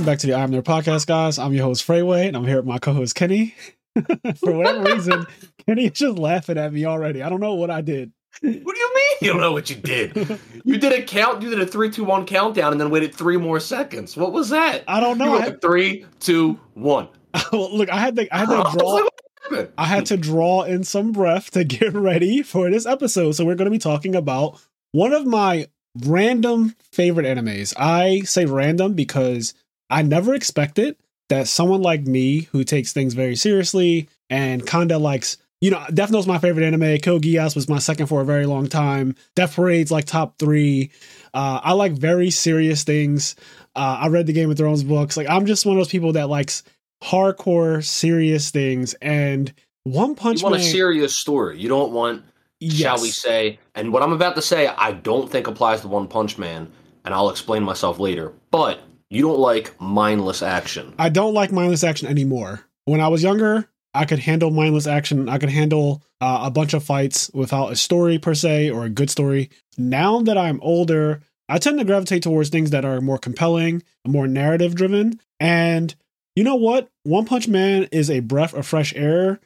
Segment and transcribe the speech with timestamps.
[0.00, 1.38] Welcome back to the I'm There podcast, guys.
[1.38, 3.54] I'm your host, Freeway, and I'm here with my co host, Kenny.
[4.36, 5.26] For whatever reason,
[5.66, 7.22] Kenny is just laughing at me already.
[7.22, 8.10] I don't know what I did.
[8.40, 10.40] What do you mean you don't know what you did?
[10.64, 13.36] You did a count, you did a three, two, one countdown, and then waited three
[13.36, 14.16] more seconds.
[14.16, 14.84] What was that?
[14.88, 15.34] I don't know.
[15.34, 17.08] I had, three, two, one.
[17.52, 18.92] well, look, I had to, I had to draw.
[18.92, 19.12] like, what
[19.42, 19.68] happened?
[19.76, 23.32] I had to draw in some breath to get ready for this episode.
[23.32, 24.58] So we're going to be talking about
[24.92, 25.68] one of my
[26.06, 27.74] random favorite animes.
[27.76, 29.52] I say random because
[29.90, 30.96] I never expected
[31.28, 36.10] that someone like me who takes things very seriously and kinda likes you know, Death
[36.10, 36.98] Note's my favorite anime.
[37.00, 39.14] Code Geass was my second for a very long time.
[39.34, 40.90] Death Parade's like top three.
[41.34, 43.36] Uh, I like very serious things.
[43.76, 45.16] Uh, I read the Game of Thrones books.
[45.16, 46.62] Like I'm just one of those people that likes
[47.02, 48.94] hardcore serious things.
[48.94, 49.52] And
[49.84, 51.58] One Punch You want Man, a serious story.
[51.58, 52.24] You don't want,
[52.62, 56.08] shall we say, and what I'm about to say, I don't think applies to One
[56.08, 56.72] Punch Man,
[57.04, 58.32] and I'll explain myself later.
[58.50, 58.80] But
[59.10, 60.94] you don't like mindless action.
[60.98, 62.60] I don't like mindless action anymore.
[62.84, 65.28] When I was younger, I could handle mindless action.
[65.28, 68.90] I could handle uh, a bunch of fights without a story per se or a
[68.90, 69.50] good story.
[69.76, 74.28] Now that I'm older, I tend to gravitate towards things that are more compelling, more
[74.28, 75.20] narrative driven.
[75.40, 75.94] And
[76.36, 76.88] you know what?
[77.02, 79.40] One Punch Man is a breath of fresh air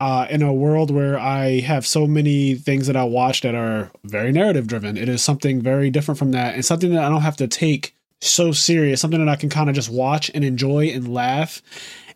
[0.00, 3.90] uh, in a world where I have so many things that I watch that are
[4.04, 4.96] very narrative driven.
[4.96, 7.95] It is something very different from that and something that I don't have to take
[8.20, 11.62] so serious, something that I can kind of just watch and enjoy and laugh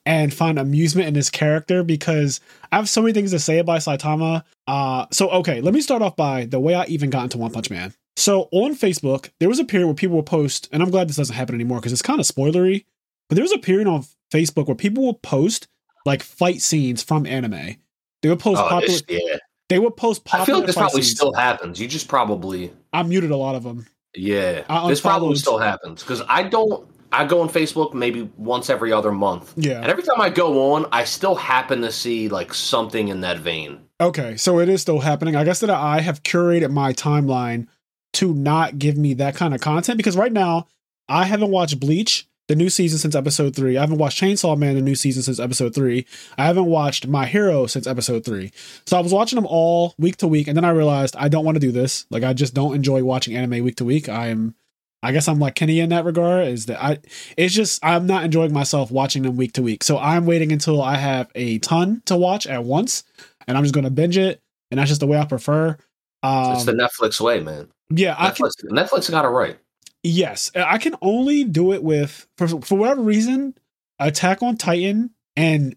[0.06, 2.40] and find amusement in this character because
[2.72, 4.44] I have so many things to say about Saitama.
[4.66, 7.52] Uh, so, okay, let me start off by the way I even got into One
[7.52, 7.92] Punch Man.
[8.16, 11.16] So, on Facebook, there was a period where people would post, and I'm glad this
[11.16, 12.84] doesn't happen anymore because it's kind of spoilery,
[13.28, 15.68] but there was a period on Facebook where people would post
[16.06, 17.76] like fight scenes from anime.
[18.22, 18.98] They would post Oh, popular.
[19.08, 19.36] yeah.
[19.68, 20.42] They would post popular.
[20.42, 21.16] I feel like this probably scenes.
[21.16, 21.80] still happens.
[21.80, 23.86] You just probably, I muted a lot of them.
[24.14, 24.64] Yeah.
[24.68, 26.88] I this probably still happens because I don't.
[27.12, 29.52] I go on Facebook maybe once every other month.
[29.56, 29.80] Yeah.
[29.80, 33.38] And every time I go on, I still happen to see like something in that
[33.38, 33.80] vein.
[34.00, 35.34] Okay, so it is still happening.
[35.34, 37.66] I guess that I have curated my timeline
[38.14, 40.68] to not give me that kind of content because right now
[41.08, 43.78] I haven't watched Bleach, the new season since episode three.
[43.78, 46.04] I haven't watched Chainsaw Man, the new season since episode three.
[46.36, 48.50] I haven't watched My Hero since episode three.
[48.86, 51.44] So I was watching them all week to week, and then I realized I don't
[51.44, 52.06] want to do this.
[52.10, 54.08] Like I just don't enjoy watching anime week to week.
[54.08, 54.56] I am.
[55.00, 56.48] I guess I'm like Kenny in that regard.
[56.48, 56.98] Is that I?
[57.36, 59.84] It's just I'm not enjoying myself watching them week to week.
[59.84, 63.04] So I'm waiting until I have a ton to watch at once,
[63.46, 64.40] and I'm just going to binge it.
[64.72, 65.76] And that's just the way I prefer.
[66.24, 67.68] Um, it's the Netflix way, man.
[67.90, 68.46] yeah, I can.
[68.46, 69.56] Netflix, Netflix got it right.
[70.02, 73.54] Yes, I can only do it with for for whatever reason.
[73.98, 75.76] Attack on Titan and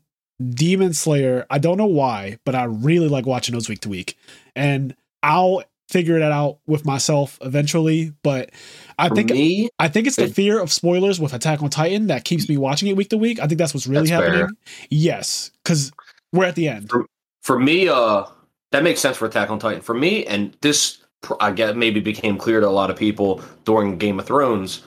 [0.53, 1.45] Demon Slayer.
[1.50, 4.17] I don't know why, but I really like watching those week to week,
[4.56, 8.13] and I'll figure that out with myself eventually.
[8.23, 8.51] But
[8.97, 12.07] I For think me, I think it's the fear of spoilers with Attack on Titan
[12.07, 13.40] that keeps me watching it week to week.
[13.41, 14.31] I think that's what's really That's fair.
[14.38, 14.57] happening.
[14.90, 15.91] Yes, because
[16.31, 16.91] we're at the end.
[17.41, 18.23] for me, uh,
[18.72, 19.81] that makes sense for Attack on Titan.
[19.81, 21.03] For me, and this
[21.39, 24.81] I guess maybe became clear to a lot of people during Game of Thrones.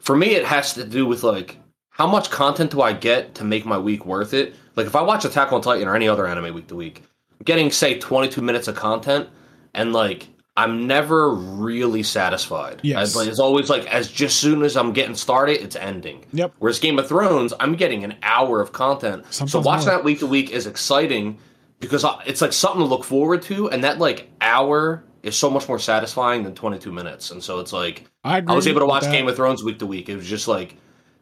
[0.00, 1.58] For me, it has to do with like
[1.90, 4.54] how much content do I get to make my week worth it.
[4.76, 7.02] Like if I watch Attack on Titan or any other anime week to week,
[7.32, 9.28] I'm getting say 22 minutes of content,
[9.74, 12.80] and like I'm never really satisfied.
[12.82, 13.16] Yes.
[13.16, 16.24] Like, it's always like as just soon as I'm getting started, it's ending.
[16.32, 16.54] Yep.
[16.58, 19.24] Whereas Game of Thrones, I'm getting an hour of content.
[19.30, 19.96] Sometimes so watching more.
[19.96, 21.38] that week to week is exciting
[21.78, 25.50] because I- it's like something to look forward to, and that like hour is so
[25.50, 27.30] much more satisfying than 22 minutes.
[27.30, 29.02] And so it's like I I was able to watch.
[29.04, 30.08] Game of Thrones week to week.
[30.08, 30.76] It was just like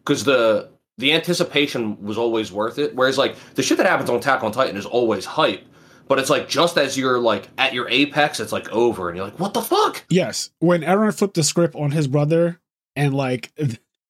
[0.04, 2.94] because the the anticipation was always worth it.
[2.94, 5.64] Whereas like the shit that happens on Attack on Titan is always hype.
[6.06, 9.26] But it's like just as you're like at your apex, it's like over, and you're
[9.26, 12.58] like, "What the fuck?" Yes, when Eren flipped the script on his brother
[12.96, 13.52] and like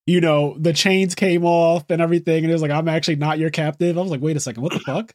[0.08, 3.38] you know, the chains came off and everything, and it was like, I'm actually not
[3.38, 3.98] your captive.
[3.98, 5.14] I was like, wait a second, what the fuck?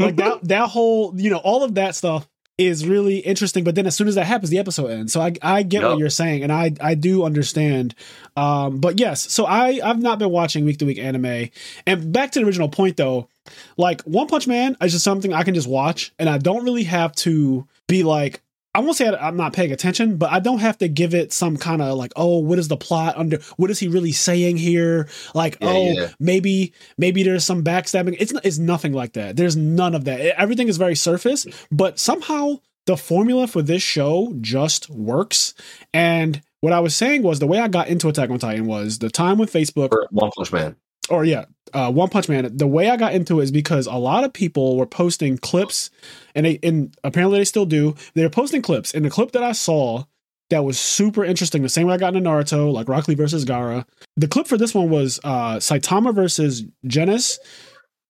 [0.00, 2.28] like that that whole, you know, all of that stuff
[2.66, 3.64] is really interesting.
[3.64, 5.12] But then as soon as that happens, the episode ends.
[5.12, 7.94] So I I get what you're saying, and I I do understand.
[8.36, 11.50] Um, but yes, so I I've not been watching week to week anime.
[11.86, 13.28] And back to the original point though,
[13.76, 16.84] like One Punch Man is just something I can just watch, and I don't really
[16.84, 18.42] have to be like,
[18.74, 21.58] I won't say I'm not paying attention, but I don't have to give it some
[21.58, 23.38] kind of like, oh, what is the plot under?
[23.56, 25.08] What is he really saying here?
[25.34, 26.08] Like, Yeah, oh, yeah.
[26.18, 28.16] maybe maybe there's some backstabbing.
[28.18, 29.36] It's it's nothing like that.
[29.36, 30.20] There's none of that.
[30.40, 35.54] Everything is very surface, but somehow the formula for this show just works.
[35.92, 38.98] And what I was saying was the way I got into Attack on Titan was
[39.00, 40.76] the time with Facebook One Punch Man.
[41.12, 41.44] Or yeah,
[41.74, 42.56] uh, One Punch Man.
[42.56, 45.90] The way I got into it is because a lot of people were posting clips,
[46.34, 47.94] and they and apparently they still do.
[48.14, 50.04] They were posting clips, and the clip that I saw
[50.50, 51.62] that was super interesting.
[51.62, 53.86] The same way I got into Naruto, like Rock Lee versus Gaara.
[54.16, 57.38] The clip for this one was uh Saitama versus Genos,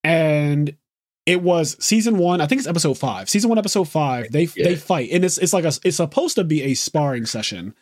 [0.04, 0.76] and
[1.24, 2.40] it was season one.
[2.40, 3.30] I think it's episode five.
[3.30, 4.30] Season one, episode five.
[4.32, 4.64] They Yeah.
[4.64, 7.74] they fight, and it's it's like a it's supposed to be a sparring session.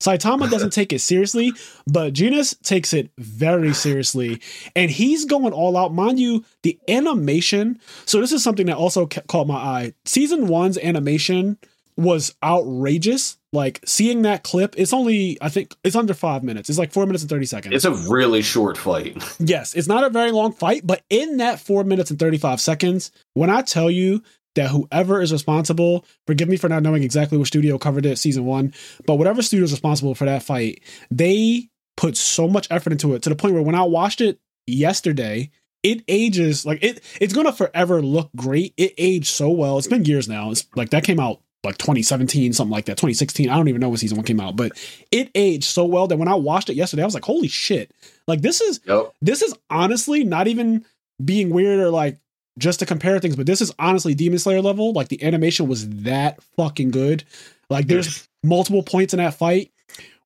[0.00, 1.52] Saitama doesn't take it seriously,
[1.86, 4.40] but Genos takes it very seriously,
[4.74, 5.94] and he's going all out.
[5.94, 7.80] Mind you, the animation.
[8.04, 9.94] So this is something that also ca- caught my eye.
[10.04, 11.58] Season one's animation
[11.96, 13.38] was outrageous.
[13.52, 16.68] Like seeing that clip, it's only I think it's under five minutes.
[16.68, 17.74] It's like four minutes and thirty seconds.
[17.74, 19.16] It's a really short fight.
[19.38, 23.12] Yes, it's not a very long fight, but in that four minutes and 35 seconds,
[23.32, 24.22] when I tell you
[24.56, 28.44] that whoever is responsible, forgive me for not knowing exactly which studio covered it season
[28.44, 28.74] one,
[29.06, 33.22] but whatever studio is responsible for that fight, they put so much effort into it
[33.22, 35.50] to the point where when I watched it yesterday,
[35.82, 38.74] it ages like it it's gonna forever look great.
[38.76, 39.78] It aged so well.
[39.78, 40.50] It's been years now.
[40.50, 43.50] It's like that came out like 2017, something like that, 2016.
[43.50, 44.72] I don't even know when season one came out, but
[45.10, 47.92] it aged so well that when I watched it yesterday, I was like, holy shit.
[48.26, 49.12] Like this is Yep.
[49.22, 50.84] this is honestly not even
[51.24, 52.18] being weird or like
[52.58, 54.92] just to compare things, but this is honestly Demon Slayer level.
[54.92, 57.24] Like the animation was that fucking good.
[57.68, 59.70] Like there's multiple points in that fight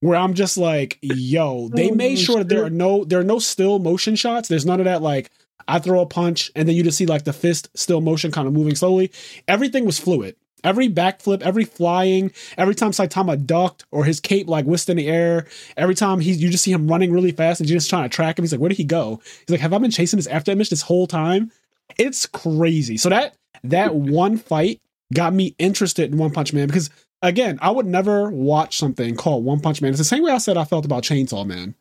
[0.01, 3.25] where I'm just like, yo, they Oh, made sure that there are no there are
[3.25, 4.49] no still motion shots.
[4.49, 5.31] There's none of that like
[5.67, 8.47] I throw a punch and then you just see like the fist still motion kind
[8.47, 9.11] of moving slowly.
[9.49, 10.37] Everything was fluid.
[10.63, 15.09] Every backflip, every flying, every time Saitama ducked or his cape like whisked in the
[15.09, 15.47] air,
[15.77, 18.15] every time he's you just see him running really fast and you're just trying to
[18.15, 18.43] track him.
[18.43, 19.21] He's like, where did he go?
[19.41, 21.51] He's like, have I been chasing this after image this whole time?
[21.99, 22.97] It's crazy.
[22.97, 23.35] So that
[23.65, 24.81] that one fight
[25.13, 26.91] got me interested in One Punch Man because
[27.23, 29.91] again, I would never watch something called One Punch Man.
[29.91, 31.75] It's the same way I said I felt about Chainsaw Man.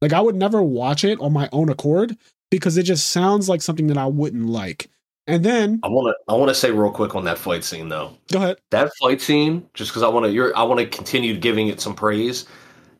[0.00, 2.16] Like I would never watch it on my own accord
[2.50, 4.88] because it just sounds like something that I wouldn't like.
[5.26, 7.88] And then I want to I want to say real quick on that fight scene
[7.88, 8.16] though.
[8.30, 8.58] go ahead.
[8.70, 11.80] That fight scene, just because I want to, you're, I want to continue giving it
[11.80, 12.46] some praise.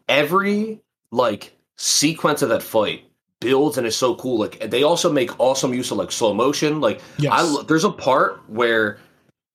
[0.09, 0.81] Every
[1.13, 3.06] like sequence of that fight
[3.41, 4.39] builds and is so cool.
[4.39, 6.81] Like they also make awesome use of like slow motion.
[6.81, 7.33] Like Yes.
[7.35, 8.99] I there's a part where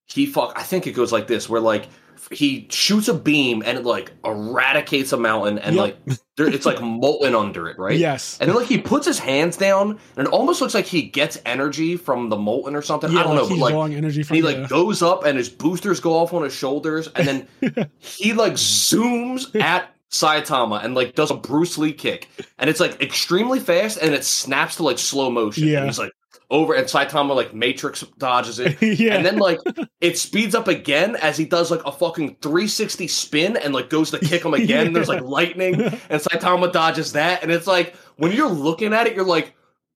[0.06, 0.52] he fuck.
[0.56, 1.88] I think it goes like this, where like
[2.30, 5.82] he shoots a beam and it like eradicates a mountain and Yep.
[5.82, 7.98] like there, it's like molten under it, right?
[7.98, 8.38] Yes.
[8.40, 11.38] And then like he puts his hands down and it almost looks like he gets
[11.44, 13.10] energy from the molten or something.
[13.12, 15.36] yeah, I don't like know, but like drawing energy from he like goes up and
[15.36, 20.94] his boosters go off on his shoulders and then he like zooms at Saitama and
[20.94, 22.28] like does a Bruce Lee kick
[22.58, 25.66] and it's like extremely fast and it snaps to like slow motion.
[25.66, 25.78] Yeah.
[25.78, 26.12] And he's like
[26.50, 28.76] over and Saitama like Matrix dodges it.
[29.00, 29.14] yeah.
[29.14, 29.58] And then like
[30.02, 34.10] it speeds up again as he does like a fucking 360 spin and like goes
[34.10, 34.88] to kick him again.
[34.88, 37.42] And there's like lightning and Saitama dodges that.
[37.42, 39.54] And it's like when you're looking at it, you're like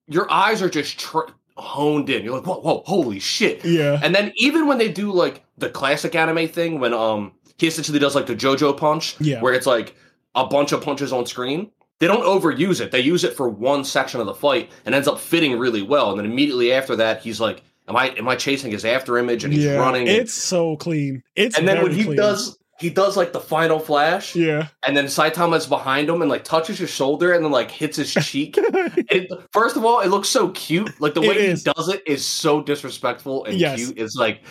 [0.09, 1.29] your eyes are just tr-
[1.59, 2.25] honed in.
[2.25, 3.65] You're like, whoa, whoa, holy shit.
[3.67, 4.01] yeah.
[4.03, 7.99] And then even when they do like the classic anime thing, when um he essentially
[7.99, 9.41] does like the JoJo punch, Yeah.
[9.43, 9.95] where it's like
[10.37, 11.71] a bunch of punches on screen.
[11.99, 12.91] They don't overuse it.
[12.91, 16.11] They use it for one section of the fight and ends up fitting really well.
[16.11, 19.45] And then immediately after that, he's like, "Am I am I chasing his after image?"
[19.45, 19.77] And he's yeah.
[19.77, 20.07] running.
[20.07, 21.23] It's so clean.
[21.35, 22.17] It's and then when he clean.
[22.17, 24.69] does he does like the final flash, Yeah.
[24.87, 28.13] and then Saitama's behind him and like touches his shoulder and then like hits his
[28.13, 28.59] cheek.
[29.09, 31.01] It, first of all, it looks so cute.
[31.01, 33.77] Like the way he does it is so disrespectful and Yes.
[33.79, 33.99] cute.
[33.99, 34.43] It's like,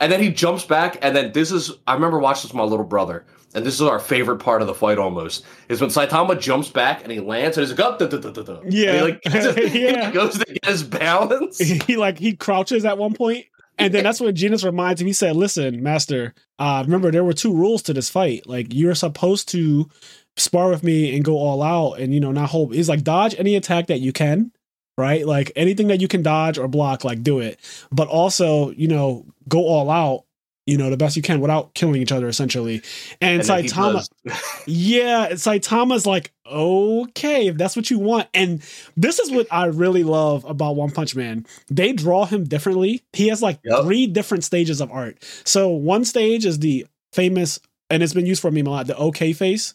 [0.00, 2.62] and then he jumps back, and then this is I remember watching this with my
[2.64, 4.98] little brother, and this is our favorite part of the fight.
[4.98, 8.18] Almost is when Saitama jumps back and he lands, and he's like, oh, duh, duh,
[8.18, 8.60] duh, duh, duh.
[8.60, 9.02] And he, Yeah.
[9.02, 11.58] like he goes to get his balance.
[11.86, 13.46] he like he crouches at one point
[13.78, 17.32] and then that's when Genos reminds him he said listen master uh remember there were
[17.32, 19.88] two rules to this fight like you're supposed to
[20.36, 23.34] spar with me and go all out and you know not hold he's like dodge
[23.38, 24.52] any attack that you can
[24.98, 27.58] right like anything that you can dodge or block like do it
[27.90, 30.24] but also you know go all out
[30.66, 32.82] you know the best you can without killing each other essentially
[33.20, 34.06] and, And Saitama
[34.66, 38.28] yeah, Saitama's like, okay, if that's what you want.
[38.34, 38.62] And
[38.96, 41.46] this is what I really love about One Punch Man.
[41.68, 43.02] They draw him differently.
[43.12, 43.82] He has like Yep.
[43.82, 45.16] three different stages of art.
[45.44, 47.58] So one stage is the famous,
[47.90, 49.74] and it's been used for meme a lot, the okay face.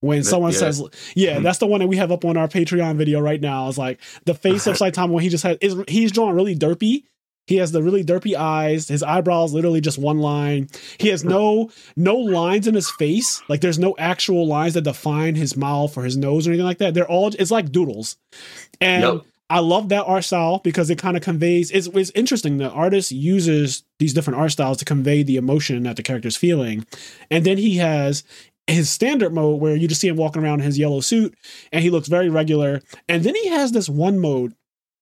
[0.00, 0.58] When someone yeah.
[0.58, 0.82] says,
[1.16, 1.42] yeah, Mhm.
[1.42, 3.68] that's the one that we have up on our Patreon video right now.
[3.68, 7.02] It's like the face of Saitama when he just has, is, he's drawn really derpy.
[7.48, 8.88] He has the really derpy eyes.
[8.88, 10.68] His eyebrows literally just one line.
[10.98, 13.42] He has no no lines in his face.
[13.48, 16.78] Like there's no actual lines that define his mouth or his nose or anything like
[16.78, 16.92] that.
[16.92, 18.16] They're all it's like doodles.
[18.82, 19.22] And Yep.
[19.50, 22.58] I love that art style because it kind of conveys it's, it's interesting.
[22.58, 26.84] The artist uses these different art styles to convey the emotion that the character's feeling.
[27.30, 28.24] And then he has
[28.66, 31.34] his standard mode where you just see him walking around in his yellow suit
[31.72, 32.82] and he looks very regular.
[33.08, 34.52] And then he has this one mode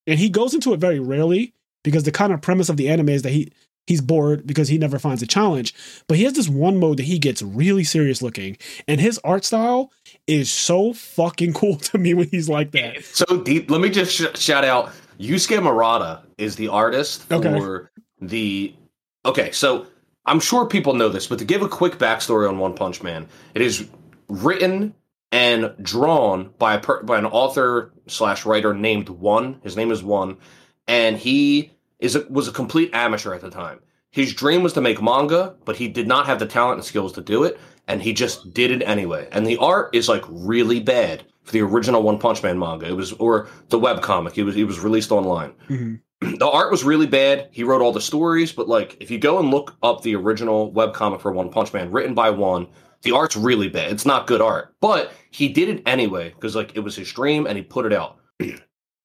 [0.06, 1.52] and he goes into it very rarely
[1.86, 3.50] because the kind of premise of the anime is that he
[3.86, 5.72] he's bored because he never finds a challenge.
[6.08, 9.44] But he has this one mode that he gets really serious looking, and his art
[9.44, 9.92] style
[10.26, 12.96] is so fucking cool to me when he's like that.
[12.96, 13.70] It's so deep.
[13.70, 14.90] Let me just sh- shout out
[15.20, 17.88] Yusuke Murata is the artist for Okay.
[18.20, 18.74] the.
[19.24, 19.86] Okay, so
[20.26, 23.26] I'm sure people know this, but to give a quick backstory on One Punch Man,
[23.54, 23.88] it is
[24.28, 24.94] written
[25.32, 29.60] and drawn by a per- by an author slash writer named One.
[29.62, 30.36] His name is One,
[30.88, 33.80] and he is a, was a complete amateur at the time.
[34.10, 37.12] His dream was to make manga, but he did not have the talent and skills
[37.14, 39.28] to do it, and he just did it anyway.
[39.32, 42.86] And the art is like really bad for the original One Punch Man manga.
[42.86, 44.38] It was or the web comic.
[44.38, 46.00] It was it was released online Mhm.
[46.38, 47.48] the art was really bad.
[47.52, 50.72] He wrote all the stories, but like if you go and look up the original
[50.72, 52.68] web comic for One Punch Man written by one,
[53.02, 53.92] the art's really bad.
[53.92, 54.74] It's not good art.
[54.80, 57.92] But he did it anyway because like it was his dream and he put it
[57.92, 58.18] out.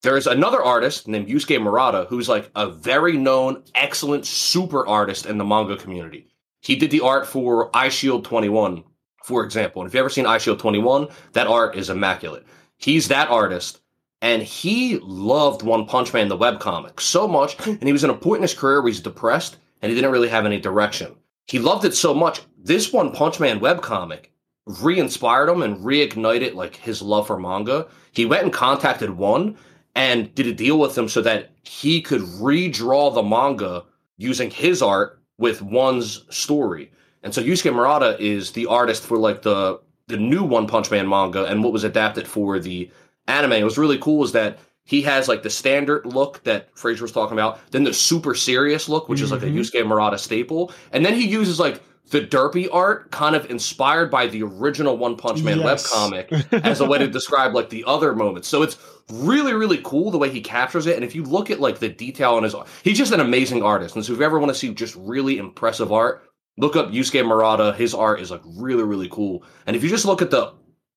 [0.04, 5.38] There's another artist named Yusuke Murata who's like a very known, excellent super artist in
[5.38, 6.28] the manga community.
[6.62, 8.84] He did the art for Eyeshield 21,
[9.24, 9.82] for example.
[9.82, 12.48] And if you've ever seen Eyeshield 21, that art is immaculate.
[12.78, 13.82] He's that artist
[14.24, 17.56] and he loved One Punch Man, the webcomic, so much.
[17.68, 20.12] And he was in a point in his career where he's depressed and he didn't
[20.12, 21.16] really have any direction.
[21.46, 22.42] He loved it so much.
[22.58, 24.26] This One Punch Man webcomic
[24.66, 27.88] re-inspired him and reignited like his love for manga.
[28.12, 29.58] He went and contacted One
[29.96, 33.84] and did a deal with him so that he could redraw the manga
[34.18, 36.92] using his art with One's story.
[37.24, 41.08] And so Yusuke Murata is the artist for like the the new One Punch Man
[41.08, 42.90] manga and what was adapted for the
[43.28, 43.54] anime.
[43.54, 47.12] It was really cool is that he has like the standard look that Fraser was
[47.14, 49.56] talking about, then the super serious look, which is like a Mhm.
[49.60, 54.28] Yusuke Murata staple, and then he uses like the derpy art, kind of inspired by
[54.28, 55.88] the original One Punch Man Yes.
[55.90, 58.50] webcomic, as a way to describe like the other moments.
[58.50, 58.76] So it's
[59.12, 60.96] really, really cool the way he captures it.
[60.96, 63.96] And if you look at like the detail on his he's just an amazing artist.
[63.96, 66.24] And so if you ever want to see just really impressive art,
[66.58, 67.74] look up Yusuke Murata.
[67.74, 69.44] His art is like really, really cool.
[69.68, 70.54] And if you just look at the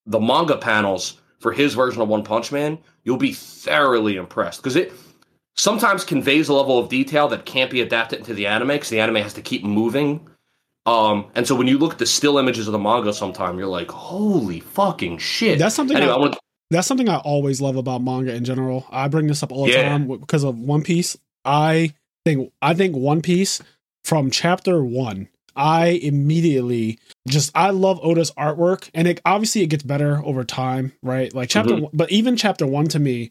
[0.06, 4.76] the manga panels for his version of One Punch Man, you'll be thoroughly impressed because
[4.76, 4.92] it
[5.56, 9.00] sometimes conveys a level of detail that can't be adapted into the anime because the
[9.00, 10.28] anime has to keep moving.
[10.86, 13.66] Um, and so when you look at the still images of the manga, sometime you're
[13.68, 16.36] like, "Holy fucking shit!" That's something Anyway, I- I want
[16.74, 18.86] That's something I always love about manga in general.
[18.90, 19.82] I bring this up all the Yeah.
[19.88, 21.16] time because of One Piece.
[21.44, 21.92] I
[22.24, 23.60] think I think One Piece
[24.04, 25.28] from chapter one.
[25.56, 30.92] I immediately just I love Oda's artwork, and it obviously it gets better over time,
[31.02, 31.32] right?
[31.32, 31.80] Like chapter, Mhm.
[31.82, 33.30] one, but even chapter one to me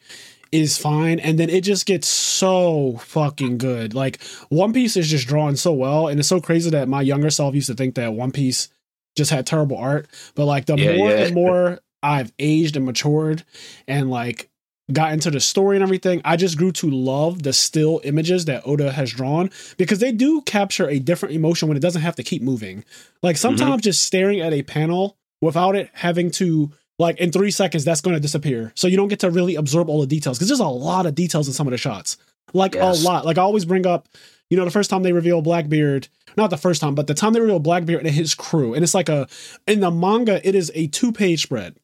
[0.53, 3.93] is fine, and then it just gets so fucking good.
[3.93, 7.29] Like One Piece is just drawn so well, and it's so crazy that my younger
[7.29, 8.69] self used to think that One Piece
[9.17, 11.25] just had terrible art, but like the Yeah, more yeah.
[11.25, 13.43] and more I've aged and matured,
[13.88, 14.50] and like
[14.91, 18.63] got into the story and everything, I just grew to love the still images that
[18.65, 22.24] Oda has drawn because they do capture a different emotion when it doesn't have to
[22.24, 22.83] keep moving.
[23.22, 23.41] Like mm-hmm.
[23.41, 28.01] sometimes just staring at a panel without it having to like in three seconds that's
[28.01, 28.72] going to disappear.
[28.75, 31.15] So you don't get to really absorb all the details because there's a lot of
[31.15, 32.17] details in some of the shots.
[32.53, 33.01] Like Yes.
[33.01, 33.25] a lot.
[33.25, 34.10] Like i always bring up
[34.50, 36.07] you know the first time they reveal blackbeard
[36.38, 38.93] not the first time but the time they reveal blackbeard and his crew and it's
[38.93, 39.27] like a
[39.65, 41.75] in the manga it is a two page spread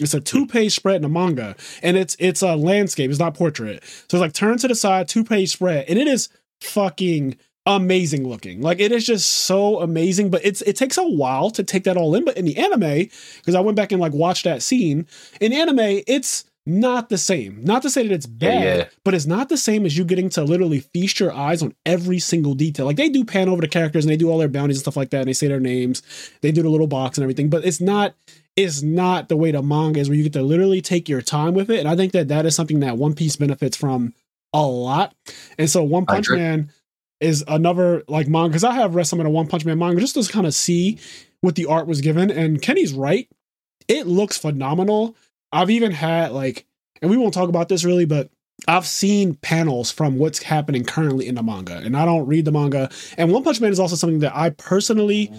[0.00, 3.34] it's a two page spread in a manga and it's it's a landscape it's not
[3.34, 3.82] portrait.
[4.08, 6.28] So it's like turn to the side two page spread and it is
[6.60, 7.36] fucking
[7.66, 8.60] amazing looking.
[8.60, 11.96] Like it is just so amazing but it's it takes a while to take that
[11.96, 15.06] all in but in the anime because i went back and like watched that scene
[15.40, 17.62] in anime it's not the same.
[17.62, 18.88] Not to say that it's bad yeah.
[19.04, 22.18] but it's not the same as you getting to literally feast your eyes on every
[22.18, 22.86] single detail.
[22.86, 24.96] Like they do pan over the characters and they do all their bounties and stuff
[24.96, 26.02] like that and they say their names.
[26.40, 28.14] They do the little box and everything but it's not
[28.56, 31.54] it's not the way the manga is where you get to literally take your time
[31.54, 31.80] with it.
[31.80, 34.14] And i think that that is something that one piece benefits from
[34.54, 35.14] a lot.
[35.58, 36.70] And so one punch man
[37.20, 40.00] is another like manga because i have read some of the one punch man manga
[40.00, 40.98] just to kind of see
[41.42, 42.30] what the art was given.
[42.30, 43.28] And kenny's right.
[43.86, 45.14] It looks phenomenal
[45.54, 46.66] i've even had like
[47.00, 48.30] and we won't talk about this really but
[48.68, 52.52] I've seen panels from what's happening currently in the manga, and I don't read the
[52.52, 52.88] manga.
[53.18, 55.32] And One Punch Man is also something that I personally,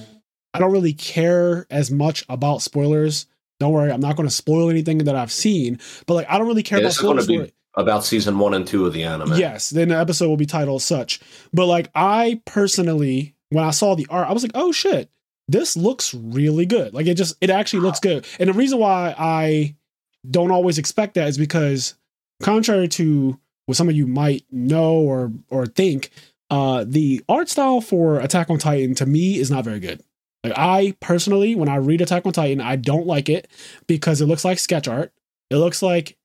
[0.53, 3.25] I don't really care as much about spoilers.
[3.61, 6.45] Don't worry, I'm not going to spoil anything that I've seen, but like I don't
[6.45, 7.25] really care Yeah, about spoilers.
[7.27, 9.33] be- about season one and two of the anime.
[9.35, 11.21] Yes, then the episode will be titled such.
[11.53, 15.09] But like I personally, when I saw the art, I was like, oh shit,
[15.47, 16.93] this looks really good.
[16.93, 18.25] Like it just it actually looks good.
[18.39, 19.75] And the reason why I
[20.31, 21.95] don't always expect that is because
[22.41, 26.09] contrary to what some of you might know or or think,
[26.49, 30.03] uh the art style for Attack on Titan to me is not very good.
[30.43, 33.47] Like I personally, when I read Attack on Titan, I don't like it
[33.87, 35.11] because it looks like sketch art.
[35.49, 36.17] It looks like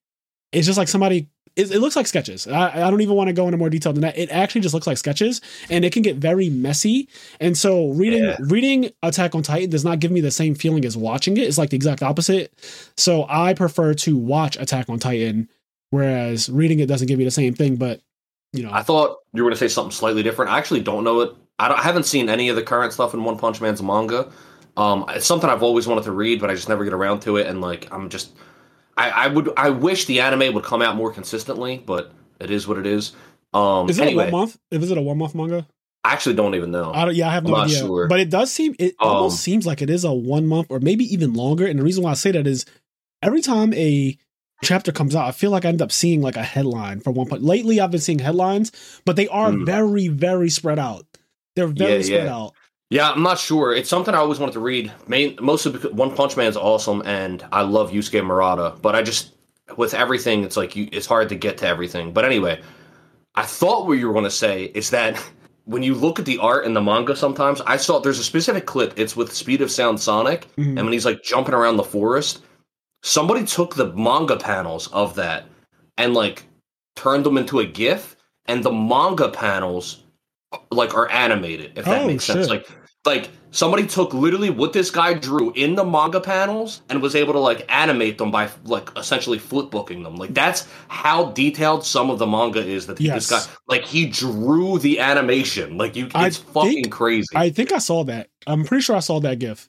[0.52, 1.28] it's just like somebody
[1.61, 2.47] it, it looks like sketches.
[2.47, 4.17] I, I don't even want to go into more detail than that.
[4.19, 7.09] It actually just looks like sketches, and it can get very messy.
[7.40, 8.37] And so reading Yeah.
[8.40, 11.43] reading Attack on Titan does not give me the same feeling as watching it.
[11.43, 12.52] It's like the exact opposite.
[12.97, 15.49] So I prefer to watch Attack on Titan,
[15.90, 17.76] whereas reading it doesn't give me the same thing.
[17.76, 18.00] But
[18.52, 20.50] you know, I thought you were going to say something slightly different.
[20.50, 21.33] I actually don't know it.
[21.59, 24.31] I, don't, I haven't seen any of the current stuff in One Punch Man's manga.
[24.76, 27.37] Um, it's something I've always wanted to read, but I just never get around to
[27.37, 27.47] it.
[27.47, 28.33] And like, I'm just,
[29.00, 32.69] I, I would, I wish the anime would come out more consistently, but it is
[32.69, 33.12] what it is.
[33.54, 34.59] Um, is it anyway, a one month?
[34.71, 35.66] Is it a one month manga?
[36.04, 36.92] I actually don't even know.
[36.92, 37.80] I don't, yeah, I have no I'm not idea.
[37.80, 38.07] sure.
[38.09, 40.80] But it does seem it Um, almost seems like it is a one month or
[40.80, 41.66] maybe even longer.
[41.66, 42.64] And the reason why I say that is
[43.23, 44.16] every time a
[44.62, 47.26] chapter comes out, I feel like I end up seeing like a headline for one
[47.28, 47.42] point.
[47.42, 48.73] Lately, I've been seeing headlines,
[49.04, 49.64] but they are Hmm.
[49.64, 51.07] very, very spread out.
[51.57, 52.37] They're very Yeah, spread yeah.
[52.37, 52.54] out.
[52.90, 53.73] Yeah, I'm not sure.
[53.73, 54.92] It's something I always wanted to read.
[55.06, 58.75] Main, mostly because One Punch Man's awesome, and I love Yusuke Murata.
[58.82, 59.32] But I just,
[59.76, 62.12] with everything, it's like you, it's hard to get to everything.
[62.12, 62.61] But anyway,
[63.37, 65.16] I thought what you were going to say is that
[65.66, 68.66] when you look at the art in the manga, sometimes I saw there's a specific
[68.66, 68.94] clip.
[68.97, 70.70] It's with Speed of Sound Sonic, Mhm.
[70.76, 72.42] and when he's like jumping around the forest,
[73.04, 75.44] somebody took the manga panels of that
[75.97, 76.42] and like
[76.97, 78.16] turned them into a GIF,
[78.47, 80.02] and the manga panels
[80.73, 81.78] like are animated.
[81.78, 82.50] If that Oh, makes sense, shit.
[82.50, 82.68] like
[83.04, 87.33] like somebody took literally what this guy drew in the manga panels and was able
[87.33, 90.16] to like animate them by like essentially flip booking them.
[90.16, 93.28] Like that's how detailed some of the manga is that he Yes.
[93.28, 95.78] this guy like he drew the animation.
[95.78, 97.26] Like you I it's fucking think- crazy.
[97.35, 98.28] I think I saw that.
[98.47, 99.69] I'm pretty sure I saw that GIF,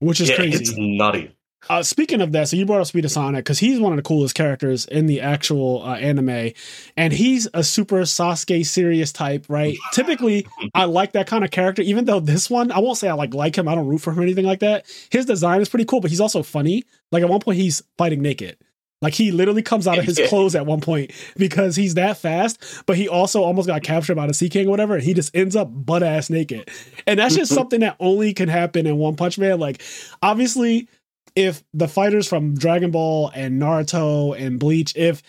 [0.00, 0.58] which is yeah, crazy.
[0.62, 1.36] it's nutty.
[1.68, 3.96] Uh, speaking of that, so you brought up Speed of Sonic because he's one of
[3.96, 6.52] the coolest characters in the actual uh, anime,
[6.96, 9.76] and he's a super Sasuke serious type, right?
[9.92, 11.82] Typically, I like that kind of character.
[11.82, 13.68] Even though this one, I won't say I like like him.
[13.68, 14.86] I don't root for him or anything like that.
[15.10, 16.84] His design is pretty cool, but he's also funny.
[17.12, 18.56] Like at one point, he's fighting naked.
[19.02, 22.62] Like he literally comes out of his clothes at one point because he's that fast,
[22.86, 24.94] but he also almost got captured by the Sea King or whatever.
[24.94, 26.70] And he just ends up butt ass naked.
[27.06, 29.58] And that's just something that only can happen in One Punch Man.
[29.58, 29.82] Like,
[30.22, 30.88] obviously,
[31.34, 35.22] if the fighters from Dragon Ball and Naruto and Bleach, if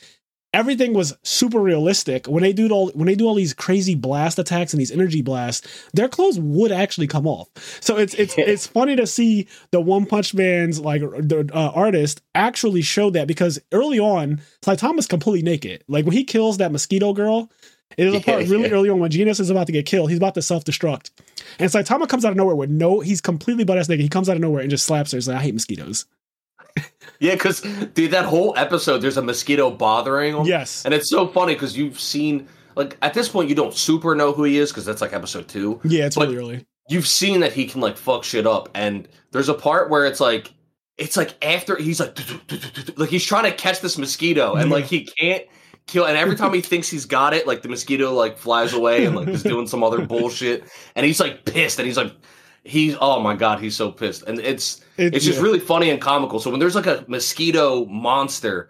[0.53, 4.37] everything was super realistic, when they do all when they do all these crazy blast
[4.39, 7.49] attacks and these energy blasts, their clothes would actually come off.
[7.81, 12.21] So it's it's it's funny to see the One Punch Man's like the uh, artist
[12.35, 15.83] actually show that because early on, Saitama's completely naked.
[15.87, 17.49] Like when he kills that mosquito girl.
[17.95, 20.09] It is a part really early on when Genos is about to get killed.
[20.09, 21.11] He's about to self destruct.
[21.59, 24.03] And Saitama comes out of nowhere with no, he's completely butt ass naked.
[24.03, 25.17] He comes out of nowhere and just slaps her.
[25.17, 26.05] He's like, I hate mosquitoes.
[27.19, 27.61] Yeah, because
[27.93, 30.45] dude, that whole episode, there's a mosquito bothering him.
[30.45, 30.83] Yes.
[30.83, 34.33] and it's so funny because you've seen like at this point you don't super know
[34.33, 35.79] who he is because that's like episode two.
[35.85, 36.65] Yeah, it's really early.
[36.89, 40.19] You've seen that he can like fuck shit up, and there's a part where it's
[40.19, 40.53] like
[40.97, 42.17] it's like after he's like
[42.97, 45.43] like he's trying to catch this mosquito and like he can't
[45.87, 49.05] kill and every time he thinks he's got it like the mosquito like flies away
[49.05, 50.63] and like is doing some other bullshit.
[50.95, 52.13] And he's like pissed and he's like
[52.63, 54.23] he's oh my god he's so pissed.
[54.23, 55.43] And it's It- it's just yeah.
[55.43, 56.39] really funny and comical.
[56.39, 58.69] So when there's like a mosquito monster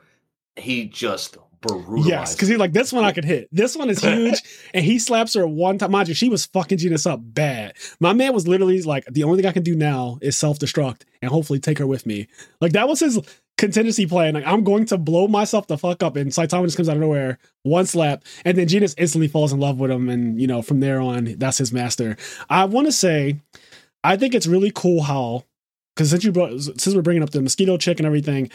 [0.55, 3.49] he just brutalizes Yes, because he's like, this one I could hit.
[3.51, 4.41] This one is huge.
[4.73, 5.91] and he slaps her one time.
[5.91, 7.73] Mind you, she was fucking Genos up bad.
[7.99, 11.01] My man was literally like, the only thing I can do now is self destruct
[11.21, 12.27] and hopefully take her with me.
[12.61, 13.19] Like, that was his
[13.57, 14.33] contingency plan.
[14.33, 16.15] Like, I'm going to blow myself the fuck up.
[16.15, 19.59] And Saitama just comes out of nowhere, one slap, and then Genos instantly falls in
[19.59, 20.09] love with him.
[20.09, 22.17] And, you know, from there on, that's his master.
[22.49, 23.39] I want to say,
[24.03, 25.45] I think it's really cool how,
[25.95, 28.49] because since you brought, since we're bringing up the mosquito chick and everything,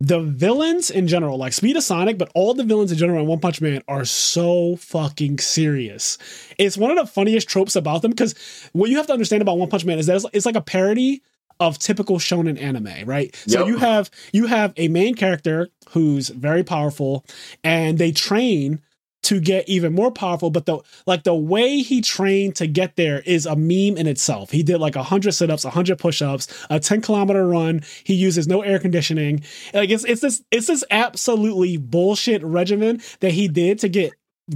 [0.00, 3.26] the villains in general, like Speed of Sonic, but all the villains in general in
[3.26, 6.18] One Punch Man are so fucking serious.
[6.58, 8.34] It's one of the funniest tropes about them because
[8.72, 10.60] what you have to understand about One Punch Man is that it's, it's like a
[10.60, 11.22] parody
[11.58, 13.34] of typical shonen anime, right?
[13.46, 17.24] So you have you have a main character who's very powerful,
[17.64, 18.82] and they train
[19.26, 20.50] to get even more powerful.
[20.50, 24.50] But the like the way he trained to get there is a meme in itself.
[24.50, 27.82] He did like hundred sit-ups, hundred push-ups, a 10 kilometer run.
[28.04, 29.42] He uses no air conditioning.
[29.74, 34.12] Like it's it's this it's this absolutely bullshit regimen that he did to get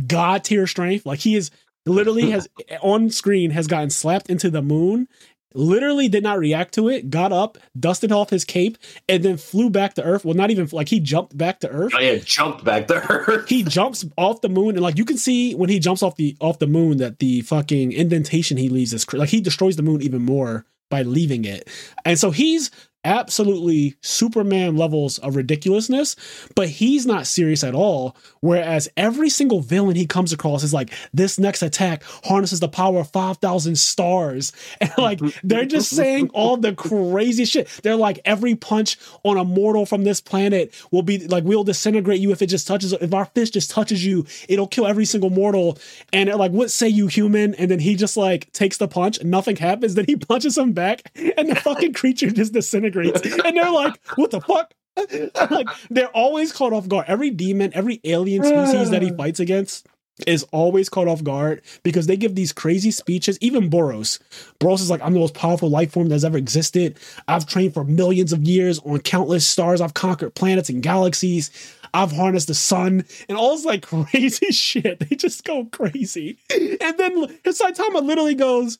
[0.06, 1.04] god tier strength.
[1.04, 1.50] Like he is
[1.86, 2.48] literally has
[2.80, 5.08] on screen has gotten slapped into the moon.
[5.54, 7.10] Literally did not react to it.
[7.10, 10.24] Got up, dusted off his cape, and then flew back to Earth.
[10.24, 13.62] Well, not even like he jumped back to Earth oh, yeah jumped back there he
[13.78, 16.58] jumps off the moon and like you can see when he jumps off the off
[16.58, 20.02] the moon that the fucking indentation he leaves is cr- like he destroys the moon
[20.02, 21.68] even more by leaving it
[22.04, 22.70] and so he's
[23.04, 26.16] absolutely Superman levels of ridiculousness,
[26.54, 28.16] but he's not serious at all.
[28.40, 33.00] Whereas every single villain he comes across is like, this next attack harnesses the power
[33.00, 34.52] of 5,000 stars.
[34.80, 37.68] And like, they're just saying all the crazy shit.
[37.82, 42.20] They're like, every punch on a mortal from this planet will be like, we'll disintegrate
[42.20, 45.28] you if it just touches, if our fist just touches you, it'll kill every single
[45.28, 45.78] mortal.
[46.12, 47.54] And like, what say you, human?
[47.56, 49.94] And then he just like takes the punch, nothing happens.
[49.94, 52.89] Then he punches him back, and the fucking creature just disintegrates.
[53.44, 54.74] And they're like, what the fuck?
[55.50, 57.06] like they're always caught off guard.
[57.08, 59.16] Every demon, every alien species that he mm.
[59.16, 59.86] fights against
[60.26, 63.38] is always caught off guard because they give these crazy speeches.
[63.40, 64.18] Even Boros.
[64.58, 66.98] Boros is like, I'm the most powerful life form that's ever existed.
[67.28, 69.80] I've trained for millions of years on countless stars.
[69.80, 71.50] I've conquered planets and galaxies.
[71.92, 75.00] I've harnessed the sun and all this like crazy shit.
[75.00, 76.38] They just go crazy.
[76.50, 78.78] And then Saitama literally goes,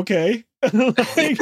[0.00, 0.44] okay.
[0.62, 1.40] like,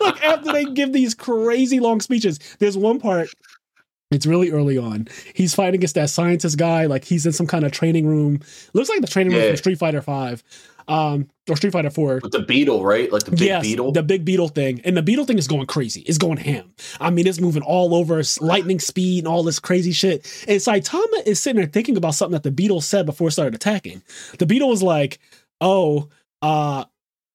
[0.00, 3.28] like after they give these crazy long speeches, there's one part.
[4.12, 5.08] It's really early on.
[5.34, 6.86] He's fighting against that scientist guy.
[6.86, 8.40] Like he's in some kind of training room.
[8.72, 9.48] Looks like the training room Yeah.
[9.48, 10.44] from Street Fighter Five,
[10.86, 12.20] um, or Street Fighter Four.
[12.22, 13.10] With the beetle, right?
[13.10, 13.90] Like the big yes, beetle.
[13.90, 16.02] the big beetle thing, and the beetle thing is going crazy.
[16.02, 16.72] It's going ham.
[17.00, 20.24] I mean, it's moving all over, lightning speed, and all this crazy shit.
[20.46, 23.56] And Saitama is sitting there thinking about something that the beetle said before it started
[23.56, 24.02] attacking.
[24.38, 25.18] The beetle was like,
[25.60, 26.08] "Oh,
[26.42, 26.84] uh,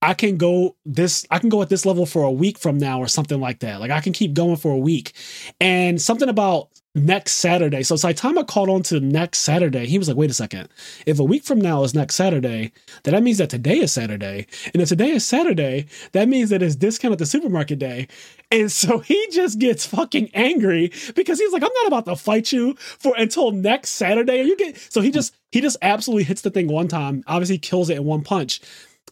[0.01, 1.25] I can go this.
[1.31, 3.79] I can go at this level for a week from now, or something like that.
[3.79, 5.13] Like I can keep going for a week."
[5.59, 7.83] And something about next Saturday.
[7.83, 9.85] So Saitama called on to next Saturday.
[9.85, 10.69] He was like, "Wait a second.
[11.05, 12.71] If a week from now is next Saturday,
[13.03, 14.47] then that means that today is Saturday.
[14.73, 18.07] And if today is Saturday, that means that it's discount at the supermarket day.
[18.51, 22.51] And so he just gets fucking angry because he's like, I'm not about to fight
[22.51, 24.41] you for until next Saturday.
[24.41, 27.57] Are You get so he just he just absolutely hits the thing one time, obviously
[27.57, 28.61] kills it in one punch.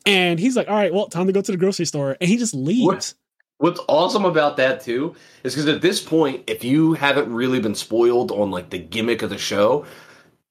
[0.05, 2.17] And he's like, All right, well, time to go to the grocery store.
[2.19, 2.85] And he just leaves.
[2.85, 3.13] What?
[3.59, 7.75] What's awesome about that too is because at this point, if you haven't really been
[7.75, 9.85] spoiled on like the gimmick of the show,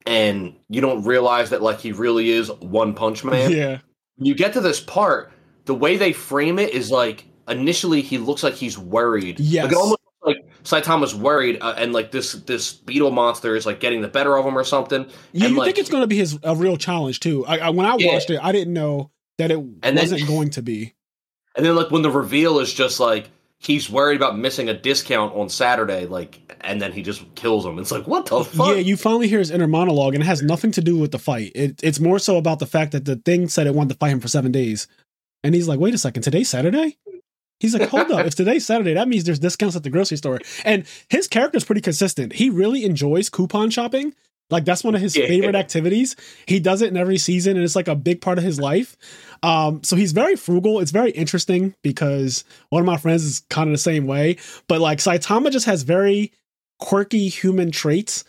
[0.06, 3.78] and you don't realize that like he really is One Punch Man, Yeah.
[4.18, 5.32] you get to this part,
[5.64, 9.40] the way they frame it is like initially he looks like he's worried.
[9.40, 13.80] Yeah, Like almost like Saitama's worried, uh, and like this this beetle monster is like
[13.80, 15.04] getting the better of him or something.
[15.32, 17.46] You, and, you like, think it's going to be his a real challenge too?
[17.46, 18.12] I, I, when I Yeah.
[18.12, 20.92] watched it, I didn't know that it And wasn't going to be.
[21.58, 25.34] And then like when the reveal is just like he's worried about missing a discount
[25.34, 27.78] on Saturday, like, and then he just kills him.
[27.80, 28.68] It's like what the fuck?
[28.68, 31.18] Yeah, you finally hear his inner monologue, and it has nothing to do with the
[31.18, 31.52] fight.
[31.54, 34.10] It, it's more so about the fact that the thing said it wanted to fight
[34.12, 34.86] him for seven days,
[35.42, 36.96] and he's like, "Wait a second, today's Saturday."
[37.58, 40.38] He's like, "Hold up, if today's Saturday, that means there's discounts at the grocery store."
[40.64, 42.34] And his character's pretty consistent.
[42.34, 44.14] He really enjoys coupon shopping.
[44.50, 45.26] Like that's one of his Yeah.
[45.26, 46.16] favorite activities.
[46.46, 48.96] He does it in every season, and it's like a big part of his life.
[49.42, 50.80] Um, so he's very frugal.
[50.80, 54.36] It's very interesting because one of my friends is kind of the same way.
[54.68, 56.32] But like Saitama just has very
[56.80, 58.24] quirky human traits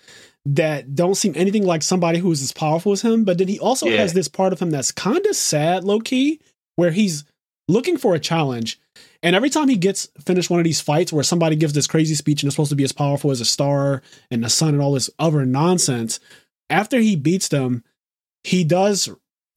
[0.45, 3.23] that don't seem anything like somebody who's as powerful as him.
[3.25, 3.97] But then he also Yeah.
[3.97, 6.39] has this part of him that's kind of sad, low key,
[6.75, 7.23] where he's
[7.67, 8.79] looking for a challenge.
[9.21, 12.15] And every time he gets finished one of these fights where somebody gives this crazy
[12.15, 14.81] speech and it's supposed to be as powerful as a star and the sun and
[14.81, 16.19] all this other nonsense,
[16.69, 17.83] after he beats them,
[18.43, 19.09] he does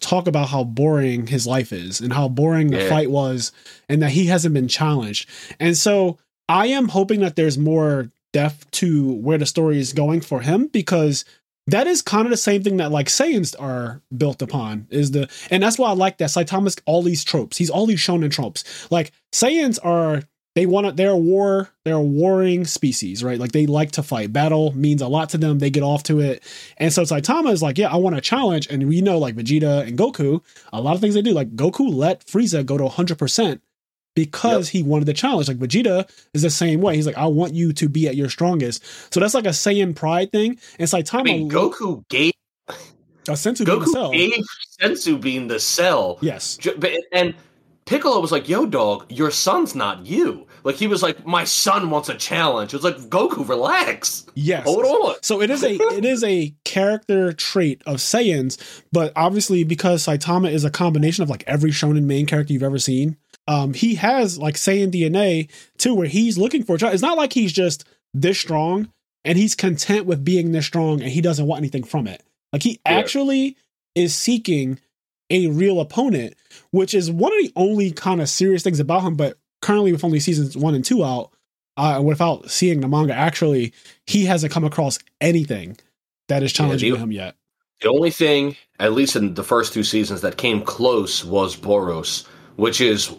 [0.02, 2.88] talk about how boring his life is and how boring the Yeah.
[2.88, 3.52] fight was
[3.88, 5.28] and that he hasn't been challenged.
[5.58, 10.20] And so I am hoping that there's more depth to where the story is going
[10.20, 11.24] for him because
[11.68, 15.30] that is kind of the same thing that like Saiyans are built upon is the
[15.50, 17.56] and that's why I like that Saitama's all these tropes.
[17.56, 18.64] He's all these shonen tropes.
[18.90, 20.22] Like Saiyans are
[20.54, 23.38] they want to they're a war they're a warring species right?
[23.38, 26.20] Like they like to fight battle means a lot to them they get off to
[26.20, 26.42] it.
[26.78, 29.86] And so saitama is like yeah i want a challenge and we know like vegeta
[29.86, 30.40] and goku
[30.72, 33.60] a lot of things they do like goku let frieza go to 100%
[34.14, 35.48] because he wanted the challenge.
[35.48, 36.96] Like vegeta is the same way.
[36.96, 38.84] He's like i want you to be at your strongest.
[39.12, 42.32] So that's like a saiyan pride thing and saitama I mean, Goku gave
[42.68, 44.10] a senzu bean the Goku cell.
[44.10, 44.44] gave
[44.80, 46.18] Senzu bean the cell.
[46.20, 46.58] yes.
[47.12, 47.34] And
[47.84, 51.90] Piccolo was like, "Yo, dog, your son's not you." Like he was like, "My son
[51.90, 55.72] wants a challenge." It was like, "Goku, relax, yes hold on." So it is a
[55.74, 58.56] it is a character trait of Saiyans,
[58.92, 62.78] but obviously because Saitama is a combination of like every shonen main character you've ever
[62.78, 63.16] seen,
[63.48, 66.94] um, he has like Saiyan DNA too, where he's looking for a child.
[66.94, 68.88] It's not like he's just this strong
[69.24, 72.22] and he's content with being this strong and he doesn't want anything from it.
[72.52, 72.92] Like he Yeah.
[72.98, 73.56] actually
[73.94, 74.78] is seeking
[75.32, 76.34] a real opponent,
[76.70, 79.16] which is one of the only kind of serious things about him.
[79.16, 81.32] But currently, with only seasons one and two out,
[81.76, 83.72] uh, without seeing the manga, actually,
[84.06, 85.76] he hasn't come across anything
[86.28, 87.34] that is challenging the- him yet.
[87.80, 92.26] The only thing, at least in the first two seasons, that came close was Boros,
[92.54, 93.10] which is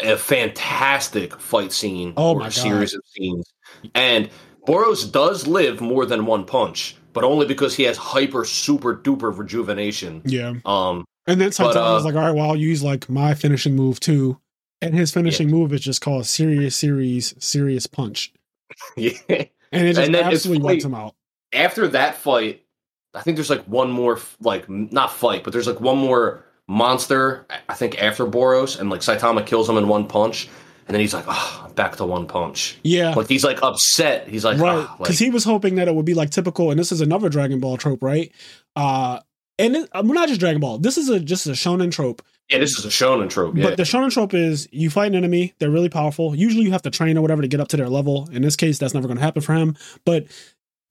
[0.00, 3.52] a fantastic fight scene Oh or series of scenes.
[3.94, 4.30] And
[4.66, 9.36] Boros does live more than one punch, but only because he has hyper super duper
[9.36, 10.22] rejuvenation.
[10.24, 10.54] Yeah.
[10.64, 13.34] Um, And then Saitama But, uh, was like, all right, well, I'll use like my
[13.34, 14.38] finishing move too.
[14.80, 18.32] And his finishing move is just called Serious Series Serious Punch.
[18.96, 19.12] yeah.
[19.28, 21.14] And it just And absolutely wipes him out.
[21.52, 22.64] After that fight,
[23.14, 27.46] I think there's like one more like not fight, but there's like one more monster.
[27.48, 30.48] I- I think after Boros, and like Saitama kills him in one punch,
[30.88, 33.10] and then he's like, "Oh, back to one punch." Yeah.
[33.14, 34.28] Like he's like upset.
[34.28, 34.86] He's like, right.
[34.98, 37.28] Because like, he was hoping that it would be like typical, and this is another
[37.28, 38.32] Dragon Ball trope, right?
[38.74, 39.20] Uh
[39.58, 40.78] and it, uh, not just Dragon Ball.
[40.78, 42.22] This is a just a shonen trope.
[42.50, 43.56] yeah, this is a shonen trope.
[43.56, 46.34] Yeah, But the shonen trope is you fight an enemy, they're really powerful.
[46.34, 48.28] Usually you have to train or whatever to get up to their level.
[48.32, 49.76] In this case, that's never going to happen for him.
[50.04, 50.26] But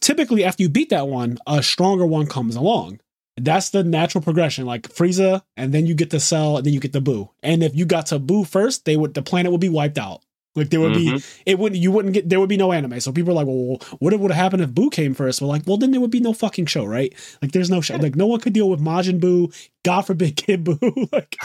[0.01, 2.99] typically, after you beat that one, a stronger one comes along.
[3.37, 6.79] That's the natural progression, like Frieza, and then you get the Cell, and then you
[6.79, 7.29] get the Boo.
[7.41, 10.21] And if you got to Boo first, they would the planet would be wiped out.
[10.55, 11.39] Like there would be, Mhm.
[11.45, 12.99] it wouldn't, you wouldn't get, there would be no anime.
[12.99, 15.39] So people are like, well, what would have happened if Boo came first?
[15.41, 17.13] Well, like, well, then there would be no fucking show, right?
[17.41, 17.95] Like, there's no show.
[17.95, 19.49] Like, no one could deal with Majin Boo.
[19.83, 20.77] God forbid Kid Boo.
[21.13, 21.37] like,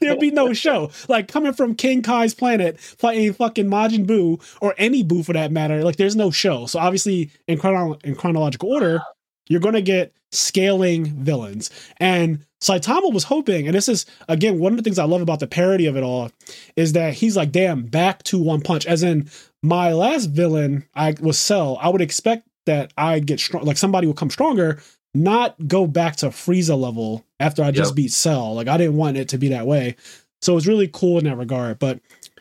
[0.00, 0.90] there'd be no show.
[1.08, 5.52] Like coming from King Kai's planet, playing fucking Majin Boo or any Boo for that
[5.52, 5.84] matter.
[5.84, 6.66] Like there's no show.
[6.66, 9.00] So obviously, in, chrono- in chronological order,
[9.48, 11.70] you're going to get scaling villains.
[11.98, 15.40] And Saitama was hoping, and this is again one of the things I love about
[15.40, 16.30] the parody of it all,
[16.74, 18.86] is that he's like, damn, back to one punch.
[18.86, 19.30] As in
[19.62, 21.78] my last villain, I was Cell.
[21.80, 24.80] I would expect that I get strong, like somebody will come stronger,
[25.14, 27.96] not go back to Frieza level after I just Yep.
[27.96, 28.54] beat Cell.
[28.54, 29.96] Like I didn't want it to be that way.
[30.42, 31.78] So it's really cool in that regard.
[31.78, 32.00] But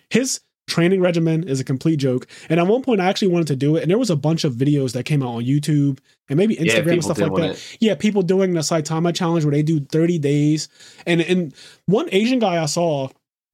[0.10, 2.28] his training regimen is a complete joke.
[2.50, 4.44] And at one point, I actually wanted to do it, and there was a bunch
[4.44, 6.00] of videos that came out on YouTube
[6.30, 7.52] and maybe yeah, Instagram and stuff like that.
[7.52, 7.78] it.
[7.80, 10.70] Yeah, people doing the Saitama challenge where they do 30 days.
[11.06, 11.54] And and
[11.86, 13.10] one Asian guy I saw,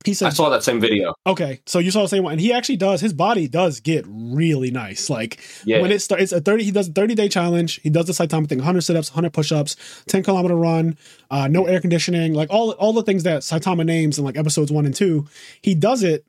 [0.06, 1.14] he said, I saw that same video.
[1.28, 2.34] okay, so you saw the same one.
[2.34, 5.10] And he actually does, his body does get really nice.
[5.10, 7.82] Like Yeah, when it starts, it's a 30, he does a 30 day challenge.
[7.82, 9.76] He does the Saitama thing 100 sit ups, 100 push ups,
[10.08, 10.98] 10 kilometer run,
[11.30, 14.72] uh, no air conditioning, like all, all the things that Saitama names in like episodes
[14.72, 15.28] one and two.
[15.62, 16.26] He does it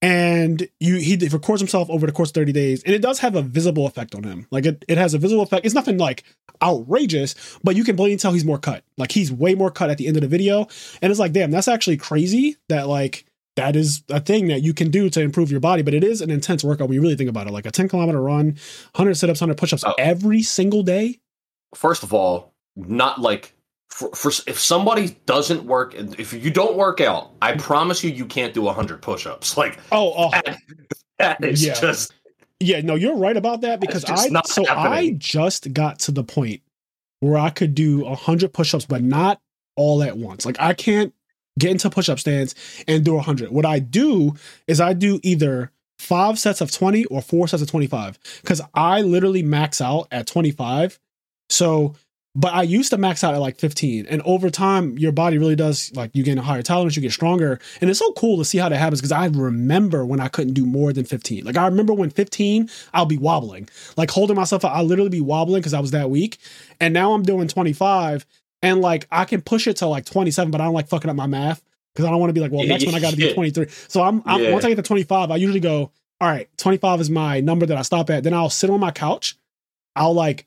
[0.00, 3.34] and you he records himself over the course of 30 days and it does have
[3.34, 4.46] a visible effect on him.
[4.50, 5.66] Like it, it has a visible effect.
[5.66, 6.22] It's nothing like
[6.62, 8.84] outrageous but you can blatantly tell he's more cut.
[8.96, 10.66] Like he's way more cut at the end of the video.
[11.02, 13.24] And it's like damn that's actually crazy that like
[13.56, 16.20] that is a thing that you can do to improve your body but it is
[16.20, 17.52] an intense workout when you really think about it.
[17.52, 18.56] Like a 10 kilometer run
[18.94, 19.94] 100 sit-ups 100 push-ups Oh.
[19.98, 21.18] every single day?
[21.74, 23.52] First of all, not like
[23.88, 28.26] for, for if somebody doesn't work, if you don't work out, I promise you, you
[28.26, 29.56] can't do hundred push-ups.
[29.56, 30.52] Like oh, oh
[31.18, 31.74] that is Yeah.
[31.74, 32.12] just
[32.60, 36.62] Yeah, no, you're right about that because I so I just got to the point
[37.20, 39.40] where I could do hundred push-ups, but not
[39.76, 40.46] all at once.
[40.46, 41.12] Like I can't
[41.58, 42.54] get into push-up stands
[42.86, 43.50] and do hundred.
[43.50, 44.34] What I do
[44.68, 49.02] is I do either five sets of 20 or four sets of 25 because I
[49.02, 50.98] literally max out at 25.
[51.50, 51.96] So
[52.38, 54.06] but I used to max out at like 15.
[54.06, 57.10] And over time, your body really does like you gain a higher tolerance, you get
[57.10, 57.58] stronger.
[57.80, 60.54] And it's so cool to see how that happens because I remember when I couldn't
[60.54, 61.44] do more than 15.
[61.44, 64.70] Like I remember when 15, I'll be wobbling, like holding myself out.
[64.70, 66.38] I'll literally be wobbling because I was that weak.
[66.80, 68.24] And now I'm doing 25
[68.62, 71.16] and like I can push it to like 27, but I don't like fucking up
[71.16, 71.60] my math
[71.92, 73.66] because I don't want to be like, well, next one I got to be 23.
[73.88, 74.52] So I'm, I'm Yeah.
[74.52, 77.76] once I get to 25, I usually go, all right, 25 is my number that
[77.76, 78.22] I stop at.
[78.22, 79.36] Then I'll sit on my couch.
[79.96, 80.46] I'll like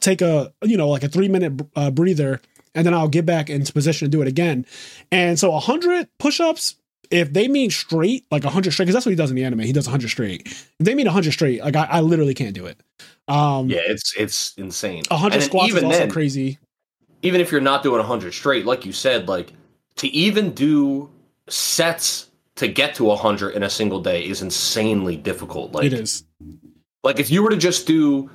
[0.00, 2.40] take a you know like a three minute uh, breather
[2.74, 4.64] and then i'll get back into position to do it again.
[5.10, 6.76] And so 100 push-ups
[7.10, 9.60] if they mean straight like 100 straight because that's what he does in the anime.
[9.60, 10.46] He does 100 straight.
[10.46, 12.80] If they mean 100 straight like i, I literally can't do it.
[13.28, 15.02] Um yeah, it's it's insane.
[15.08, 16.58] 100 And then squats is even also then, crazy.
[17.22, 19.52] even if you're not doing 100 straight, like you said, like
[19.96, 21.10] to even do
[21.48, 25.72] sets to get to 100 in a single day is insanely difficult.
[25.72, 26.24] Like it is.
[27.04, 28.30] Like if you were to just do,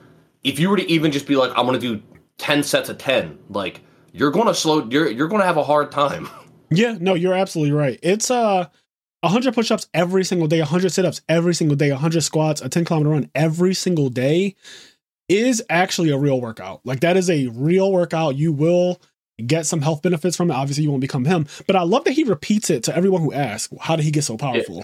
[0.48, 2.02] if you were to even just be like, I'm gonna do
[2.38, 3.82] ten sets of ten, like
[4.14, 6.30] you're gonna slow, you're you're gonna have a hard time.
[6.70, 7.98] Yeah, no, you're absolutely right.
[8.04, 8.68] It's uh
[9.22, 13.10] 100 push-ups every single day, 100 sit-ups every single day, 100 squats, a 10 kilometer
[13.10, 14.54] run every single day
[15.30, 16.82] is actually a real workout.
[16.84, 18.36] Like that is a real workout.
[18.36, 19.02] You will
[19.46, 20.56] get some health benefits from it.
[20.56, 21.48] Obviously, you won't become him.
[21.68, 24.26] But I love that he repeats it to everyone who asks, "How did he get
[24.26, 24.84] so powerful?"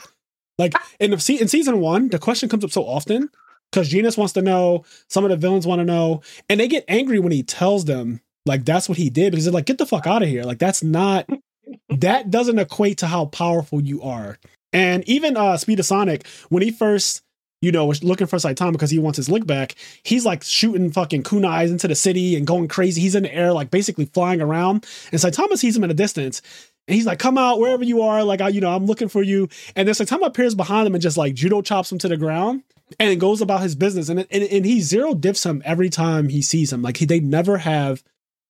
[0.58, 3.30] Like in the se- in season one, the question comes up so often
[3.73, 6.86] because Genos wants to know, some of the villains want to know, and they get
[6.88, 9.86] angry when he tells them like that's what he did because they're like, "Get the
[9.86, 11.27] fuck out of here!" Like that's not
[11.89, 14.38] that doesn't equate to how powerful you are.
[14.71, 17.23] And even uh Speed of Sonic, when he first,
[17.62, 20.91] you know, was looking for Saitama because he wants his link back, he's like shooting
[20.91, 23.01] fucking kunais into the city and going crazy.
[23.01, 24.86] He's in the air, like basically flying around.
[25.12, 26.41] And Saitama sees him in a distance.
[26.86, 29.23] And he's like, "Come out wherever you are, like I, you know, I'm looking for
[29.23, 32.17] you." And then Saitama appears behind him and just like judo chops him to the
[32.17, 32.63] ground,
[33.00, 34.10] and it goes about his business.
[34.10, 36.82] And and, and he zero diffs him every time he sees him.
[36.82, 38.04] Like he, they never have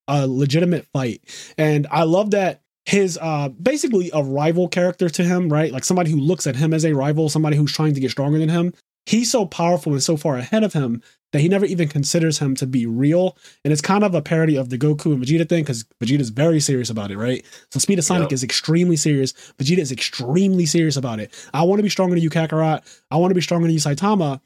[0.07, 1.21] a legitimate fight.
[1.57, 5.71] And I love that his uh basically a rival character to him, right?
[5.71, 8.39] Like somebody who looks at him as a rival, somebody who's trying to get stronger
[8.39, 8.73] than him.
[9.05, 11.01] He's so powerful and so far ahead of him
[11.33, 13.35] that he never even considers him to be real.
[13.65, 16.59] And it's kind of a parody of the Goku and Vegeta thing because Vegeta's very
[16.61, 17.43] serious about it, right?
[17.71, 18.33] So Speed of Sonic Yep.
[18.33, 19.33] is extremely serious.
[19.57, 21.33] Vegeta is extremely serious about it.
[21.53, 22.81] I want to be stronger than you, Kakarot.
[23.11, 24.39] I want to be stronger than you, Saitama.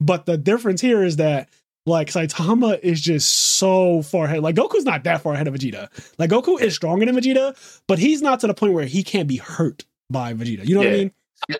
[0.00, 1.50] But the difference here is that
[1.86, 4.40] like Saitama is just so far ahead.
[4.42, 5.88] Like Goku's not that far ahead of Vegeta.
[6.18, 7.54] Like Goku is stronger than Vegeta,
[7.86, 10.66] but he's not to the point where he can't be hurt by Vegeta.
[10.66, 11.12] You know what I mean?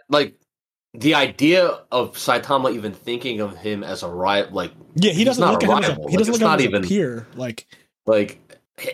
[0.09, 0.40] Like
[0.95, 5.45] the idea of Saitama even thinking of him as a rival, like Yeah, he doesn't
[5.45, 6.09] look at him as a, rival.
[6.09, 7.27] he doesn't look at him as even- a peer.
[7.35, 7.67] Like
[8.07, 8.41] like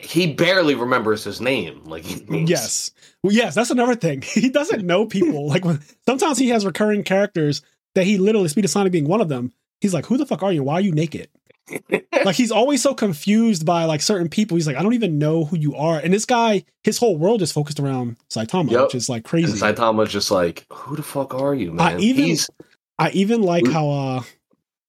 [0.02, 1.82] he barely remembers his name.
[1.84, 2.90] Like yes,
[3.22, 4.22] well, yes, that's another thing.
[4.34, 5.46] He doesn't know people.
[5.48, 7.62] like when, sometimes he has recurring characters
[7.94, 9.52] that he literally Speed of Sonic being one of them.
[9.80, 10.62] He's like, "Who the fuck are you?
[10.64, 11.28] Why are you naked?"
[12.24, 14.56] Like he's always so confused by like certain people.
[14.56, 17.42] He's like, "I don't even know who you are." And this guy, his whole world
[17.42, 18.82] is focused around Saitama, Yep.
[18.82, 19.58] which is like And crazy.
[19.58, 22.00] Saitama's just like, who the fuck are you, I man?
[22.00, 22.48] even- He's
[22.98, 23.88] I even like how.
[23.90, 24.22] uh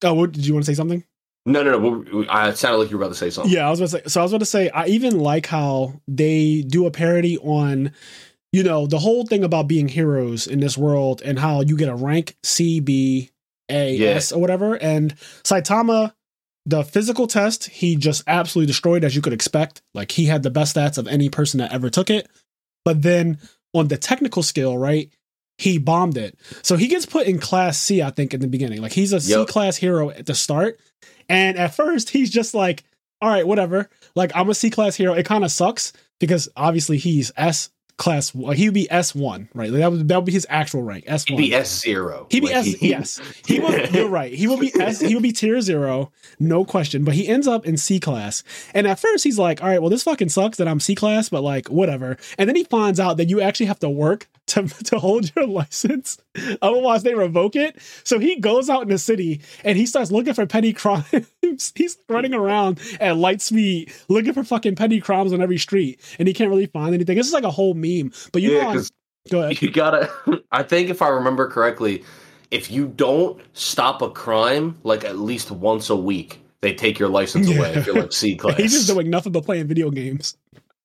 [0.04, 1.04] Oh, what, did you want to say something?
[1.48, 2.26] no, no, no.
[2.30, 3.52] I sounded like you were about to say something.
[3.52, 4.10] Yeah, I was about to say.
[4.10, 7.92] So I was about to say, I even like how they do a parody on,
[8.52, 11.90] you know, the whole thing about being heroes in this world and how you get
[11.90, 13.32] a rank C, B,
[13.70, 14.10] A, Yeah.
[14.10, 14.76] S, or whatever.
[14.76, 16.13] And Saitama,
[16.67, 19.82] the physical test, he just absolutely destroyed as you could expect.
[19.93, 22.27] Like he had the best stats of any person that ever took it.
[22.84, 23.39] But then
[23.73, 25.10] on the technical skill, right?
[25.58, 26.38] He bombed it.
[26.62, 28.82] So he gets put in class C, I think, in the beginning.
[28.82, 29.47] Like he's a C Yep.
[29.47, 30.80] class hero at the start.
[31.30, 32.84] And at first, he's just like,
[33.21, 33.89] all right, whatever.
[34.15, 35.13] Like I'm a C class hero.
[35.13, 38.34] It kind of sucks because obviously he's S class.
[38.34, 39.70] Like, he would be S one, right?
[39.70, 41.06] Like, that would that would be his actual rank.
[41.08, 41.40] S one.
[41.42, 42.28] He'd be S zero.
[42.30, 42.82] He'd be S.
[42.82, 43.92] yes, he would.
[43.94, 44.34] You're right.
[44.34, 45.00] He would be S.
[45.00, 47.04] He would be tier zero, no question.
[47.04, 48.44] But he ends up in C class.
[48.74, 51.30] And at first, he's like, "All right, well, this fucking sucks that I'm C class,
[51.30, 54.68] but like, whatever." And then he finds out that you actually have to work to
[54.86, 56.18] to hold your license,
[56.62, 57.78] otherwise they revoke it.
[58.04, 61.06] So he goes out in the city and he starts looking for petty crimes.
[61.76, 66.28] he's running around at light speed looking for fucking petty crimes on every street, and
[66.28, 67.16] he can't really find anything.
[67.18, 68.12] This is like a whole meme.
[68.32, 68.82] But you Yeah, know,
[69.32, 69.62] go ahead.
[69.62, 70.12] you gotta.
[70.52, 72.04] I think if I remember correctly,
[72.52, 77.10] if you don't stop a crime like at least once a week, they take your
[77.10, 77.74] license away.
[77.74, 80.38] If you're like C class, He's just doing nothing but playing video games.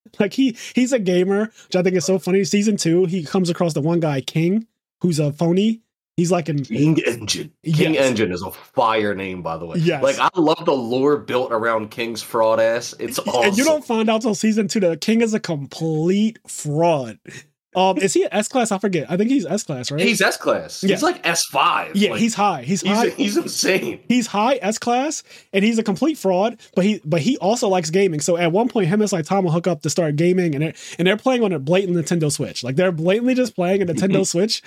[0.19, 2.43] Like he he's a gamer, which I think is so funny.
[2.43, 4.67] Season two, he comes across the one guy, King,
[5.01, 5.81] who's a phony.
[6.17, 7.51] He's like an King Engine.
[7.63, 8.05] King Yes.
[8.05, 9.79] Engine is a fire name, by the way.
[9.79, 10.03] Yes.
[10.03, 12.93] Like I love the lore built around King's fraud ass.
[12.99, 13.43] It's awesome.
[13.45, 17.17] and you don't find out till season two that King is a complete fraud.
[17.75, 18.71] Um, is he an S class?
[18.71, 19.09] I forget.
[19.09, 20.01] I think he's S class, right?
[20.01, 20.83] He's S class.
[20.83, 20.89] Yeah.
[20.95, 21.95] He's like S five.
[21.95, 22.63] yeah, Like, he's high.
[22.63, 23.09] He's he's high.
[23.09, 23.99] he's insane.
[24.07, 27.89] he's high S class and he's a complete fraud, but he but he also likes
[27.89, 28.19] gaming.
[28.19, 31.07] So at one point, him and Saitama hook up to start gaming, and they're and
[31.07, 32.63] they're playing on a blatant Nintendo Switch.
[32.63, 34.61] Like they're blatantly just playing a Nintendo Switch.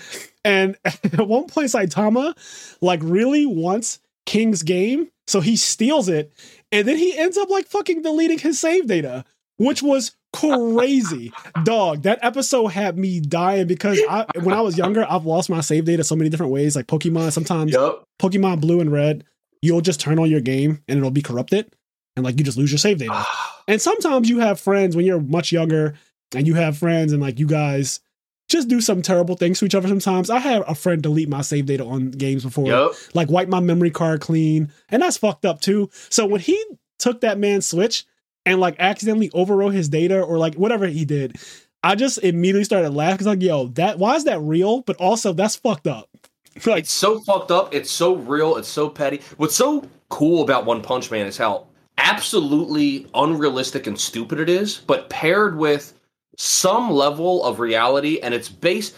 [0.45, 2.35] And at one point, Saitama
[2.81, 6.33] like really wants King's game, so he steals it,
[6.73, 9.25] and then he ends up like fucking deleting his save data,
[9.59, 11.33] which was crazy.
[11.65, 15.61] Dog, that episode had me dying because I when I was younger, I've lost my
[15.61, 17.33] save data so many different ways, like Pokemon.
[17.33, 18.05] Sometimes Yup.
[18.21, 19.25] Pokemon Blue and Red,
[19.63, 21.75] you'll just turn on your game and it'll be corrupted,
[22.17, 23.13] and like you just lose your save data.
[23.15, 23.63] Ah.
[23.69, 25.95] And sometimes you have friends when you're much younger,
[26.35, 28.01] and you have friends and like you guys
[28.49, 29.89] just do some terrible things to each other.
[29.89, 32.93] Sometimes I had a friend delete my save data on games before, Yup.
[33.15, 35.91] like wipe my memory card clean, and that's fucked up too.
[36.11, 36.63] So when he
[36.99, 38.05] took that man's Switch
[38.47, 41.37] and like accidentally overwrote his data or like whatever he did.
[41.83, 44.81] I just immediately started laughing because like, yo, that why is that real?
[44.83, 46.09] But also that's fucked up.
[46.67, 47.75] like It's so fucked up.
[47.75, 48.57] It's so real.
[48.57, 49.21] It's so petty.
[49.37, 51.67] What's so cool about One Punch Man is how
[51.99, 55.93] absolutely unrealistic and stupid it is, but paired with
[56.37, 58.95] some level of reality, and it's based.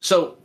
[0.00, 0.38] So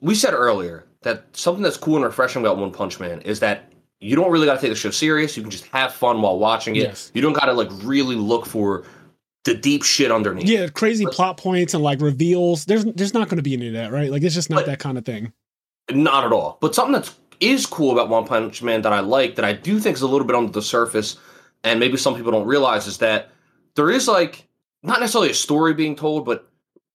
[0.00, 3.72] we said earlier that something that's cool and refreshing about One Punch Man is that
[4.00, 5.36] you don't really got to take the show serious.
[5.36, 6.82] You can just have fun while watching it.
[6.82, 7.10] Yes.
[7.14, 8.84] You don't got to like really look for
[9.44, 10.48] the deep shit underneath.
[10.48, 12.64] yeah, crazy plot points and like reveals.
[12.64, 14.10] There's there's not going to be any of that, right?
[14.10, 15.32] Like it's just not But- that kind of thing.
[15.90, 16.58] Not at all.
[16.60, 19.78] But something that's is cool about One Punch Man that I like that I do
[19.78, 21.16] think is a little bit under the surface,
[21.62, 23.28] and maybe some people don't realize is that
[23.76, 24.48] there is like
[24.82, 26.48] not necessarily a story being told, but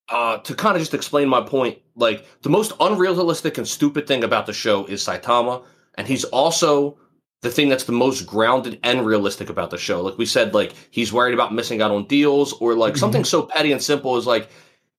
[0.09, 4.25] uh, to kind of just explain my point, like the most unrealistic and stupid thing
[4.25, 5.63] about the show is Saitama,
[5.95, 6.97] and he's also
[7.41, 10.01] the thing that's the most grounded and realistic about the show.
[10.01, 12.99] Like we said, like he's worried about missing out on deals, or like Mhm.
[12.99, 14.49] something so petty and simple as like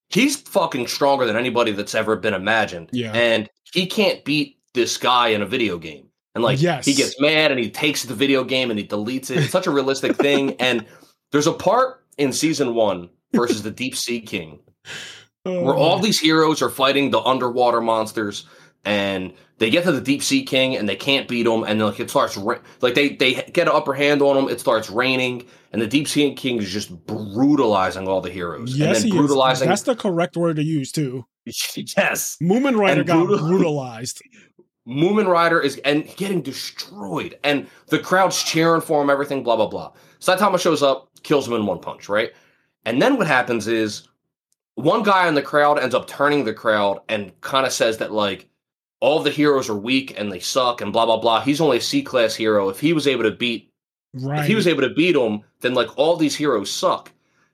[0.09, 2.91] he's fucking stronger than anybody that's ever been imagined.
[2.93, 3.13] Yeah.
[3.13, 6.09] And he can't beat this guy in a video game.
[6.35, 6.85] And like Yes.
[6.85, 9.39] he gets mad and he takes the video game and he deletes it.
[9.39, 10.57] It's such a realistic thing.
[10.59, 10.85] And
[11.31, 14.59] there's a part in season one versus the Deep Sea King
[15.45, 18.45] where all these heroes are fighting the underwater monsters
[18.85, 22.01] and they get to the deep sea king and they can't beat him and like
[22.01, 25.47] it starts ra- like they they get an upper hand on him it starts raining
[25.73, 29.69] and the deep sea king is just brutalizing all the heroes yes, and brutalizing.
[29.69, 31.25] That's the correct word to use too.
[31.47, 34.23] yes Mumen Rider And got brutalized.
[34.87, 39.11] Mumen Rider is and getting destroyed, and the crowd's cheering for him.
[39.11, 39.93] Everything, blah blah blah.
[40.19, 42.33] Saitama shows up, kills him in one punch, right?
[42.85, 44.09] And then what happens is
[44.75, 48.13] one guy in the crowd ends up turning the crowd and kind of says that
[48.13, 48.49] like
[49.03, 51.41] all the heroes are weak and they suck and blah blah blah.
[51.41, 52.69] He's only a C class hero.
[52.69, 53.69] If he was able to beat
[54.15, 54.41] Right.
[54.41, 57.11] if he was able to beat him, then like all these heroes suck.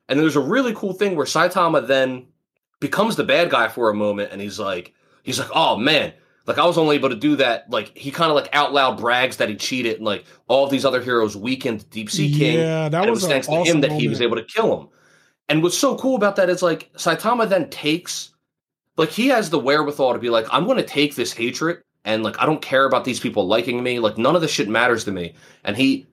[0.08, 2.26] And there's a really cool thing where Saitama then
[2.80, 4.92] becomes the bad guy for a moment, and he's like,
[5.22, 6.12] he's like, oh man,
[6.46, 7.70] like I was only able to do that.
[7.70, 10.84] Like he kind of like out loud brags that he cheated, and like all these
[10.84, 12.58] other heroes weakened Deep Sea King.
[12.58, 14.36] Yeah, that and it was was an thanks to awesome him that he was able
[14.36, 14.88] to kill him.
[15.48, 18.34] And what's so cool about that is like Saitama then takes,
[18.98, 22.22] like he has the wherewithal to be like, I'm going to take this hatred and
[22.22, 23.98] like I don't care about these people liking me.
[23.98, 25.34] Like none of this shit matters to me.
[25.64, 26.06] And he,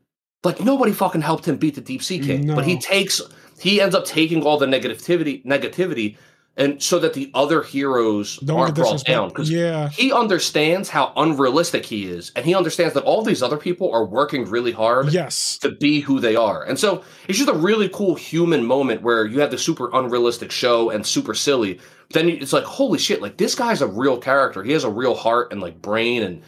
[0.44, 3.20] like nobody fucking helped him beat the Deep Sea King, but he takes,
[3.60, 6.18] he ends up taking all the negativity, negativity,
[6.58, 9.90] and so that the other heroes Don't aren't brought down because Yeah.
[9.90, 14.06] he understands how unrealistic he is, and he understands that all these other people are
[14.06, 15.58] working really hard Yes.
[15.60, 16.64] to be who they are.
[16.64, 20.52] And so it's just a really cool human moment where you have the super unrealistic
[20.52, 21.80] show and super silly.
[22.16, 24.64] Then it's like, holy shit, like this guy's a real character.
[24.64, 26.42] He has a real heart and like brain and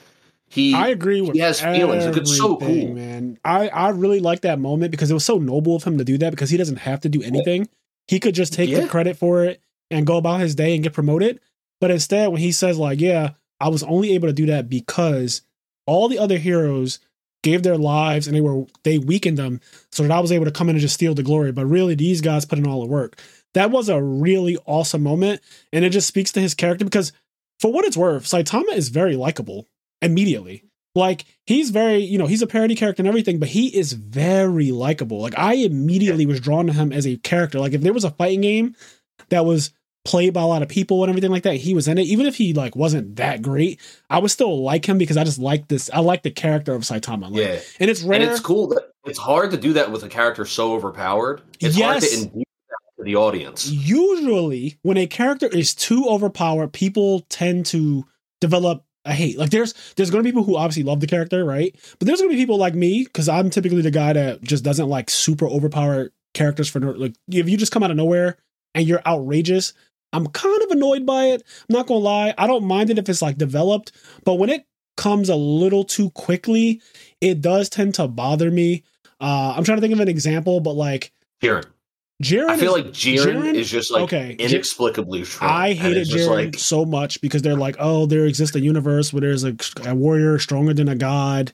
[0.49, 2.05] he I agree with he has feelings.
[2.05, 2.93] Like, it's so cool.
[2.93, 3.37] man.
[3.43, 6.17] I I really like that moment because it was so noble of him to do
[6.19, 7.67] that because he doesn't have to do anything.
[8.07, 8.79] He could just take Yeah.
[8.81, 9.61] the credit for it
[9.91, 11.39] and go about his day and get promoted.
[11.81, 15.41] But instead, when he says like, "Yeah, I was only able to do that because
[15.85, 16.99] all the other heroes
[17.43, 19.59] gave their lives and they were they weakened them
[19.91, 21.93] so that I was able to come in and just steal the glory." But really,
[21.95, 23.19] these guys put in all the work.
[23.57, 25.41] That was a really awesome moment,
[25.73, 27.11] and it just speaks to his character because,
[27.59, 29.65] for what it's worth, Saitama is very likable
[29.99, 30.63] immediately.
[30.93, 34.71] Like he's very, you know, he's a parody character and everything, but he is very
[34.71, 35.21] likable.
[35.21, 37.59] Like I immediately was drawn to him as a character.
[37.59, 38.75] Like if there was a fighting game
[39.29, 39.71] that was
[40.05, 42.03] played by a lot of people and everything like that, he was in it.
[42.05, 43.79] Even if he like wasn't that great,
[44.09, 45.89] I would still like him because I just like this.
[45.91, 47.31] I like the character of Saitama.
[47.31, 47.59] Like, yeah.
[47.79, 48.21] and it's rare.
[48.21, 51.41] And it's cool that it's hard to do that with a character so overpowered.
[51.59, 52.09] It's hard Yes.
[52.11, 52.46] to endear to
[53.07, 53.67] the audience.
[53.69, 58.05] usually when a character is too overpowered, people tend to
[58.41, 59.37] develop a hate.
[59.37, 61.73] Like there's there's gonna be people who obviously love the character, right?
[61.97, 64.89] But there's gonna be people like me, because I'm typically the guy that just doesn't
[64.89, 68.37] like super overpowered characters for no like if you just come out of nowhere
[68.75, 69.73] and you're outrageous,
[70.13, 71.43] I'm kind of annoyed by it.
[71.69, 72.33] I'm not gonna lie.
[72.37, 73.91] I don't mind it if it's like developed,
[74.23, 74.65] but when it
[74.97, 76.81] comes a little too quickly,
[77.21, 78.83] it does tend to bother me.
[79.21, 81.65] Uh I'm trying to think of an example, but like Jiren.
[82.23, 85.51] Jiren I feel is- like Jiren, is just like Okay, inexplicably strong.
[85.51, 89.21] I hated Jiren like so much because they're like, oh, there exists a universe where
[89.21, 89.55] there's a,
[89.85, 91.53] a warrior stronger than a god.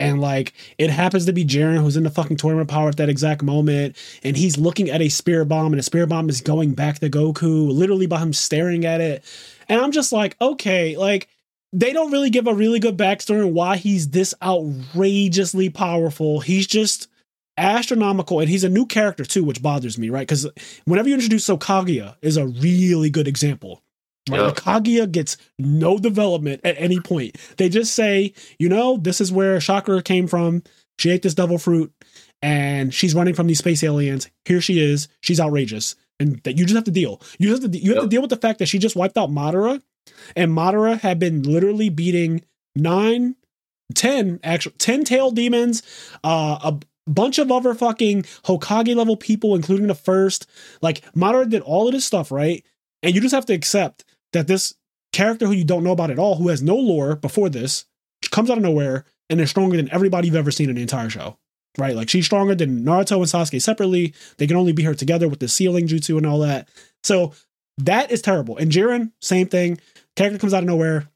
[0.00, 3.08] And like, it happens to be Jiren who's in the fucking tournament power at that
[3.10, 3.96] exact moment.
[4.24, 7.10] And he's looking at a spirit bomb, and the spirit bomb is going back to
[7.10, 9.22] Goku, literally by him staring at it.
[9.68, 11.28] And I'm just like, okay, like,
[11.72, 16.40] they don't really give a really good backstory on why he's this outrageously powerful.
[16.40, 17.06] He's just
[17.60, 20.26] astronomical and he's a new character too which bothers me right?
[20.26, 20.46] Because
[20.84, 23.82] whenever you introduce so kaguya is a really good example
[24.30, 24.40] right?
[24.40, 24.50] Yeah.
[24.50, 27.36] Kaguya gets no development at any point.
[27.56, 30.62] They just say you know this is where chakra came from.
[30.98, 31.92] She ate this devil fruit
[32.42, 34.28] and she's running from these space aliens.
[34.44, 35.08] Here she is.
[35.20, 35.96] She's outrageous.
[36.18, 37.20] And that you just have to deal.
[37.38, 39.30] You have to you have to deal with the fact that she just wiped out
[39.30, 39.80] madara
[40.36, 42.42] and madara had been literally beating
[42.76, 43.36] nine
[43.94, 45.82] 10 actual 10 tail demons
[46.22, 50.48] uh a bunch of other fucking hokage level people including the first
[50.82, 52.64] like madara did all of this stuff right?
[53.02, 54.74] And you just have to accept that this
[55.12, 57.86] character who you don't know about at all who has no lore before this
[58.30, 61.10] comes out of nowhere and is stronger than everybody you've ever seen in the entire
[61.10, 61.38] show
[61.78, 61.94] right?
[61.94, 64.14] Like she's stronger than naruto and sasuke separately.
[64.38, 66.68] They can only be her together with the sealing jutsu and all that.
[67.04, 67.32] So
[67.78, 68.56] that is terrible.
[68.56, 69.80] And jiren same thing.
[70.16, 71.08] Character comes out of nowhere.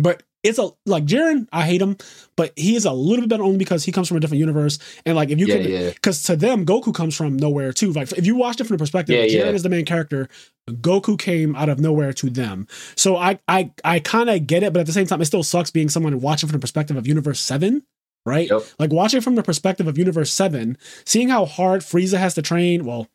[0.00, 1.96] But it's a like Jiren, I hate him,
[2.36, 4.78] but he is a little bit better only because he comes from a different universe.
[5.04, 5.90] And like if you yeah, can yeah.
[5.90, 7.92] because to them, Goku comes from nowhere too.
[7.92, 9.52] Like if you watch it from the perspective, Yeah, Jiren yeah.
[9.52, 10.28] is the main character.
[10.70, 12.66] Goku came out of nowhere to them.
[12.96, 15.42] So I I I kind of get it, but at the same time, it still
[15.42, 17.82] sucks being someone watching from the perspective of Universe Seven,
[18.24, 18.48] right?
[18.50, 18.62] Yep.
[18.78, 22.84] Like watching from the perspective of Universe Seven, seeing how hard Frieza has to train.
[22.84, 23.08] Well,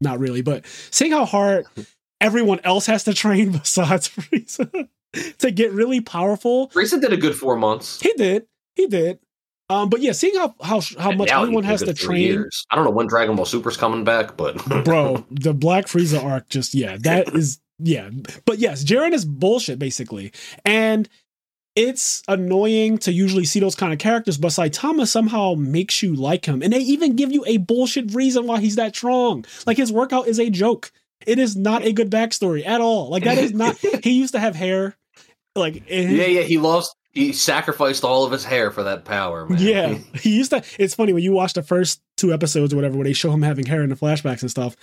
[0.00, 1.66] not really, but seeing how hard
[2.20, 4.88] everyone else has to train besides Frieza
[5.38, 6.68] to get really powerful.
[6.70, 8.00] Frieza did a good four months.
[8.00, 8.46] He did.
[8.74, 9.18] He did.
[9.68, 12.66] Um, but yeah, seeing how how how And much everyone has to train, years.
[12.70, 15.24] I don't know when Dragon Ball Super's coming back, but bro.
[15.30, 18.10] The Black Frieza arc, just yeah, that is yeah.
[18.44, 20.32] But yes, Jiren is bullshit basically,
[20.64, 21.08] and
[21.74, 24.36] it's annoying to usually see those kind of characters.
[24.36, 28.46] But Saitama somehow makes you like him, and they even give you a bullshit reason
[28.46, 29.46] why he's that strong.
[29.66, 30.92] Like his workout is a joke.
[31.26, 33.08] It is not a good backstory at all.
[33.08, 33.78] Like that is not.
[34.02, 34.96] he used to have hair.
[35.54, 36.94] Like yeah, yeah, he lost.
[37.12, 39.58] He sacrificed all of his hair for that power, man.
[39.60, 40.62] Yeah, he used to.
[40.78, 43.42] It's funny when you watch the first two episodes or whatever, where they show him
[43.42, 44.76] having hair in the flashbacks and stuff.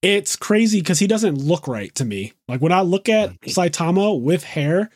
[0.00, 2.32] It's crazy because he doesn't look right to me.
[2.48, 4.90] Like when I look at Saitama with hair,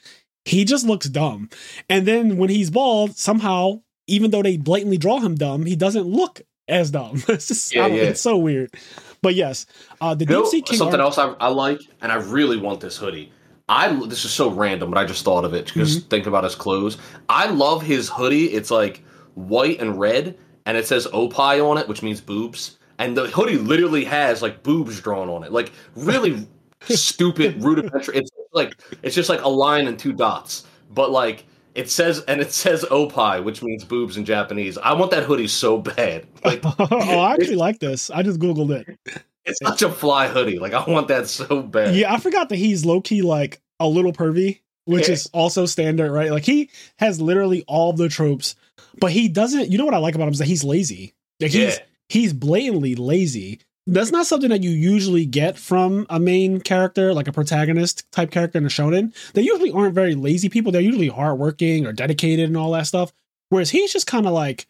[0.45, 1.49] he just looks dumb.
[1.89, 6.07] And then when he's bald, somehow, even though they blatantly draw him dumb, he doesn't
[6.07, 7.23] look as dumb.
[7.29, 8.03] It's just, Yeah, yeah.
[8.03, 8.75] it's so weird.
[9.23, 9.67] But yes,
[10.01, 12.59] uh, the You know, Sea King something arc- else I, I like, and I really
[12.59, 13.33] want this hoodie.
[13.69, 16.09] I this is so random, but I just thought of it because Mm-hmm.
[16.09, 16.99] think about his clothes.
[17.29, 18.47] I love his hoodie.
[18.53, 19.03] It's like
[19.35, 22.79] white and red, and it says "Opie" on it, which means boobs.
[22.99, 26.47] And the hoodie literally has like boobs drawn on it, like really
[26.83, 28.19] stupid, rudimentary.
[28.19, 30.65] It's like it's just like a line and two dots,
[30.95, 31.45] but like
[31.75, 34.79] it says and it says "Opie," which means boobs in Japanese.
[34.79, 36.27] I want that hoodie so bad.
[36.45, 38.11] Like oh, I actually like this.
[38.11, 39.23] I just googled it.
[39.47, 40.59] It's such a fly hoodie.
[40.59, 41.95] Like I want that so bad.
[41.95, 45.15] Yeah, I forgot that he's low key like a little pervy, which Yeah.
[45.15, 46.31] is also standard, right?
[46.31, 48.55] Like he has literally all the tropes,
[49.01, 49.71] but he doesn't.
[49.71, 51.15] You know what I like about him is that he's lazy.
[51.41, 51.83] Like he's Yeah.
[52.09, 53.61] he's blatantly lazy.
[53.89, 58.33] That's not something that you usually get from a main character, like a protagonist type
[58.33, 59.15] character in a shonen.
[59.35, 60.73] They usually aren't very lazy people.
[60.73, 63.13] They're usually hardworking or dedicated and all that stuff.
[63.49, 64.67] Whereas he's just kind of like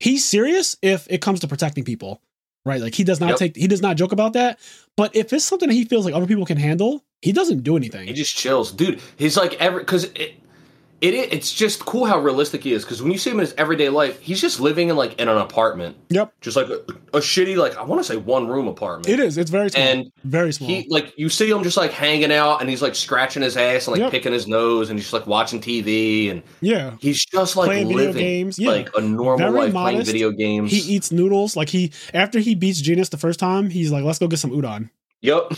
[0.00, 2.22] he's serious if it comes to protecting people,
[2.66, 2.80] right?
[2.82, 3.38] Like he does not Yep.
[3.38, 4.58] take he does not joke about that.
[4.96, 7.76] But if it's something that he feels like other people can handle, he doesn't do
[7.76, 8.06] anything.
[8.08, 9.00] He just chills, dude.
[9.16, 10.10] He's like every because
[11.00, 12.84] it, it it's just cool how realistic he is.
[12.84, 15.28] Because when you see him in his everyday life, he's just living in like in
[15.28, 16.76] an apartment, yep, just like a,
[17.12, 19.08] a shitty like I want to say one room apartment.
[19.08, 19.36] it is.
[19.36, 19.82] It's very small.
[19.84, 20.70] And very small.
[20.70, 23.86] He like you see him just like hanging out, and he's like scratching his ass
[23.86, 24.10] and like Yep.
[24.10, 26.96] picking his nose, and he's just like watching TV, and yeah.
[27.00, 28.70] he's just like Playing video games, yeah.
[28.70, 30.70] like a normal Very life, playing video games.
[30.70, 31.56] He eats noodles.
[31.56, 34.50] Like he after he beats Genos the first time, he's like, let's go get some
[34.50, 34.90] udon.
[35.20, 35.52] yep.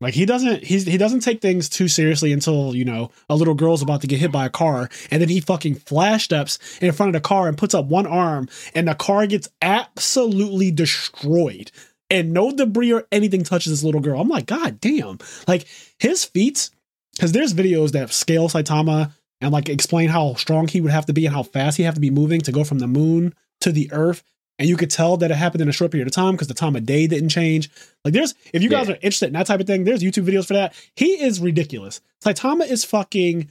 [0.00, 3.54] Like he doesn't he's he doesn't take things too seriously until, you know, a little
[3.54, 6.92] girl's about to get hit by a car and then he fucking flash steps in
[6.92, 11.72] front of the car and puts up one arm and the car gets absolutely destroyed.
[12.10, 14.20] And no debris or anything touches this little girl.
[14.20, 15.18] I'm like, God damn.
[15.46, 15.66] Like
[15.98, 16.70] his feats,
[17.14, 21.12] because there's videos that scale Saitama and like explain how strong he would have to
[21.12, 23.72] be and how fast he have to be moving to go from the moon to
[23.72, 24.22] the earth.
[24.58, 26.54] And you could tell that it happened in a short period of time because the
[26.54, 27.70] time of day didn't change.
[28.04, 28.94] Like there's if you guys Yeah.
[28.94, 30.74] are interested in that type of thing, there's YouTube videos for that.
[30.96, 32.00] He is ridiculous.
[32.24, 33.48] Saitama is fucking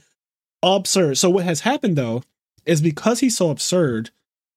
[0.62, 1.16] absurd.
[1.18, 2.22] So what has happened though
[2.66, 4.10] is because he's so absurd,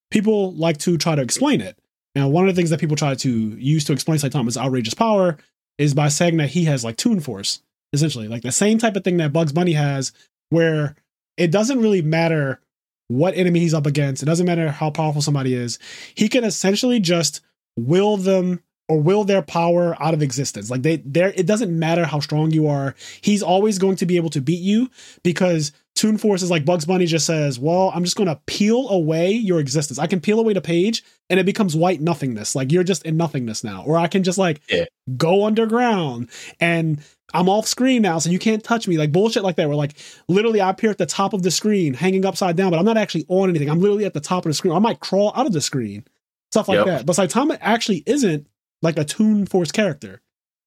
[0.10, 1.78] people like to try to explain it.
[2.16, 5.38] And one of the things that people try to use to explain Saitama's outrageous power
[5.78, 7.62] is by saying that he has like Toon Force,
[7.94, 10.12] essentially, like the same type of thing that Bugs Bunny has,
[10.50, 10.96] where
[11.38, 12.60] it doesn't really matter
[13.12, 14.24] what enemy he's up against.
[14.24, 15.80] It doesn't matter how powerful somebody is.
[16.16, 17.42] He can essentially just
[17.76, 20.70] will them or will their power out of existence.
[20.70, 22.96] Like they there it doesn't matter how strong you are.
[23.22, 24.90] He's always going to be able to beat you
[25.24, 25.72] because
[26.02, 29.32] Toon Force is like Bugs Bunny just says, "Well, I'm just going to peel away
[29.32, 30.00] your existence.
[30.00, 32.56] I can peel away the page and it becomes white nothingness.
[32.56, 33.84] Like you're just in nothingness now.
[33.86, 34.86] Or I can just like Yeah.
[35.16, 36.30] go underground
[36.60, 37.04] and
[37.36, 38.98] I'm off screen now, so you can't touch me.
[38.98, 39.68] Like bullshit like that.
[39.68, 39.94] Where like
[40.28, 42.98] literally I appear at the top of the screen, hanging upside down, but I'm not
[42.98, 43.70] actually on anything.
[43.70, 44.74] I'm literally at the top of the screen.
[44.74, 46.04] I might crawl out of the screen,
[46.52, 46.86] stuff like Yep.
[46.88, 47.06] that.
[47.06, 48.48] But Saitama actually isn't
[48.82, 50.20] like a Toon Force character.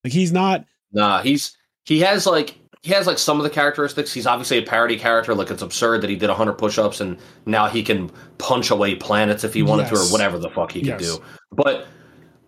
[0.05, 0.65] Like he's not.
[0.93, 1.57] Nah, he's
[1.87, 2.55] he has like
[2.85, 4.13] he has like some of the characteristics.
[4.13, 5.35] He's obviously a parody character.
[5.35, 7.17] Like it's absurd that he did 100 push-ups and
[7.47, 10.83] now he can punch away planets if he wanted to, or whatever the fuck he
[10.83, 11.17] could do.
[11.51, 11.87] But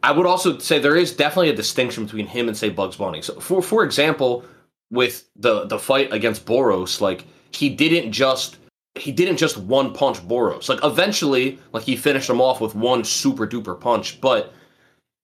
[0.03, 3.23] I would also say there is definitely a distinction between him and say Bugs Bunny.
[3.23, 4.45] So for for example,
[4.91, 8.59] with the the fight against Boros, like he didn't just
[8.95, 10.69] he didn't just one punch Boros.
[10.69, 14.53] Like eventually, like he finished him off with one super duper punch, but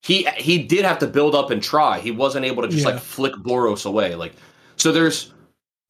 [0.02, 1.98] he he did have to build up and try.
[2.00, 2.92] He wasn't able to just Yeah.
[2.92, 4.14] like flick Boros away.
[4.14, 4.32] Like
[4.76, 5.32] so there's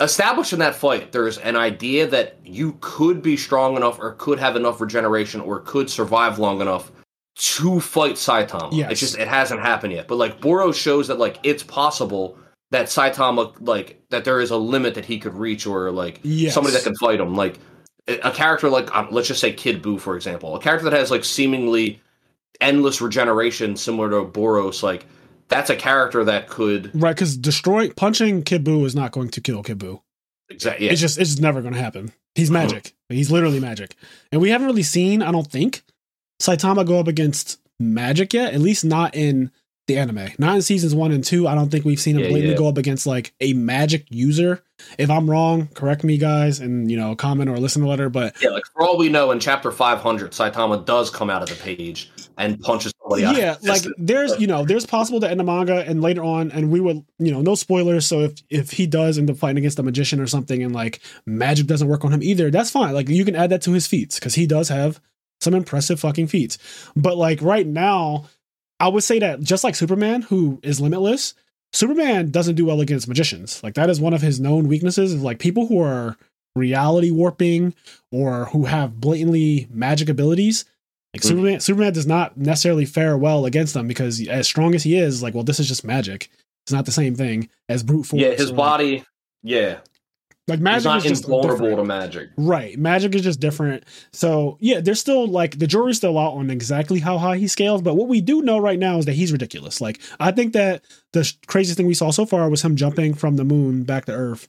[0.01, 4.39] established in that fight, there's an idea that you could be strong enough or could
[4.39, 6.91] have enough regeneration or could survive long enough
[7.37, 8.70] to fight Saitama.
[8.72, 8.91] Yes.
[8.93, 10.09] It's just it hasn't happened yet.
[10.09, 12.37] But like Boros shows that like it's possible
[12.70, 16.55] that Saitama like that there is a limit that he could reach or like Yes.
[16.55, 17.35] somebody that can fight him.
[17.35, 17.59] Like
[18.09, 21.11] a character like um, let's just say Kid Buu for example, a character that has
[21.11, 22.01] like seemingly
[22.61, 25.07] endless regeneration similar to Boros, like
[25.53, 29.41] that's a character that could right because destroying punching Kid Buu is not going to
[29.41, 30.01] kill Kid Buu.
[30.51, 30.89] exactly.
[30.89, 32.13] It's just it's just never going to happen.
[32.35, 32.65] He's uh-huh.
[32.65, 32.95] magic.
[33.09, 33.95] He's literally magic,
[34.31, 35.23] and we haven't really seen.
[35.23, 35.83] I don't think
[36.41, 38.55] Saitama go up against magic yet.
[38.55, 39.51] At least not in
[39.87, 40.29] the anime.
[40.39, 41.49] Not in seasons one and two.
[41.49, 42.59] I don't think we've seen him Yeah, blatantly yeah.
[42.59, 44.63] go up against like a magic user.
[44.99, 48.09] If I'm wrong, correct me, guys, and you know, comment or listen to letter.
[48.09, 51.49] But Yeah, like for all we know, in chapter 500, Saitama does come out of
[51.49, 52.11] the page
[52.43, 53.36] and punches somebody out.
[53.36, 56.70] yeah, like there's you know there's possible that in the manga and later on, and
[56.70, 58.07] we would you know no spoilers.
[58.07, 61.01] So if if he does end up fighting against a magician or something, and like
[61.24, 62.95] magic doesn't work on him either, that's fine.
[62.95, 65.01] Like you can add that to his feats because he does have
[65.40, 66.59] some impressive fucking feats.
[66.97, 68.26] But like right now,
[68.80, 71.34] I would say that just like Superman, who is limitless,
[71.72, 73.62] Superman doesn't do well against magicians.
[73.62, 75.12] Like that is one of his known weaknesses.
[75.12, 76.16] Is like people who are
[76.57, 77.74] reality warping
[78.11, 80.64] or who have blatantly magic abilities.
[81.15, 81.27] Like Mhm.
[81.27, 85.23] Superman, Superman does not necessarily fare well against them because as strong as he is,
[85.23, 86.31] like, well, this is just magic.
[86.65, 88.23] It's not the same thing as brute force.
[88.23, 89.05] yeah, his body,
[89.43, 89.79] yeah,
[90.49, 91.79] like he's magic not is just invulnerable different.
[91.79, 92.29] to magic.
[92.37, 92.79] Right.
[92.79, 93.85] Magic is just different.
[94.13, 97.83] So yeah, there's still like the jury's still out on exactly how high he scales.
[97.83, 99.81] But what we do know right now is that he's ridiculous.
[99.81, 100.83] Like I think that
[101.13, 104.05] the sh- craziest thing we saw so far was him jumping from the moon back
[104.07, 104.49] to Earth.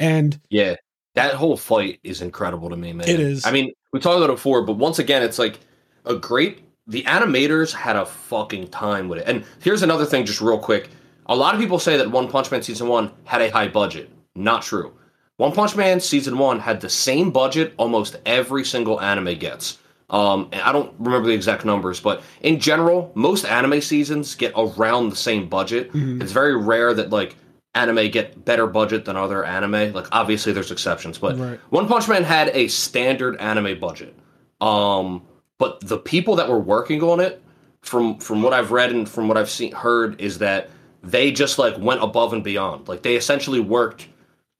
[0.00, 0.76] And Yeah,
[1.14, 3.08] that whole fight is incredible to me, man.
[3.08, 3.44] It is.
[3.46, 5.58] I mean, we talked about it before, but once again, it's like
[6.04, 6.60] a great.
[6.86, 9.28] The animators had a fucking time with it.
[9.28, 10.88] And here's another thing, just real quick.
[11.26, 14.10] A lot of people say that One Punch Man season one had a high budget.
[14.34, 14.92] Not true.
[15.36, 19.78] One Punch Man season one had the same budget almost every single anime gets.
[20.10, 24.52] Um, and I don't remember the exact numbers, but in general, most anime seasons get
[24.56, 25.92] around the same budget.
[25.92, 26.20] Mhm.
[26.20, 27.36] It's very rare that like
[27.76, 29.92] anime get better budget than other anime.
[29.92, 31.60] Like obviously there's exceptions, but Right.
[31.70, 34.16] One Punch Man had a standard anime budget.
[34.60, 35.22] Um,
[35.60, 37.40] but the people that were working on it,
[37.82, 40.68] from from what I've read and from what I've seen heard, is that
[41.04, 42.88] they just like went above and beyond.
[42.88, 44.08] Like they essentially worked,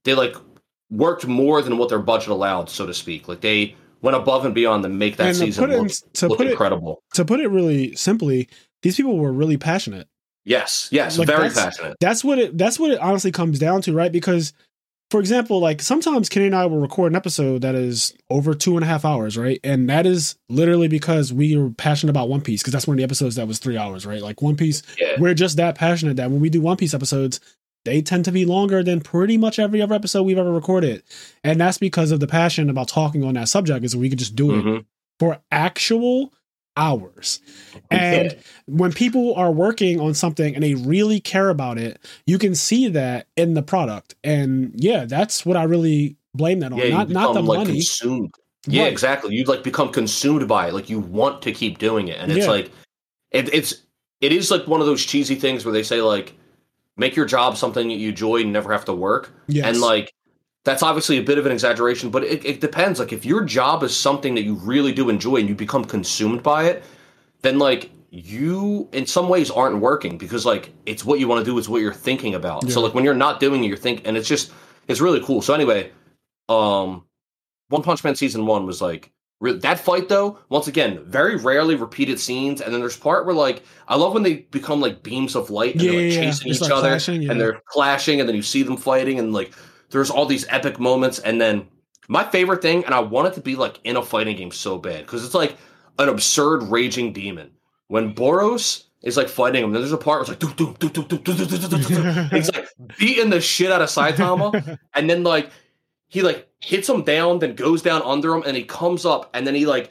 [0.04, 0.36] they like
[0.90, 3.26] worked more than what their budget allowed, so to speak.
[3.28, 5.92] Like they went above and beyond to make that And to season put it- look,
[6.14, 7.02] to look put it- incredible.
[7.14, 8.48] to put it really simply,
[8.82, 10.06] these people were really passionate.
[10.44, 11.96] yes, yes, Like, very that's- passionate.
[12.00, 14.10] That's what it that's what it honestly comes down to, right?
[14.12, 14.52] Because
[15.10, 18.76] for example, like sometimes Kenny and I will record an episode that is over two
[18.76, 19.58] and a half hours, right?
[19.64, 22.98] And that is literally because we are passionate about One Piece, because that's one of
[22.98, 24.22] the episodes that was three hours, right?
[24.22, 25.16] Like One Piece, Yeah.
[25.18, 27.40] we're just that passionate that when we do One Piece episodes,
[27.84, 31.02] they tend to be longer than pretty much every other episode we've ever recorded.
[31.42, 34.36] And that's because of the passion about talking on that subject, is we could just
[34.36, 34.84] do it Mhm.
[35.18, 36.32] for actual
[36.76, 37.40] hours.
[37.92, 42.54] And when people are working on something and they really care about it, you can
[42.54, 44.14] see that in the product.
[44.22, 46.78] And yeah, that's what I really blame that on.
[46.78, 47.72] yeah, not not the like, money.
[47.80, 48.32] Consumed.
[48.68, 48.92] Yeah, Right.
[48.92, 49.34] exactly.
[49.34, 50.74] You'd like become consumed by it.
[50.74, 52.50] Like you want to keep doing it, and it's Yeah.
[52.52, 52.70] like
[53.32, 53.82] it, it's
[54.20, 56.34] it is like one of those cheesy things where they say like
[56.96, 59.66] make your job something that you enjoy and never have to work, Yes.
[59.66, 60.12] and like
[60.64, 62.98] that's obviously a bit of an exaggeration, but it, it depends.
[63.00, 66.42] Like if your job is something that you really do enjoy and you become consumed
[66.42, 66.84] by it,
[67.42, 71.50] then like you in some ways aren't working because like it's what you want to
[71.50, 72.68] do, it's what you're thinking about.
[72.70, 74.52] So like when you're not doing it, you're thinking, and it's just
[74.88, 75.40] it's really cool.
[75.40, 75.90] So anyway,
[76.48, 77.04] um,
[77.68, 80.38] One Punch Man season one was like re- that fight though.
[80.50, 84.24] Once again, very rarely repeated scenes, and then there's part where like I love when
[84.24, 86.26] they become like beams of light and Yeah, they're like yeah, yeah.
[86.26, 87.30] chasing They each start other clashing, yeah.
[87.30, 89.52] and they're clashing, and then you see them fighting, and like
[89.90, 91.68] there's all these epic moments, and then
[92.08, 94.78] my favorite thing, and I want it to be like in a fighting game so
[94.78, 95.56] bad because it's like
[95.98, 97.50] an absurd raging demon
[97.88, 98.84] when Boros.
[99.02, 99.72] Is like fighting him.
[99.72, 101.80] Then there's a part where it's like, doom, doom, doom, doom, doom, doom, doom, doom,
[101.80, 102.28] doom, doom.
[102.32, 102.68] He's like
[102.98, 105.50] beating the shit out of Saitama, and then like
[106.08, 109.46] he like hits him down, then goes down under him, and he comes up, and
[109.46, 109.90] then he like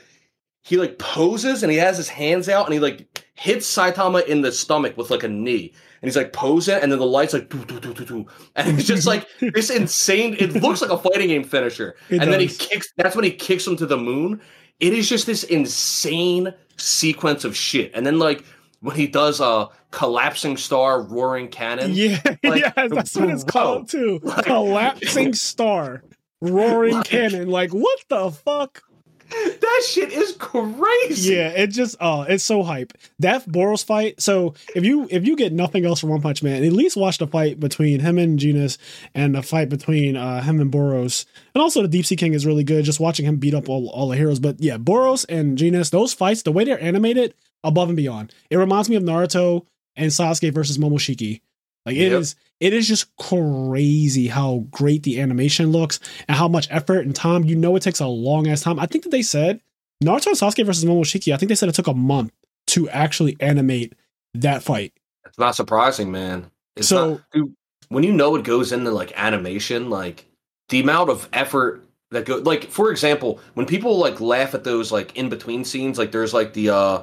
[0.61, 4.41] he like poses and he has his hands out and he like hits Saitama in
[4.41, 5.73] the stomach with like a knee.
[6.01, 8.25] And he's like posing, and then the lights like doo, doo, doo, doo, doo.
[8.55, 10.35] and it's just like this insane.
[10.39, 11.95] It looks like a fighting game finisher.
[12.09, 12.87] It and then he kicks.
[12.97, 14.41] That's when he kicks him to the moon.
[14.79, 17.91] It is just this insane sequence of shit.
[17.93, 18.45] And then like
[18.79, 21.91] when he does a collapsing star, roaring cannon.
[21.93, 24.21] yeah, Like, yeah, that's what it's called too.
[24.23, 26.03] Like- Collapsing star,
[26.39, 27.49] roaring Like- cannon.
[27.49, 28.83] Like what the fuck?
[29.29, 31.35] That shit is crazy.
[31.35, 32.93] Yeah, it just oh, it's so hype.
[33.19, 34.21] That Boros fight.
[34.21, 37.17] So if you if you get nothing else from One Punch Man, at least watch
[37.17, 38.77] the fight between him and Genos
[39.13, 41.25] and the fight between uh, him and Boros.
[41.53, 42.85] And also the Deep Sea King is really good.
[42.85, 44.39] Just watching him beat up all, all the heroes.
[44.39, 48.33] But yeah, Boros and Genos, those fights, the way they're animated, above and beyond.
[48.49, 49.65] It reminds me of Naruto
[49.95, 51.41] and Sasuke versus Momoshiki.
[51.89, 52.71] Like it is, Yep.
[52.71, 57.43] it is just crazy how great the animation looks and how much effort and time.
[57.45, 58.79] You know, it takes a long ass time.
[58.79, 59.59] I think that they said
[60.03, 61.33] Naruto and Sasuke versus Momoshiki.
[61.33, 62.31] I think they said it took a month
[62.67, 63.93] to actually animate
[64.35, 64.93] that fight.
[65.25, 66.51] It's not surprising, man.
[66.75, 67.53] It's So- not, dude,
[67.89, 70.25] when you know it goes into like animation, like
[70.69, 74.91] the amount of effort that go like for example, when people like laugh at those
[74.91, 77.01] like in between scenes, like there's like the uh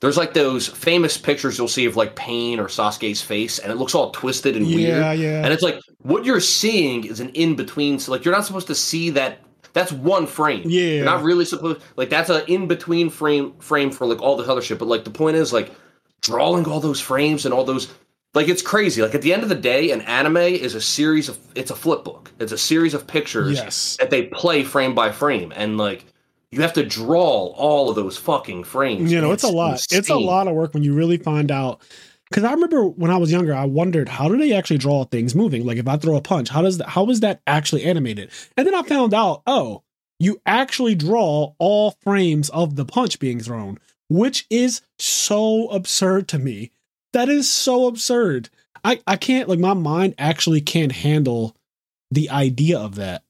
[0.00, 3.76] there's like those famous pictures you'll see of like Pain or Sasuke's face, and it
[3.76, 4.80] looks all twisted and weird.
[4.98, 5.42] Yeah, yeah.
[5.44, 7.98] And it's like what you're seeing is an in between.
[7.98, 9.40] So like you're not supposed to see that.
[9.74, 10.62] That's one frame.
[10.64, 10.82] Yeah.
[10.94, 14.48] You're not really supposed like that's an in between frame frame for like all this
[14.48, 14.78] other shit.
[14.78, 15.72] But like the point is like
[16.22, 17.92] drawing all those frames and all those
[18.34, 19.02] like it's crazy.
[19.02, 21.76] Like at the end of the day, an anime is a series of it's a
[21.76, 22.32] flip book.
[22.38, 23.96] It's a series of pictures Yes.
[24.00, 26.04] that they play frame by frame, and like
[26.50, 29.12] you have to draw all of those fucking frames.
[29.12, 29.84] You know, and it's a lot.
[29.90, 31.82] It's a lot of work when you really find out.
[32.28, 35.34] Because I remember when I was younger, I wondered how do they actually draw things
[35.34, 35.64] moving?
[35.64, 36.88] Like if I throw a punch, how does that?
[36.90, 38.30] How is that actually animated?
[38.56, 39.82] And then I found out, oh,
[40.18, 43.78] you actually draw all frames of the punch being thrown,
[44.08, 46.70] which is so absurd to me.
[47.12, 48.50] That is so absurd.
[48.84, 51.56] I I can't like my mind actually can't handle
[52.10, 53.22] the idea of that.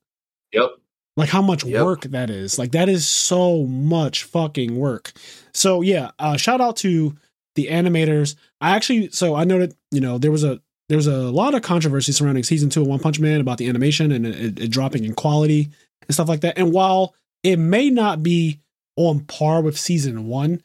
[0.53, 0.71] Yep.
[1.19, 1.85] Like how much Yep.
[1.85, 2.59] work that is.
[2.59, 5.13] Like that is so much fucking work.
[5.53, 7.17] So yeah, uh shout out to
[7.57, 8.37] the animators.
[8.61, 11.55] I actually so I know that, you know, there was a there was a lot
[11.55, 14.71] of controversy surrounding season two of One Punch Man about the animation and it, it
[14.71, 15.69] dropping in quality
[16.07, 16.57] and stuff like that.
[16.57, 18.61] And while it may not be
[18.97, 20.63] on par with season one,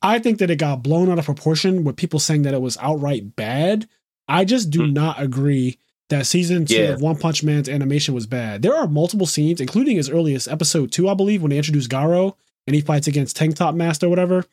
[0.00, 2.78] I think that it got blown out of proportion with people saying that it was
[2.78, 3.88] outright bad.
[4.28, 4.92] I just do Hmm.
[4.92, 5.78] not agree
[6.10, 6.88] that season two Yeah.
[6.94, 8.62] of One Punch Man's animation was bad.
[8.62, 11.86] There are multiple scenes, including as early as episode two, I believe, when they introduce
[11.86, 12.34] Garo
[12.66, 14.44] and he fights against Tank Top Master or whatever.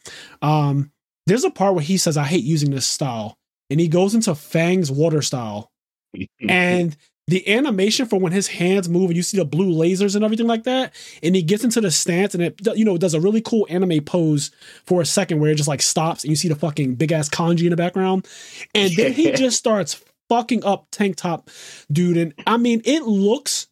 [0.42, 0.92] Um,
[1.28, 3.38] there's a part where he says, I hate using this style.
[3.70, 5.72] And he goes into Fang's water style.
[6.48, 6.96] And
[7.28, 10.46] the animation for when his hands move and you see the blue lasers and everything
[10.46, 10.94] like that,
[11.24, 14.00] and he gets into the stance and it you know does a really cool anime
[14.04, 14.52] pose
[14.86, 17.28] for a second where it just like stops and you see the fucking big ass
[17.28, 18.28] kanji in the background,
[18.76, 20.00] and then he just starts
[20.30, 21.50] fucking up tank top
[21.92, 23.68] dude, and I mean it looks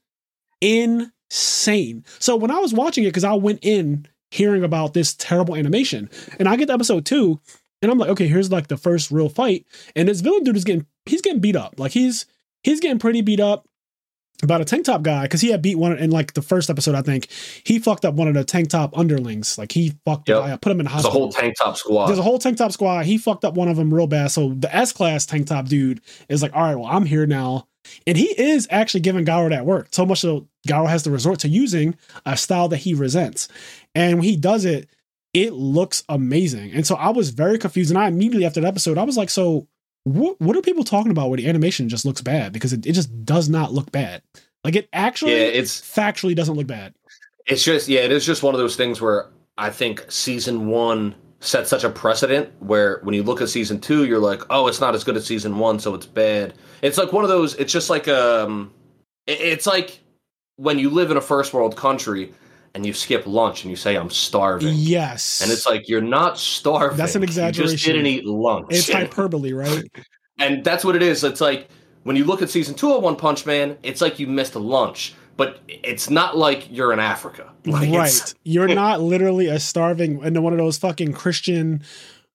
[0.62, 2.06] insane.
[2.20, 6.10] So when I was watching it, because I went in hearing about this terrible animation,
[6.40, 7.40] and I get to episode two,
[7.82, 10.64] and I'm like, okay, here's like the first real fight, and this villain dude is
[10.64, 12.26] getting he's getting beat up, like he's
[12.64, 13.68] he's getting pretty beat up
[14.42, 16.96] about a tank top guy because he had beat one in like the first episode.
[16.96, 17.28] I think
[17.64, 19.58] he fucked up one of the tank top underlings.
[19.58, 20.38] Like he fucked Yep.
[20.44, 22.08] up, put him in the There's a whole tank top squad.
[22.08, 23.06] There's a whole tank top squad.
[23.06, 24.32] He fucked up one of them real bad.
[24.32, 27.68] So the S class tank top dude is like, all right, well, I'm here now.
[28.08, 29.90] And he is actually giving Garo that work.
[29.92, 33.48] So much so Garo has to resort to using a style that he resents.
[33.94, 34.90] And when he does it,
[35.34, 36.72] it looks amazing.
[36.74, 37.92] And so I was very confused.
[37.92, 39.68] And I immediately after the episode, I was like, so
[40.04, 42.54] what what are people talking about where the animation just looks bad?
[42.54, 44.22] Because it, it just does not look bad.
[44.64, 46.94] Like it actually yeah, it's factually doesn't look bad.
[47.46, 49.28] It's just yeah, it is just one of those things where
[49.58, 54.06] I think season one set such a precedent where when you look at season two,
[54.06, 56.54] you're like, oh, it's not as good as season one, so it's bad.
[56.82, 57.56] It's like one of those.
[57.56, 58.72] It's just like um,
[59.28, 60.00] it- it's like
[60.56, 62.32] when you live in a first world country
[62.76, 65.42] and you skip lunch and you say I'm starving, Yes.
[65.42, 66.98] and it's like you're not starving.
[66.98, 68.68] That's an You just didn't eat lunch.
[68.70, 69.84] it's hyperbole, right?
[70.40, 71.24] and that's what it is.
[71.24, 71.70] It's like
[72.04, 74.60] when you look at season two of One Punch Man, it's like you missed a
[74.60, 77.52] lunch, but it's not like you're in Africa.
[77.66, 78.34] Like, right.
[78.44, 81.82] You're not literally a starving into one of those fucking Christian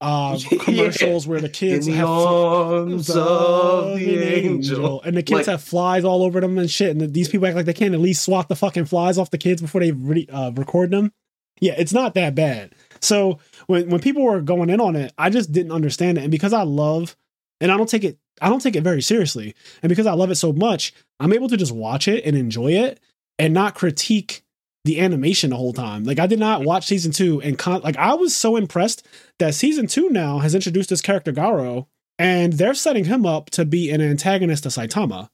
[0.01, 0.59] uh Yeah.
[0.62, 5.03] commercials where the kids the have arms of the angel.
[5.03, 7.57] and the kids Like- have flies all over them and shit and these people act
[7.57, 10.28] like they can't at least swat the fucking flies off the kids before they re-
[10.32, 11.12] uh, record them.
[11.61, 12.74] Yeah it's not that bad.
[13.01, 16.22] So when when people were going in on it i just didn't understand it.
[16.22, 17.16] And because i love
[17.61, 19.55] and i don't take it i don't take it very seriously.
[19.82, 22.72] And because i love it so much i'm able to just watch it and enjoy
[22.72, 23.01] it
[23.40, 24.44] and not critique
[24.89, 27.97] the animation the whole time like i did not watch season two and con- like
[27.97, 29.07] i was so impressed
[29.39, 31.86] that season two now has introduced this character garo
[32.18, 35.28] and they're setting him up to be an antagonist to Saitama.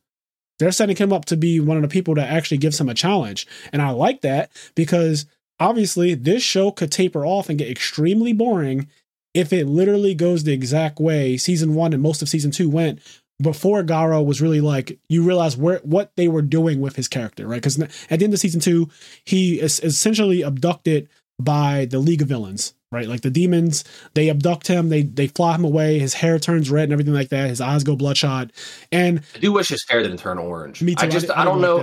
[0.59, 2.95] They're setting him up to be one of the people that actually gives him a
[2.95, 3.47] challenge.
[3.73, 5.27] And I like that because
[5.59, 8.89] obviously this show could taper off and get extremely boring
[9.33, 13.01] if it literally goes the exact way season one and most of season two went
[13.41, 17.47] before Garo was really like you realize where what they were doing with his character,
[17.47, 17.61] right?
[17.61, 18.89] Because at the end of season two,
[19.25, 21.09] he is essentially abducted
[21.41, 23.09] by the League of Villains, right?
[23.09, 23.83] Like the demons,
[24.15, 27.31] they abduct him, they they fly him away, his hair turns red and everything like
[27.31, 28.53] that, his eyes go bloodshot.
[28.93, 30.81] And I do wish his hair didn't turn orange.
[30.81, 31.05] me too.
[31.07, 31.79] I just di- I, don't know.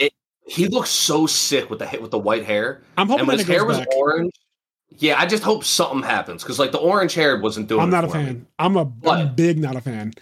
[0.00, 0.12] like
[0.48, 3.46] he looks so sick with the with the white hair, I'm hoping and when that
[3.46, 3.96] his hair goes was back.
[3.96, 4.32] orange.
[4.90, 7.82] Yeah, I just hope something happens because like the orange hair wasn't doing.
[7.82, 8.24] I'm not a for me.
[8.24, 8.46] fan.
[8.58, 10.12] I'm a I'm big not a fan.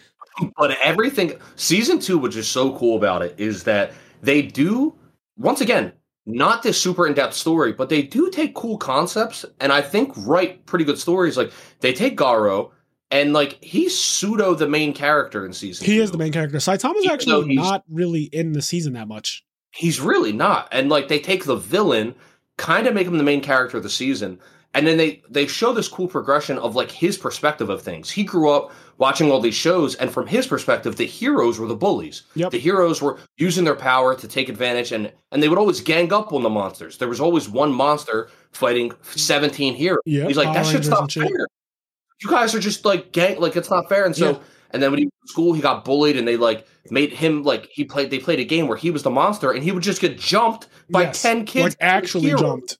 [0.56, 4.94] But everything season two, which is so cool about it, is that they do
[5.36, 5.92] once again
[6.26, 10.12] not this super in depth story, but they do take cool concepts and I think
[10.16, 11.36] write pretty good stories.
[11.36, 12.72] Like they take Garo,
[13.10, 15.86] and like he's pseudo the main character in season.
[15.86, 16.02] He two.
[16.02, 16.58] is the main character.
[16.58, 19.44] Saitama's Even actually not really in the season that much.
[19.70, 20.68] He's really not.
[20.72, 22.14] And like they take the villain,
[22.56, 24.40] kind of make him the main character of the season.
[24.76, 28.10] And then they they show this cool progression of like his perspective of things.
[28.10, 31.74] He grew up watching all these shows, and from his perspective, the heroes were the
[31.74, 32.22] bullies.
[32.34, 32.50] Yep.
[32.50, 36.12] The heroes were using their power to take advantage, and and they would always gang
[36.12, 36.98] up on the monsters.
[36.98, 40.02] There was always one monster fighting seventeen heroes.
[40.04, 41.46] Yeah, He's like, that shit's Rangers not and shit." fair.
[42.22, 44.04] You guys are just like gang, like it's not fair.
[44.04, 44.38] And so, Yeah.
[44.72, 47.44] and then when he was in school, he got bullied, and they like made him
[47.44, 48.10] like he played.
[48.10, 50.68] They played a game where he was the monster, and he would just get jumped
[50.90, 51.64] by Yes, ten kids.
[51.64, 52.76] like actually jumped.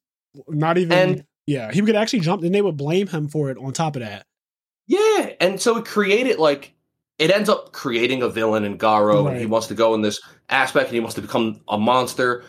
[0.49, 0.93] Not even.
[0.99, 3.59] And- yeah, he would actually jump, and they would blame him for it.
[3.59, 4.27] On top of that,
[4.87, 6.75] Yeah, and so it created like
[7.19, 10.21] it ends up creating a villain in Garo, and he wants to go in this
[10.51, 12.45] aspect, and he wants to become a monster.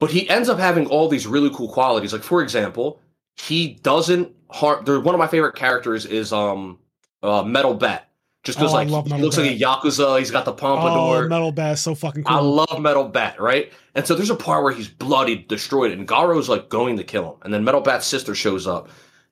[0.00, 2.12] But he ends up having all these really cool qualities.
[2.12, 3.00] Like for example,
[3.36, 4.84] he doesn't harm.
[4.84, 6.78] One of my favorite characters is um
[7.22, 8.08] uh, Metal Bat,
[8.42, 10.18] just because Oh, like he looks like a yakuza.
[10.18, 11.24] He's got the oh, pompadour.
[11.24, 12.36] oh, Metal Bat, so fucking cool.
[12.36, 13.72] I love Metal Bat, right?
[13.94, 17.32] And so there's a part where he's bloody, destroyed, and Garo's like going to kill
[17.34, 18.88] him, and then Metal Bat's sister shows up,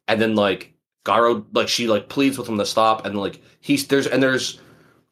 [0.07, 0.73] and then like
[1.05, 4.61] Garo, like she like pleads with him to stop, and like he's there's and there's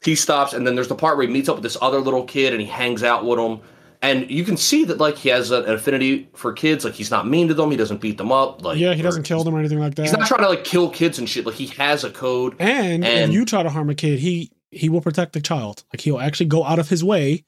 [0.05, 2.25] he stops, and then there's the part where he meets up with this other little
[2.25, 3.61] kid, and he hangs out with him,
[4.03, 7.27] and you can see that like he has an affinity for kids, like he's not
[7.27, 9.59] mean to them, he doesn't beat them up, like yeah, he doesn't kill them or
[9.59, 10.03] anything like that.
[10.03, 11.45] He's not trying to like kill kids and shit.
[11.47, 12.55] Like he has a code.
[12.61, 15.85] and, if you try to harm a kid, he he will protect the child.
[15.93, 17.45] Like he'll actually go out of his way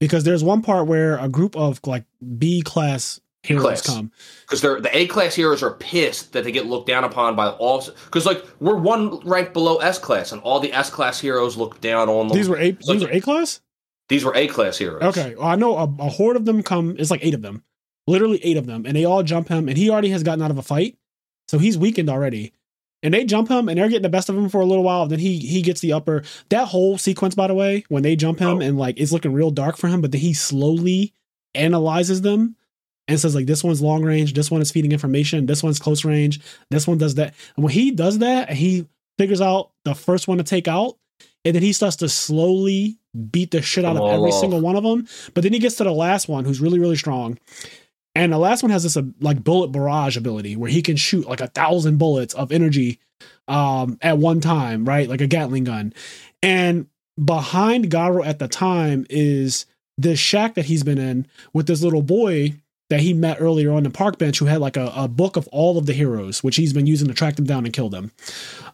[0.00, 2.04] because there's one part where a group of like
[2.38, 3.86] B class heroes class.
[3.86, 4.12] come.
[4.42, 7.48] because they're the A class heroes are pissed that they get looked down upon by
[7.48, 11.56] all because like we're one rank below S class and all the S class heroes
[11.56, 12.36] look down on them.
[12.36, 12.66] These were A.
[12.72, 13.60] Like- These were A class.
[14.08, 15.02] These were A class heroes.
[15.02, 16.96] Okay, well, I know a, a horde of them come.
[16.98, 17.62] It's like eight of them,
[18.06, 20.50] literally eight of them, and they all jump him, and he already has gotten out
[20.50, 20.98] of a fight,
[21.48, 22.52] so he's weakened already.
[23.04, 25.06] And they jump him, and they're getting the best of him for a little while.
[25.06, 26.22] Then he he gets the upper.
[26.50, 28.60] That whole sequence, by the way, when they jump him, Oh.
[28.60, 31.12] and like it's looking real dark for him, but then he slowly
[31.54, 32.56] analyzes them
[33.08, 36.04] and says like this one's long range, this one is feeding information, this one's close
[36.04, 36.40] range,
[36.70, 37.34] this one does that.
[37.56, 38.86] And when he does that, and he
[39.18, 40.96] figures out the first one to take out,
[41.44, 42.98] and then he starts to slowly
[43.30, 44.40] beat the shit out of every off.
[44.40, 45.06] single one of them.
[45.34, 47.38] But then he gets to the last one, who's really really strong.
[48.14, 51.26] And the last one has this uh, like bullet barrage ability where he can shoot
[51.26, 52.98] like a thousand bullets of energy
[53.48, 55.08] um, at one time, right?
[55.08, 55.94] Like a Gatling gun.
[56.42, 56.86] And
[57.22, 59.66] behind Garo at the time is
[59.96, 62.54] this shack that he's been in with this little boy
[62.90, 65.48] that he met earlier on the park bench who had like a, a book of
[65.48, 68.12] all of the heroes, which he's been using to track them down and kill them.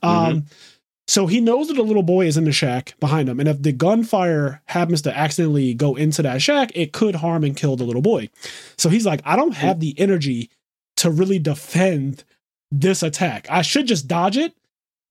[0.03, 0.47] Um,
[1.09, 3.41] so he knows that the little boy is in the shack behind him.
[3.41, 7.57] And if the gunfire happens to accidentally go into that shack, it could harm and
[7.57, 8.29] kill the little boy.
[8.77, 10.51] So he's like, I don't have the energy
[10.99, 12.25] to really defend
[12.71, 13.47] this attack.
[13.51, 14.55] I should just dodge it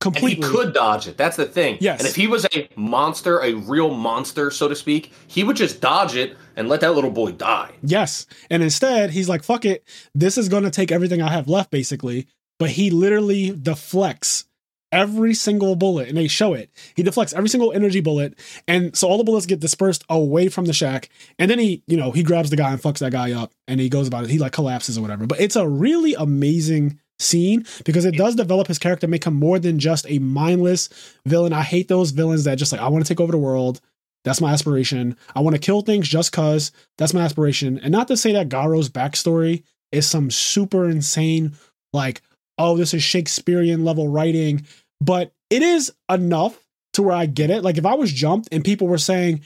[0.05, 1.17] And he could dodge it.
[1.17, 1.77] That's the thing.
[1.79, 1.99] Yes.
[1.99, 5.81] And if he was a monster, a real monster, so to speak, he would just
[5.81, 7.71] dodge it and let that little boy die.
[7.81, 8.27] Yes.
[8.51, 9.83] And instead, he's like, fuck it.
[10.13, 12.27] This is going to take everything I have left, basically.
[12.59, 14.45] But he literally deflects
[14.91, 16.69] every single bullet, and they show it.
[16.95, 18.37] He deflects every single energy bullet.
[18.67, 21.09] And so all the bullets get dispersed away from the shack.
[21.37, 23.79] And then he, you know, he grabs the guy and fucks that guy up and
[23.79, 24.29] he goes about it.
[24.29, 25.27] He like collapses or whatever.
[25.27, 29.59] But it's a really amazing scene because it does develop his character, make him more
[29.59, 30.89] than just a mindless
[31.25, 31.53] villain.
[31.53, 33.81] I hate those villains that just like, I want to take over the world.
[34.23, 35.15] That's my aspiration.
[35.35, 37.79] I want to kill things just cause that's my aspiration.
[37.79, 41.53] And not to say that Garo's backstory is some super insane,
[41.93, 42.21] like,
[42.57, 44.65] oh, this is Shakespearean level writing,
[45.01, 46.57] but it is enough
[46.93, 47.63] to where I get it.
[47.63, 49.41] Like, if I was jumped and people were saying,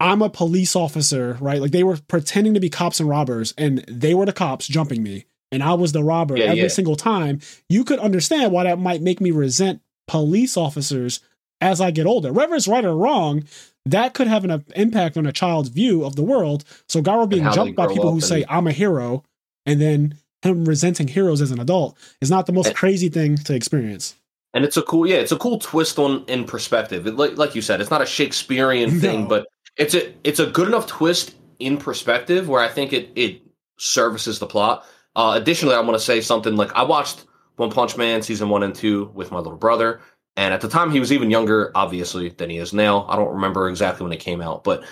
[0.00, 1.60] I'm a police officer, right?
[1.60, 5.02] Like, they were pretending to be cops and robbers, and they were the cops jumping
[5.02, 6.68] me, and I was the robber Yeah, every yeah.
[6.68, 11.20] single time, you could understand why that might make me resent police officers
[11.60, 12.32] as I get older.
[12.32, 13.44] Whether it's right or wrong,
[13.84, 16.64] that could have an uh, impact on a child's view of the world.
[16.88, 19.24] So Garo being jumped by people who say I'm a hero,
[19.66, 23.54] and then him resenting heroes as an adult is not the most crazy thing to
[23.54, 24.14] experience.
[24.54, 27.06] And it's a cool, yeah, it's a cool twist on in perspective.
[27.06, 29.28] It, like, like you said, it's not a Shakespearean thing, No.
[29.28, 33.42] but it's a it's a good enough twist in perspective where I think it it
[33.78, 34.84] services the plot.
[35.14, 37.26] Uh, additionally, I want to say something like I watched
[37.56, 40.00] One Punch Man season one and two with my little brother,
[40.36, 43.06] and at the time he was even younger, obviously, than he is now.
[43.06, 44.82] I don't remember exactly when it came out, but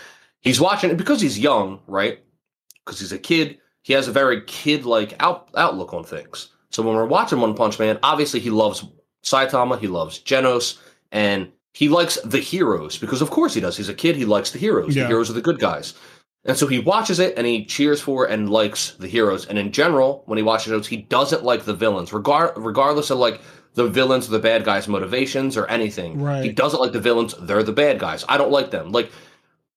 [0.41, 2.21] he's watching it because he's young, right?
[2.85, 3.59] Because he's a kid.
[3.87, 6.49] He has a very kid like out, outlook on things.
[6.71, 8.85] So when we're watching One Punch Man, obviously he loves
[9.23, 10.79] Saitama, he loves Genos,
[11.13, 13.77] and he likes the heroes because of course he does.
[13.77, 14.97] He's a kid, he likes the heroes.
[14.97, 15.05] Yeah.
[15.05, 15.95] The heroes are the good guys.
[16.45, 19.47] And so he watches it and he cheers for and likes the heroes.
[19.47, 23.19] And in general, when he watches those, he doesn't like the villains, regard regardless of
[23.19, 23.41] like
[23.75, 26.21] the villains or the bad guys' motivations or anything.
[26.21, 26.43] Right.
[26.43, 27.37] He doesn't like the villains.
[27.41, 28.25] They're the bad guys.
[28.29, 28.91] I don't like them.
[28.91, 29.13] Like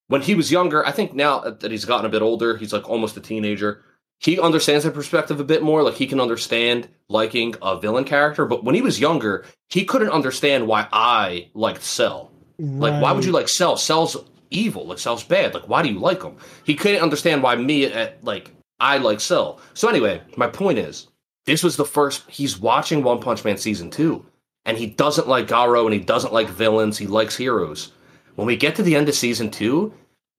[0.07, 2.89] when he was younger, I think now that he's gotten a bit older, he's like
[2.89, 3.83] almost a teenager.
[4.19, 5.81] He understands the perspective a bit more.
[5.81, 8.45] Like he can understand liking a villain character.
[8.45, 12.31] But when he was younger, he couldn't understand why I liked Cell.
[12.59, 13.77] Like, why would you like Cell?
[13.77, 14.17] Cell's
[14.51, 14.85] evil.
[14.85, 15.53] Like, Cell's bad.
[15.53, 16.35] Like, why do you like him?
[16.65, 18.51] He couldn't understand why me, at, like,
[18.81, 19.61] I like Cell.
[19.73, 21.07] So, anyway, my point is
[21.45, 24.25] this was the first, he's watching One Punch Man season two,
[24.65, 26.97] and he doesn't like Garo and he doesn't like villains.
[26.97, 27.93] He likes heroes.
[28.35, 29.93] When we get to the end of season two,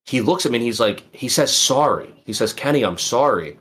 [0.05, 2.13] he looks at me and he's like, he says, sorry.
[2.25, 3.57] He says, Kenny, I'm sorry.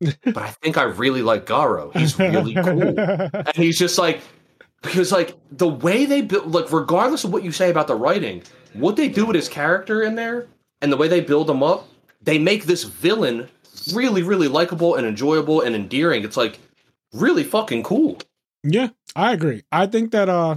[0.00, 1.94] But I think I really like Garo.
[1.96, 2.98] He's really cool.
[2.98, 4.20] and he's just like,
[4.82, 8.42] because like the way they build like regardless of what you say about the writing
[8.74, 10.46] what they do with his character in there
[10.80, 11.88] and the way they build him up
[12.22, 13.48] they make this villain
[13.92, 16.58] really really likable and enjoyable and endearing it's like
[17.12, 18.18] really fucking cool
[18.62, 20.56] yeah i agree i think that uh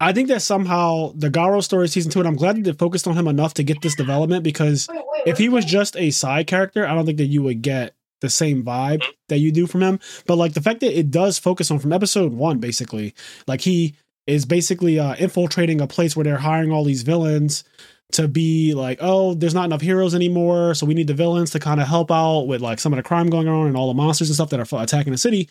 [0.00, 3.06] i think that somehow the garo story season two and i'm glad that they focused
[3.06, 4.88] on him enough to get this development because
[5.26, 8.30] if he was just a side character i don't think that you would get the
[8.30, 10.00] same vibe that you do from him.
[10.26, 13.14] But like the fact that it does focus on from episode one, basically,
[13.46, 13.94] like he
[14.26, 17.64] is basically uh, infiltrating a place where they're hiring all these villains
[18.12, 21.58] to be like, oh, there's not enough heroes anymore, so we need the villains to
[21.58, 23.94] kind of help out with like some of the crime going on and all the
[23.94, 25.48] monsters and stuff that are attacking the city.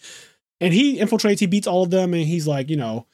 [0.59, 3.07] And he infiltrates, he beats all of them, and he's like, you know,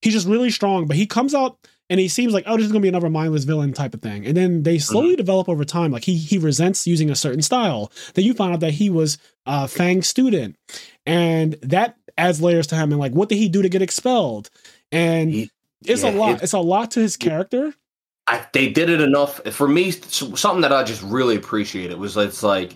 [0.00, 0.86] he's just really strong.
[0.86, 1.58] But he comes out
[1.88, 4.26] and he seems like, oh, this is gonna be another mindless villain type of thing.
[4.26, 5.16] And then they slowly mm-hmm.
[5.16, 5.92] develop over time.
[5.92, 7.92] Like he he resents using a certain style.
[8.14, 10.56] Then you find out that he was a Fang's student,
[11.04, 12.92] and that adds layers to him.
[12.92, 14.50] And like, what did he do to get expelled?
[14.90, 15.50] And he,
[15.84, 16.30] it's yeah, a lot.
[16.36, 17.74] It, it's a lot to his character.
[18.28, 19.92] I, they did it enough for me.
[19.92, 22.74] Something that I just really appreciated was it's like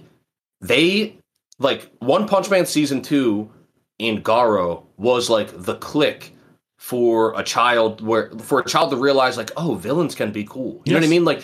[0.60, 1.16] they
[1.58, 3.50] like One Punch Man season two
[3.98, 6.34] in Garo was like the click
[6.80, 10.72] for a child where for a child to realize like oh villains can be cool
[10.72, 10.92] you yes.
[10.92, 11.42] know what i mean like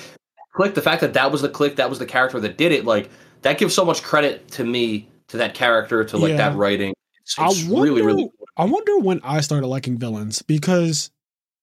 [0.55, 2.87] click the fact that that was the click that was the character that did it
[2.87, 3.11] like
[3.43, 6.37] that gives so much credit to me to that character to like yeah.
[6.39, 8.47] that writing it's, it's I wonder, really really cool.
[8.57, 11.11] i wonder when i started liking villains because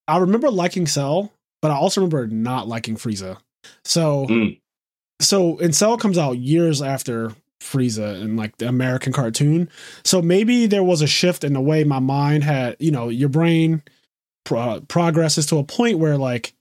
[0.07, 3.38] i remember liking cell but i also remember not liking frieza
[3.84, 4.59] so mm.
[5.19, 7.32] so and cell comes out years after
[7.64, 9.70] Frieza and like the American cartoon.
[10.03, 13.30] So maybe there was a shift in the way my mind had, you know, your
[13.30, 13.82] brain
[14.45, 16.53] pro- progresses to a point where like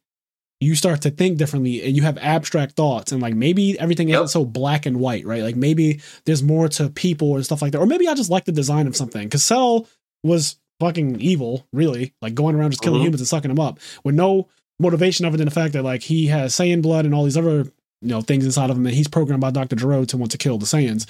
[0.61, 4.19] you start to think differently and you have abstract thoughts and like maybe everything yep.
[4.19, 5.43] isn't so black and white, right?
[5.43, 7.79] Like maybe there's more to people and stuff like that.
[7.79, 9.31] Or maybe I just like the design of something.
[9.33, 9.89] Cell
[10.23, 13.07] was fucking evil, really, like going around just killing mm-hmm.
[13.07, 14.49] humans and sucking them up with no
[14.79, 17.67] motivation other than the fact that like he has Saiyan blood and all these other
[18.03, 19.77] you know things inside of him and he's programmed by Dr.
[19.77, 21.07] Gero to want to kill the Saiyans.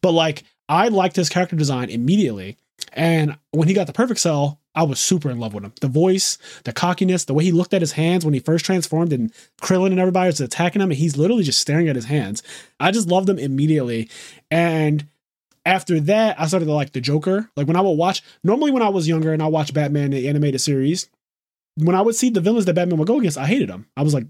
[0.00, 2.56] But like I liked his character design immediately.
[2.92, 5.72] And when he got the perfect cell, I was super in love with him.
[5.80, 9.12] The voice, the cockiness, the way he looked at his hands when he first transformed
[9.12, 9.32] and
[9.62, 12.42] Krillin and everybody was attacking him and he's literally just staring at his hands.
[12.80, 14.10] I just loved him immediately.
[14.50, 15.06] And
[15.64, 17.50] after that, I started to like the Joker.
[17.56, 20.28] Like when I would watch, normally when I was younger and I watched Batman, the
[20.28, 21.08] animated series,
[21.76, 23.86] when I would see the villains that Batman would go against, I hated them.
[23.96, 24.26] I was like,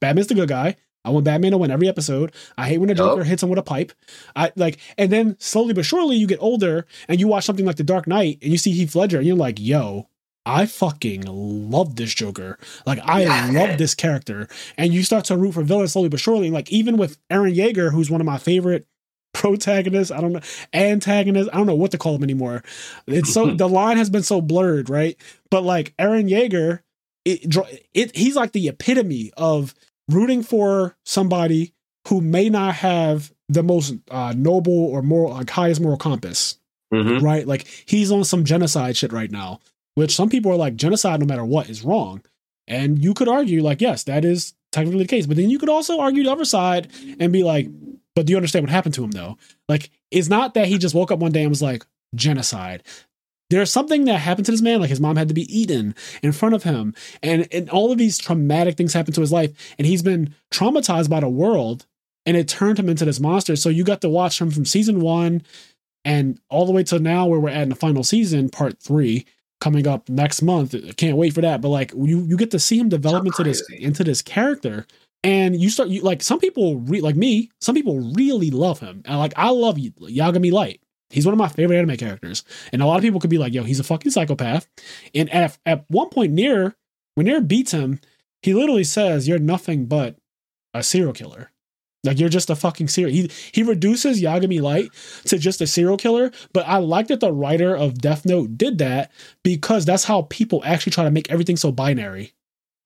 [0.00, 0.76] Batman's the good guy.
[1.04, 2.32] I want Batman to win every episode.
[2.56, 3.92] I hate when a Joker hits him with a pipe.
[4.34, 7.76] I like, and then slowly but surely you get older and you watch something like
[7.76, 10.08] The Dark Knight and you see Heath Ledger and you're like, yo,
[10.46, 12.58] I fucking love this Joker.
[12.84, 14.48] Like, I love this character.
[14.76, 16.50] And you start to root for villains slowly but surely.
[16.50, 18.86] Like, even with Eren Yeager, who's one of my favorite
[19.32, 20.40] protagonists, I don't know,
[20.72, 22.62] antagonists, I don't know what to call him anymore.
[23.06, 25.16] It's so, the line has been so blurred, right?
[25.50, 26.80] But like Eren Yeager,
[27.24, 27.56] it,
[27.94, 29.74] it, he's like the epitome of
[30.08, 31.72] rooting for somebody
[32.08, 36.58] who may not have the most uh, noble or more like highest moral compass,
[36.92, 37.24] mm-hmm.
[37.24, 37.46] right?
[37.46, 39.60] Like he's on some genocide shit right now,
[39.94, 42.22] which some people are like genocide no matter what is wrong,
[42.66, 45.68] and you could argue like yes that is technically the case, but then you could
[45.68, 46.90] also argue the other side
[47.20, 47.68] and be like,
[48.16, 49.38] but do you understand what happened to him though?
[49.68, 52.82] Like it's not that he just woke up one day and was like genocide
[53.50, 56.32] there's something that happened to this man like his mom had to be eaten in
[56.32, 56.94] front of him.
[57.22, 59.52] And, and all of these traumatic things happened to his life.
[59.78, 61.86] And he's been traumatized by the world
[62.26, 63.56] and it turned him into this monster.
[63.56, 65.42] So you got to watch him from season one
[66.04, 69.26] and all the way to now where we're at in the final season part three
[69.60, 70.74] coming up next month.
[70.96, 71.60] Can't wait for that.
[71.60, 74.86] But like you you get to see him develop into this into this character.
[75.22, 79.02] And you start you like some people re, like me some people really love him.
[79.06, 80.80] And like i love yagami light
[81.14, 82.42] He's one of my favorite anime characters.
[82.72, 84.68] And a lot of people could be like, yo, he's a fucking psychopath.
[85.14, 86.74] And at, at one point, Near,
[87.14, 88.00] when Near beats him,
[88.42, 90.16] he literally says, You're nothing but
[90.74, 91.50] a serial killer.
[92.04, 93.14] Like you're just a fucking serial.
[93.14, 94.90] He he reduces Yagami Light
[95.26, 98.78] to just a serial killer, but I like that the writer of Death Note did
[98.78, 99.10] that
[99.42, 102.34] because that's how people actually try to make everything so binary.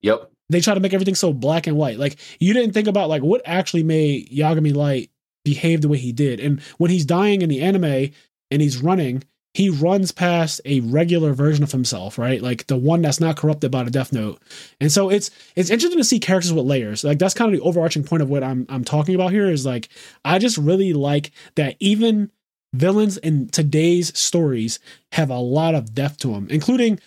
[0.03, 0.31] Yep.
[0.49, 1.99] They try to make everything so black and white.
[1.99, 5.09] Like you didn't think about like what actually made Yagami Light
[5.49, 6.39] behave the way he did.
[6.39, 8.11] And when he's dying in the anime
[8.51, 9.23] and he's running,
[9.53, 12.41] he runs past a regular version of himself, right?
[12.41, 14.39] Like the one that's not corrupted by the Death Note.
[14.79, 17.03] And so it's it's interesting to see characters with layers.
[17.03, 19.65] Like that's kind of the overarching point of what I'm I'm talking about here is
[19.65, 19.89] like
[20.23, 22.31] I just really like that even
[22.73, 24.79] villains in today's stories
[25.13, 26.99] have a lot of depth to them, including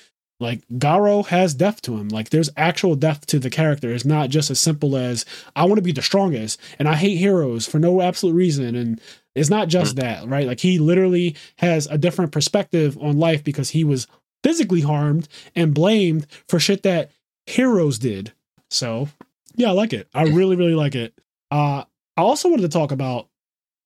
[0.43, 2.09] like Garo has depth to him.
[2.09, 3.93] Like there's actual depth to the character.
[3.93, 5.25] It's not just as simple as
[5.57, 9.01] I want to be the strongest and I hate heroes for no absolute reason and
[9.35, 10.47] it's not just that, right?
[10.47, 14.07] Like he literally has a different perspective on life because he was
[14.43, 17.11] physically harmed and blamed for shit that
[17.47, 18.33] heroes did.
[18.71, 19.09] So,
[19.55, 20.09] yeah, I like it.
[20.15, 21.15] I really, really like it.
[21.51, 21.85] Uh,
[22.17, 23.29] I also wanted to talk about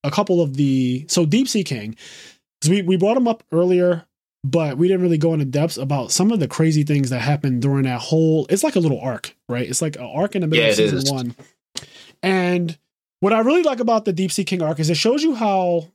[0.02, 1.96] a couple of the so Deep Sea King.
[2.62, 4.06] So we we brought him up earlier,
[4.44, 7.62] but we didn't really go into depths about some of the crazy things that happened
[7.62, 8.46] during that whole.
[8.48, 9.68] It's like a little arc, right?
[9.68, 11.10] It's like an arc in the middle Yeah, of season is.
[11.12, 11.34] one,
[12.22, 12.78] and
[13.20, 15.88] what I really like about the Deep Sea King arc is it shows you how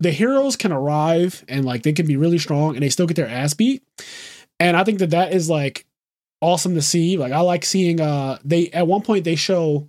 [0.00, 3.16] the heroes can arrive and like they can be really strong and they still get
[3.16, 3.82] their ass beat.
[4.58, 5.86] And I think that that is like
[6.40, 7.16] awesome to see.
[7.16, 9.88] Like I like seeing uh they at one point they show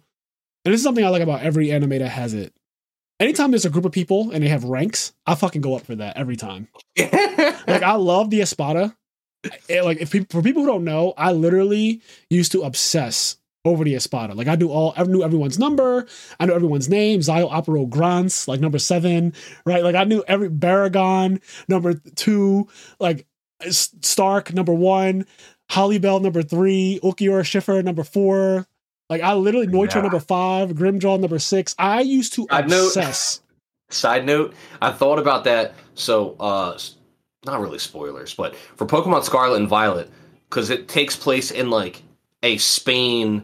[0.64, 2.54] and this is something I like about every anime that has it.
[3.20, 5.96] Anytime there's a group of people and they have ranks, I fucking go up for
[5.96, 6.68] that every time.
[7.68, 8.96] Like I love the Espada.
[9.70, 13.84] Eh, Like if people, for people who don't know, I literally used to obsess over
[13.84, 14.36] the Espada.
[14.36, 16.06] Like I do all, I knew everyone's number,
[16.40, 17.22] I knew everyone's name.
[17.22, 19.34] Szayelaporro Granz, like number seven,
[19.66, 19.84] right?
[19.84, 22.68] Like I knew every Baraggan number two,
[23.00, 23.26] like
[23.70, 25.26] Stark number one,
[25.72, 28.68] Halibel number three, Ulquiorra Schiffer number four.
[29.10, 30.02] Like I literally Nnoitra Yeah.
[30.02, 31.76] number five, Grimmjow number six.
[31.78, 33.42] I used to know- obsess.
[33.90, 35.76] Side note, I thought about that.
[35.94, 36.78] So, uh,
[37.46, 40.10] not really spoilers, but for Pokemon Scarlet and Violet,
[40.50, 42.02] because it takes place in like
[42.42, 43.44] a Spain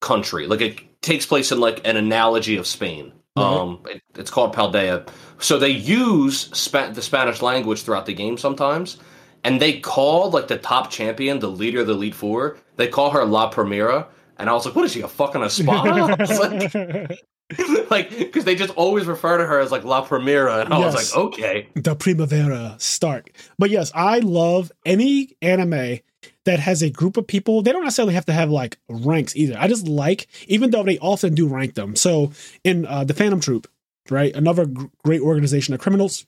[0.00, 3.12] country, like it takes place in like an analogy of Spain.
[3.36, 3.44] Right.
[3.44, 5.06] Um, it- it's called Paldea.
[5.38, 8.98] So they use Spa- the Spanish language throughout the game sometimes,
[9.44, 12.56] and they call like the top champion, the leader of the Elite Four.
[12.76, 14.06] They call her La Primera,
[14.40, 17.20] and I was like, "What is she, a fucking Espada?" I was like,
[18.18, 21.16] because they just always refer to her as like La Primera, and I was like,
[21.16, 23.32] okay, the Primavera Stark.
[23.58, 25.98] But yes, I love any anime
[26.44, 27.62] that has a group of people.
[27.62, 29.56] They don't necessarily have to have like ranks either.
[29.58, 31.96] I just like, even though they often do rank them.
[31.96, 32.32] So
[32.62, 33.66] in uh, the Phantom Troop,
[34.08, 36.26] right, another gr- great organization of criminals,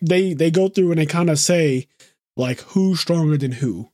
[0.00, 1.88] they they go through and they kind of say
[2.36, 3.90] like who's stronger than who.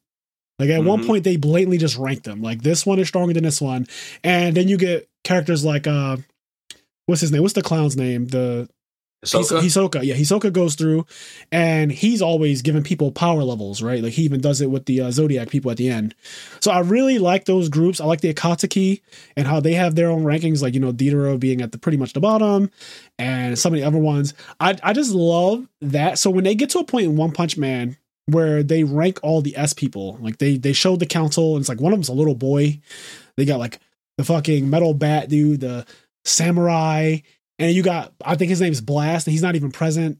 [0.59, 1.07] Like at one Mhm.
[1.07, 2.43] point, they blatantly just rank them.
[2.43, 3.87] Like this one is stronger than this one,
[4.25, 6.17] and then you get characters like uh,
[7.07, 7.43] what's his name?
[7.43, 8.27] What's the clown's name?
[8.27, 8.69] The
[9.25, 9.61] Hisoka.
[9.61, 11.05] Hisoka, yeah, Hisoka goes through,
[11.51, 14.01] and he's always giving people power levels, right?
[14.01, 16.15] Like he even does it with the uh, Zodiac people at the end.
[16.61, 18.01] So I really like those groups.
[18.01, 19.01] I like the Akatsuki
[19.37, 21.99] and how they have their own rankings, like you know Deidara being at the pretty
[21.99, 22.71] much the bottom,
[23.19, 24.35] and some of the other ones.
[24.61, 26.19] I I just love that.
[26.21, 27.97] So when they get to a point in One Punch Man
[28.29, 31.69] where they rank all the S people, like they they showed the council, and it's
[31.69, 32.81] like one of them's a little boy.
[33.37, 33.81] They got like
[34.17, 35.87] the fucking metal bat dude, the
[36.25, 37.19] samurai,
[37.59, 40.19] and you got I think his name's Blast, and he's not even present.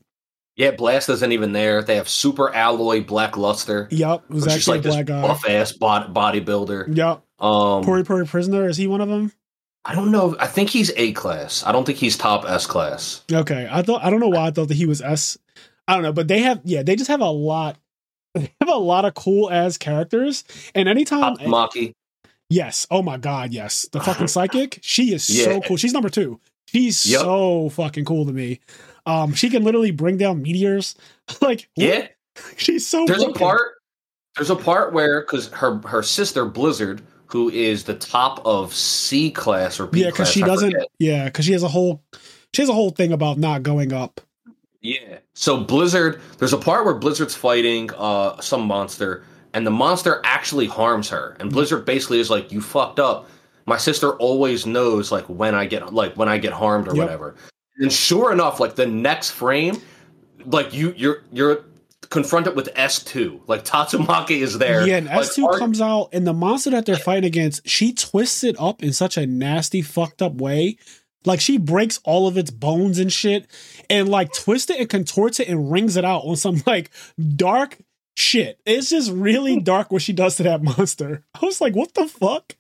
[0.57, 1.83] yeah, Blast isn't even there.
[1.83, 5.07] They have Super Alloy Black Luster, Yup, who's which is actually like a this black
[5.07, 5.23] guy.
[5.23, 6.97] buff ass bod- bodybuilder.
[6.97, 9.33] Yup, Um, Puri Puri Prisoner is he one of them?
[9.85, 10.37] I don't know.
[10.39, 11.65] I think he's A class.
[11.65, 13.23] I don't think he's top S class.
[13.33, 15.39] Okay, I thought I don't know why I thought that he was S.
[15.87, 17.79] I don't know, but they have yeah, they just have a lot.
[18.35, 20.45] They have a lot of cool ass characters,
[20.75, 21.93] and anytime Maki.
[22.51, 25.45] yes, oh my god, yes, the fucking psychic, she is Yeah.
[25.45, 25.77] so cool.
[25.77, 26.39] She's number two.
[26.69, 27.23] She's Yup.
[27.23, 28.61] so fucking cool to me.
[29.07, 30.95] Um, she can literally bring down meteors.
[31.41, 31.69] like?
[31.77, 32.09] Yeah,
[32.57, 33.07] she's so.
[33.07, 33.61] there's a part.
[34.37, 39.31] There's a part where because her her sister Blizzard, who is the top of C
[39.31, 40.73] class or B Yeah, because she I doesn't.
[40.73, 40.89] forget.
[40.99, 42.03] Yeah, because she has a whole.
[42.55, 44.21] She has a whole thing about not going up.
[44.81, 45.19] Yeah.
[45.35, 49.25] So Blizzard, there's a part where Blizzard's fighting uh some monster,
[49.55, 53.29] and the monster actually harms her, and Blizzard basically is like, "You fucked up."
[53.67, 57.05] My sister always knows like when I get like when I get harmed or Yep.
[57.05, 57.35] whatever.
[57.81, 59.81] And sure enough, like the next frame,
[60.47, 61.65] like you you're you're
[62.11, 63.41] confronted with S two.
[63.49, 64.87] Like Tatsumaki is there.
[64.87, 68.43] Yeah, and S2 are- comes out, and the monster that they're fighting against, she twists
[68.45, 70.79] it up in such a nasty, fucked up way.
[71.25, 73.47] Like she breaks all of its bones and shit,
[73.91, 76.91] and like twists it and contorts it and wrings it out on some like
[77.37, 77.79] dark
[78.17, 78.61] shit.
[78.67, 79.65] It's just really hmm.
[79.65, 81.25] dark what she does to that monster.
[81.41, 82.57] I was like, what the fuck?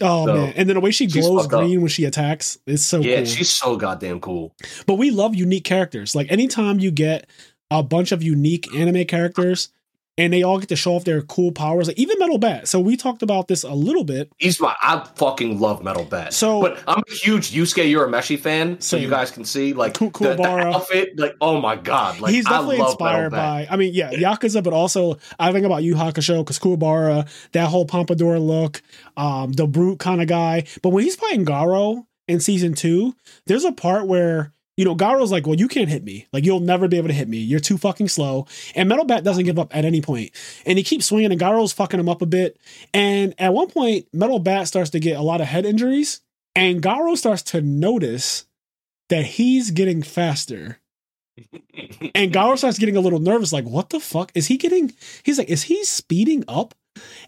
[0.00, 0.52] Oh So, man!
[0.56, 1.60] And then the way she glows fucked up.
[1.60, 3.26] green when she attacks is so yeah, cool.
[3.26, 4.54] she's so goddamn cool.
[4.86, 6.14] But we love unique characters.
[6.14, 7.28] Like anytime you get
[7.70, 9.68] a bunch of unique anime characters
[10.16, 12.68] and they all get to show off their cool powers, like even Metal Bat.
[12.68, 14.30] So we talked about this a little bit.
[14.38, 14.74] He's my.
[14.80, 16.32] I fucking love Metal Bat.
[16.32, 19.02] So- but I'm a huge Yusuke Urameshi fan, so Same.
[19.04, 21.18] you guys can see like the, the outfit.
[21.18, 23.68] Like, oh my god, like He's definitely I love inspired Metal Bat.
[23.68, 23.74] by.
[23.74, 27.84] I mean, yeah, Yakuza, but also I think about Yu Hakusho because Kuwabara, that whole
[27.84, 28.80] pompadour look,
[29.16, 30.64] um, the brute kind of guy.
[30.82, 33.14] But when he's playing Garo in season two,
[33.46, 36.26] there's a part where you know Garo's like, "Well, you can't hit me.
[36.32, 37.38] Like, you'll never be able to hit me.
[37.38, 40.30] You're too fucking slow." And Metal Bat doesn't give up at any point,
[40.66, 42.58] and he keeps swinging, and Garo's fucking him up a bit.
[42.92, 46.20] And at one point, Metal Bat starts to get a lot of head injuries,
[46.54, 48.46] and Garo starts to notice
[49.08, 50.80] that he's getting faster.
[52.14, 54.30] And Garo starts getting a little nervous, like, what the fuck?
[54.36, 54.92] Is he getting
[55.24, 56.74] he's like, is he speeding up?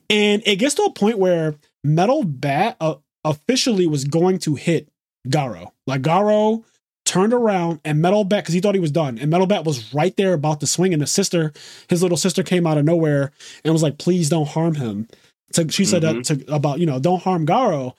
[0.09, 2.95] And it gets to a point where Metal Bat uh,
[3.25, 4.89] officially was going to hit
[5.29, 5.73] Garo.
[5.87, 6.65] Like Garo
[7.07, 9.95] turned around and Metal Bat, because he thought he was done, and Metal Bat was
[9.95, 11.53] right there about to swing, and the sister,
[11.89, 13.33] his little sister came out of nowhere
[13.65, 15.09] and was like, please don't harm him.
[15.53, 16.45] So she said that mm-hmm.
[16.45, 17.95] to about, you know, don't harm Garo.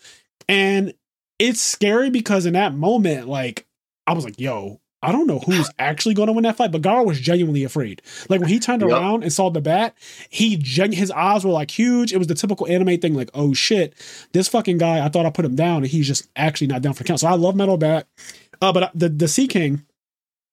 [0.47, 0.93] And
[1.39, 3.65] it's scary because in that moment, like,
[4.05, 6.81] I was like, yo, I don't know who's actually going to win that fight, but
[6.81, 8.01] Garo was genuinely afraid.
[8.29, 8.91] Like when he turned Yep.
[8.91, 9.95] around and saw the bat,
[10.29, 12.13] he gen- his eyes were like huge.
[12.13, 13.93] It was the typical anime thing, like oh shit,
[14.33, 15.03] this fucking guy.
[15.03, 17.19] I thought I put him down, and he's just actually not down for count.
[17.19, 18.07] So I love Metal Bat,
[18.61, 19.83] uh, but the the Sea King,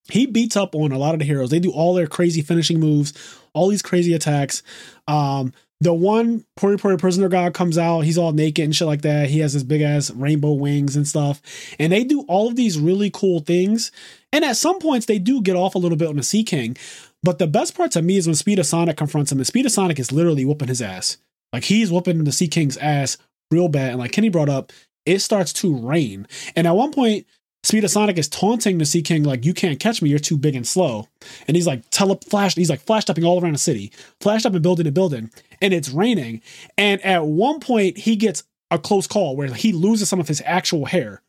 [0.08, 1.50] he beats up on a lot of the heroes.
[1.50, 3.12] They do all their crazy finishing moves,
[3.52, 4.62] all these crazy attacks.
[5.08, 9.02] Um, the one Puri Puri prisoner guy comes out, he's all naked and shit like
[9.02, 9.28] that.
[9.28, 11.42] He has his big ass rainbow wings and stuff.
[11.78, 13.92] And they do all of these really cool things.
[14.32, 16.76] And at some points, they do get off a little bit on the Sea King.
[17.22, 19.66] But the best part to me is when Speed of Sonic confronts him, and Speed
[19.66, 21.18] of Sonic is literally whooping his ass.
[21.52, 23.16] Like he's whooping the Sea King's ass
[23.50, 23.90] real bad.
[23.90, 24.72] And like Kenny brought up,
[25.06, 26.26] it starts to rain.
[26.56, 27.26] And at one point,
[27.64, 30.36] Speed of Sonic is taunting the Sea King, like, you can't catch me, you're too
[30.36, 31.08] big and slow.
[31.48, 34.52] And he's like tele flash, he's like flash stepping all around the city, flash up
[34.52, 35.30] and building to building,
[35.62, 36.42] and it's raining.
[36.76, 40.42] And at one point, he gets a close call where he loses some of his
[40.44, 41.22] actual hair.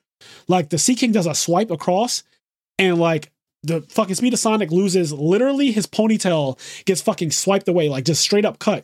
[0.47, 2.23] Like the Sea King does a swipe across,
[2.77, 3.31] and like
[3.63, 8.21] the fucking Speed of Sonic loses literally his ponytail gets fucking swiped away, like just
[8.21, 8.83] straight up cut.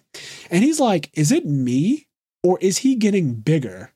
[0.49, 2.07] And he's like, is it me?
[2.43, 3.91] Or is he getting bigger?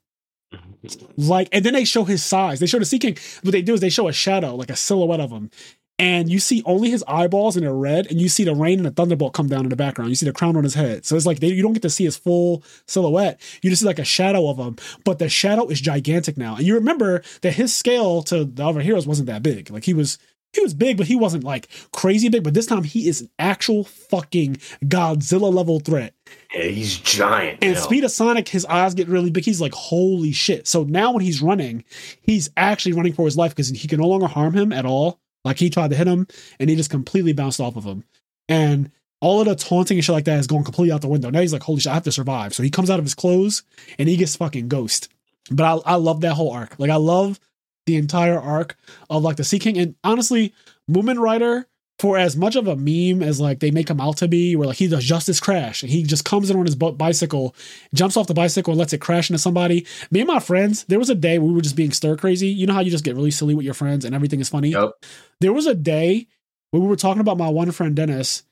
[1.18, 2.60] Like, and then they show his size.
[2.60, 3.18] They show the Sea King.
[3.42, 5.50] What they do is they show a shadow, like a silhouette of him.
[5.98, 8.86] And you see only his eyeballs and they're red, and you see the rain and
[8.86, 10.10] the thunderbolt come down in the background.
[10.10, 11.06] You see the crown on his head.
[11.06, 13.40] So it's like they, you don't get to see his full silhouette.
[13.62, 14.76] You just see like a shadow of him,
[15.06, 16.58] but the shadow is gigantic now.
[16.58, 19.70] And you remember that his scale to the other heroes wasn't that big.
[19.70, 20.18] Like he was
[20.56, 22.44] he was big, but he wasn't like crazy big.
[22.44, 26.14] But this time he is an actual fucking Godzilla level threat.
[26.54, 27.60] Yeah, he's giant.
[27.62, 27.80] And now.
[27.80, 29.46] Speed of Sonic, his eyes get really big.
[29.46, 30.68] He's like, holy shit.
[30.68, 31.84] So now when he's running,
[32.22, 35.20] he's actually running for his life because he can no longer harm him at all.
[35.44, 36.28] Like he tried to hit him
[36.60, 38.04] and he just completely bounced off of him.
[38.50, 38.92] And
[39.22, 41.30] all of the taunting and shit like that is going completely out the window.
[41.30, 42.54] Now he's like, holy shit, I have to survive.
[42.54, 43.64] So he comes out of his clothes
[43.98, 45.10] and he gets fucking ghost.
[45.52, 46.78] But I, I love that whole arc.
[46.80, 47.40] Like I love
[47.86, 48.78] the entire arc
[49.10, 49.78] of like the Sea King.
[49.78, 50.54] And honestly,
[50.90, 51.68] Mumen Rider,
[52.00, 54.68] for as much of a meme as like they make him out to be, where
[54.68, 57.56] like he does Justice Crash and he just comes in on his bicycle,
[57.94, 59.86] jumps off the bicycle and lets it crash into somebody.
[60.12, 62.48] Me and my friends, there was a day we were just being stir crazy.
[62.48, 64.70] You know how you just get really silly with your friends and everything is funny?
[64.70, 64.92] Yep.
[65.40, 66.28] There was a day
[66.72, 68.44] where we were talking about my one friend Dennis,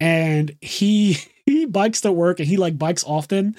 [0.00, 1.18] and he
[1.72, 3.56] bikes to work and he like bikes often.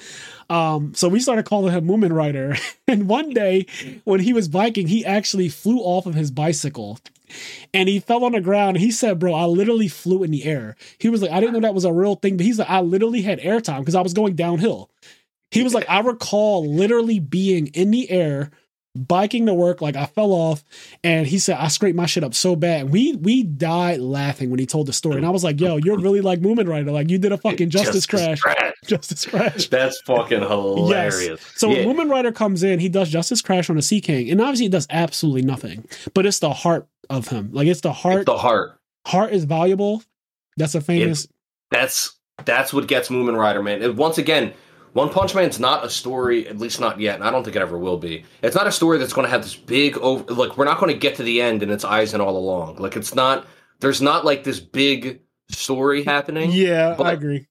[0.48, 2.56] Um, so we started calling him Mumen Rider.
[2.88, 3.66] And one day
[4.02, 6.98] when he was biking, he actually flew off of his bicycle
[7.72, 8.78] and he fell on the ground.
[8.78, 10.76] He said, Bro, I literally flew in the air.
[10.98, 12.80] He was like, I didn't know that was a real thing, but he's like, I
[12.80, 14.90] literally had airtime because I was going downhill.
[15.50, 18.50] He was like, I recall literally being in the air,
[18.96, 20.64] biking to work, like I fell off,
[21.04, 22.90] and he said I scraped my shit up so bad.
[22.90, 25.16] We we died laughing when he told the story.
[25.16, 26.90] And I was like, yo, you're really like Mumen Rider.
[26.90, 28.40] Like you did a fucking Justice, Crash.
[28.86, 29.68] Justice Crash.
[29.68, 31.40] That's fucking hilarious.
[31.56, 31.86] So Yeah.
[31.86, 34.66] when Mumen Rider comes in, he does Justice Crash on a Sea King, and obviously
[34.66, 35.86] it does absolutely nothing.
[36.14, 37.50] But it's the heart of him.
[37.52, 38.18] Like it's the heart.
[38.22, 38.78] It's the heart.
[39.06, 40.02] heart is valuable.
[40.56, 41.28] That's a famous.
[41.70, 43.82] That's that's what gets Mumen Rider, man.
[43.82, 44.52] And once again,
[44.92, 47.62] One Punch Man's not a story, at least not yet, and I don't think it
[47.62, 48.24] ever will be.
[48.42, 50.34] It's not a story that's going to have this big over.
[50.34, 52.76] Like we're not going to get to the end and it's eyes and all along.
[52.76, 53.46] Like it's not.
[53.80, 56.50] There's not like this big story happening.
[56.52, 57.46] yeah, but- I agree.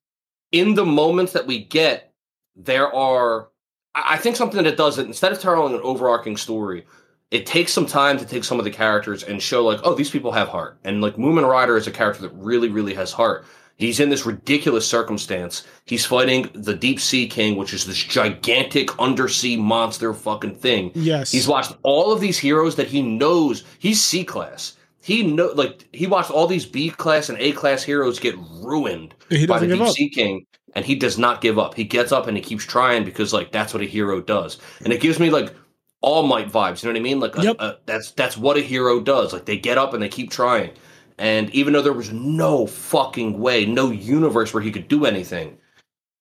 [0.51, 2.13] in the moments that we get,
[2.55, 3.49] there are.
[3.95, 6.85] I I think something that does it instead of telling an overarching story,
[7.31, 10.09] it takes some time to take some of the characters and show like, oh, these
[10.11, 13.45] people have heart, and like Mumen Rider is a character that really, really has heart.
[13.79, 15.65] He's in this ridiculous circumstance.
[15.85, 20.91] He's fighting the Deep Sea King, which is this gigantic undersea monster fucking thing.
[20.93, 21.31] Yes.
[21.31, 23.63] He's watched all of these heroes that he knows.
[23.79, 24.75] He's C class.
[25.01, 29.15] He know like he watched all these B class and A class heroes get ruined
[29.47, 29.95] by the Deep up.
[29.95, 30.45] Sea King,
[30.75, 31.73] and he does not give up.
[31.73, 34.91] He gets up and he keeps trying because like that's what a hero does, and
[34.91, 35.53] it gives me like
[36.01, 36.83] All Might vibes.
[36.83, 37.19] You know what I mean?
[37.21, 39.31] Like a- a- that's that's what a hero does.
[39.31, 40.71] Like they get up and they keep trying,
[41.19, 45.57] and even though there was no fucking way, no universe where he could do anything.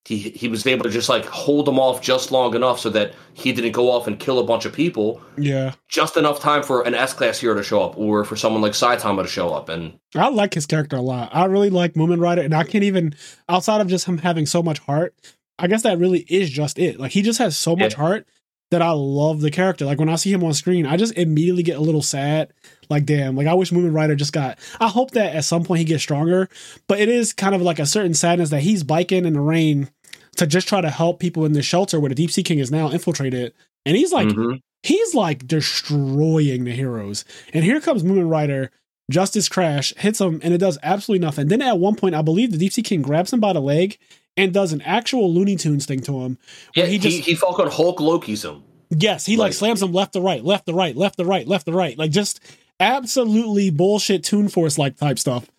[0.05, 3.13] He, he was able to just like hold them off just long enough so that
[3.35, 5.75] he didn't go off and kill a bunch of people Yeah.
[5.87, 8.73] just enough time for an S class hero to show up or for someone like
[8.73, 9.69] Saitama to show up.
[9.69, 11.29] And I like his character a lot.
[11.35, 13.15] I really like Mumen Rider, and I can't even
[13.51, 15.15] outside of just him having so much heart.
[15.59, 16.99] I guess that really is just it.
[16.99, 17.99] Like he just has so much Yeah.
[17.99, 18.27] heart
[18.71, 19.85] that I love the character.
[19.87, 22.53] Like when I see him on screen, I just immediately get a little sad.
[22.91, 24.59] Like damn, like I wish Mumen Rider just got.
[24.81, 26.49] I hope that at some point he gets stronger,
[26.87, 29.91] but it is kind of like a certain sadness that he's biking in the rain
[30.37, 32.71] to just try to help people in the shelter where the Deep Sea King is
[32.71, 33.53] now infiltrated,
[33.85, 34.61] and he's like Mhm.
[34.83, 37.25] he's like destroying the heroes.
[37.53, 38.71] And here comes Mumen Rider,
[39.11, 41.49] Justice Crash, hits him, and it does absolutely nothing.
[41.49, 43.99] Then at one point, I believe the Deep Sea King grabs him by the leg
[44.39, 46.39] and does an actual Looney Tunes thing to him.
[46.75, 48.63] yeah, he, he he, just he Falcon Hulk Loki's him.
[48.91, 51.47] yes, he like like- slams him left to right, left to right, left to right,
[51.47, 52.41] left to right, like just
[52.81, 55.51] absolutely bullshit Toon Force like type stuff.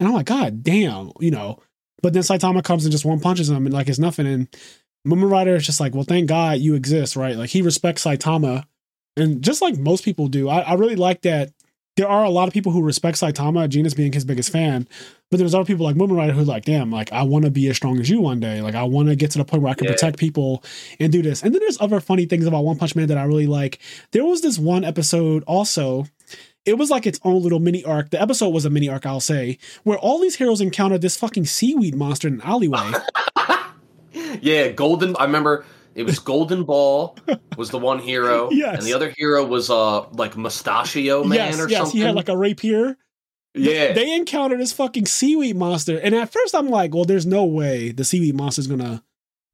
[0.00, 1.60] And I'm like, God damn, you know.
[2.02, 4.26] But then Saitama comes and just one punches him and like it's nothing.
[4.26, 4.48] And
[5.06, 7.36] Mumen Rider is just like, well, thank God you exist, right?
[7.36, 8.64] Like he respects Saitama,
[9.16, 11.52] and just like most people do, I, I really like that.
[11.96, 14.88] There are a lot of people who respect Saitama, Genos being his biggest fan,
[15.30, 17.68] but there's other people like Mumen Rider who like, damn, like I want to be
[17.68, 18.62] as strong as you one day.
[18.62, 19.92] Like I want to get to the point where I can Yeah.
[19.92, 20.64] protect people
[20.98, 21.42] and do this.
[21.42, 23.78] And then there's other funny things about One Punch Man that I really like.
[24.12, 26.06] There was this one episode also.
[26.64, 28.08] It was like its own little mini arc.
[28.10, 31.44] The episode was a mini arc, I'll say, where all these heroes encountered this fucking
[31.46, 32.92] seaweed monster in an alleyway.
[34.40, 35.16] Yeah, Golden.
[35.16, 35.64] I remember
[35.94, 37.16] it was Golden Ball
[37.56, 38.78] was the one hero, Yes.
[38.78, 41.96] and the other hero was uh like Mustachio Man yes, or yes, something.
[42.00, 42.96] he had like a rapier.
[43.54, 45.98] yeah, They encountered this fucking seaweed monster.
[45.98, 49.02] And at first I'm like, well, there's no way the seaweed monster's gonna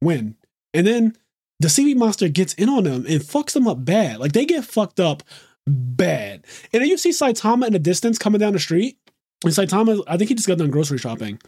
[0.01, 0.35] win.
[0.73, 1.15] And then
[1.59, 4.19] the seaweed monster gets in on them and fucks them up bad.
[4.19, 5.23] Like they get fucked up
[5.67, 6.45] bad.
[6.71, 8.97] And then you see Saitama in the distance coming down the street.
[9.43, 11.39] And Saitama, I think he just got done grocery shopping.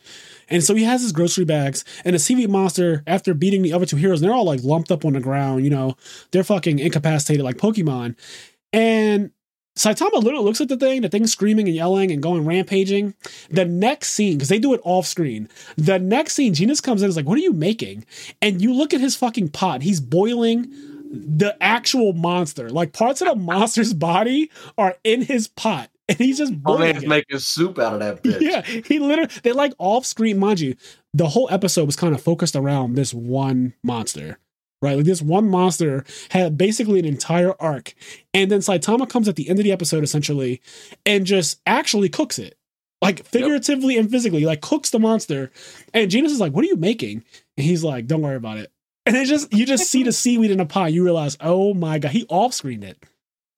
[0.51, 1.83] And so he has his grocery bags.
[2.05, 5.05] And the seaweed monster, after beating the other two heroes, they're all like lumped up
[5.05, 5.95] on the ground, you know,
[6.31, 8.15] they're fucking incapacitated like Pokemon.
[8.73, 9.31] And
[9.77, 13.13] Saitama literally looks at the thing, the thing's screaming and yelling and going rampaging.
[13.49, 15.47] The next scene, because they do it off screen,
[15.77, 18.05] the next scene, Genos comes in and is like, What are you making?
[18.41, 20.71] And you look at his fucking pot, he's boiling
[21.11, 22.69] the actual monster.
[22.69, 25.89] Like parts of the monster's body are in his pot.
[26.19, 28.41] And he's just boiling man's making soup out of that bitch.
[28.41, 30.75] Yeah, he literally they like off screen, mind you.
[31.13, 34.37] The whole episode was kind of focused around this one monster,
[34.81, 34.97] right?
[34.97, 37.93] Like this one monster had basically an entire arc,
[38.33, 40.61] and then Saitama comes at the end of the episode essentially,
[41.05, 42.57] and just actually cooks it,
[43.01, 45.49] like figuratively and physically, like cooks the monster.
[45.93, 47.23] And Genos is like, "What are you making?"
[47.57, 48.71] And he's like, "Don't worry about it."
[49.05, 50.93] And it just you just see the seaweed in a pot.
[50.93, 53.03] You realize, oh my god, he off screened it.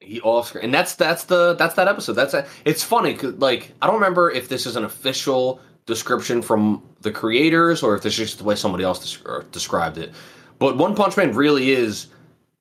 [0.04, 2.14] He off screen, and that's that's the that's that episode.
[2.14, 3.14] That's a, it's funny.
[3.16, 7.96] 'cause, like I don't remember if this is an official description from the creators or
[7.96, 10.14] if this is just the way somebody else des- described it.
[10.60, 12.08] But One Punch Man really is.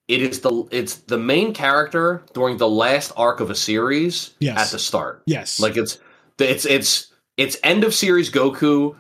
[0.08, 4.58] It is the it's the main character during the last arc of a series Yes.
[4.58, 5.22] at the start.
[5.26, 5.98] Yes, Like it's
[6.38, 8.96] it's it's it's end of series Goku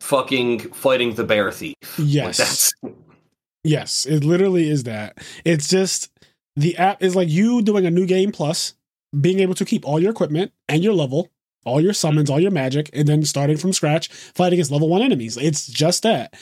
[0.00, 1.74] fucking fighting the bear thief.
[1.98, 2.36] Like, yes.
[2.36, 2.72] that's
[3.64, 5.18] Yes, it literally is that.
[5.44, 6.10] It's just
[6.56, 8.74] the app is like you doing a new game plus
[9.18, 11.30] being able to keep all your equipment and your level,
[11.64, 15.02] all your summons, all your magic, and then starting from scratch, fight against level one
[15.02, 15.36] enemies.
[15.36, 16.34] It's just that.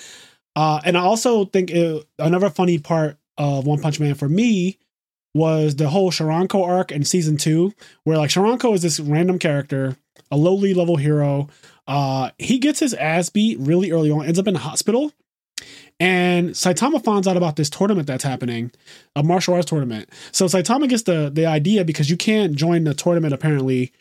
[0.56, 4.78] Uh, and I also think it, another funny part of One Punch Man for me
[5.34, 7.72] was the whole Charanko arc in season two,
[8.04, 9.96] where like Charanko is this random character,
[10.30, 11.48] a lowly level hero.
[11.86, 15.12] Uh, he gets his ass beat really early on, ends up in the hospital.
[16.00, 18.72] And Saitama finds out about this tournament that's happening,
[19.14, 20.08] a martial arts tournament.
[20.32, 23.92] So Saitama gets the the idea because you can't join the tournament apparently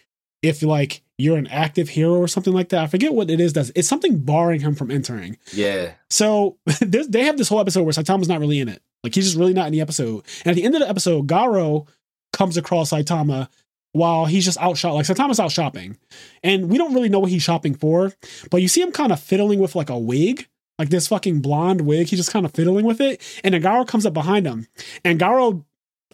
[0.41, 2.81] if like you're an active hero or something like that.
[2.81, 3.51] I forget what it is.
[3.51, 5.37] That's it's something barring him from entering.
[5.51, 5.91] yeah.
[6.09, 8.81] So this, they have this whole episode where Saitama's not really in it.
[9.03, 10.23] Like he's just really not in the episode.
[10.45, 11.87] And at the end of the episode, Garo
[12.31, 13.49] comes across Saitama
[13.91, 14.93] while he's just out shop.
[14.93, 15.97] Like Saitama's out shopping,
[16.43, 18.13] and we don't really know what he's shopping for.
[18.49, 20.47] But you see him kind of fiddling with like a wig,
[20.79, 22.07] like this fucking blonde wig.
[22.07, 24.67] He's just kind of fiddling with it, and then Garo comes up behind him,
[25.05, 25.63] and Garo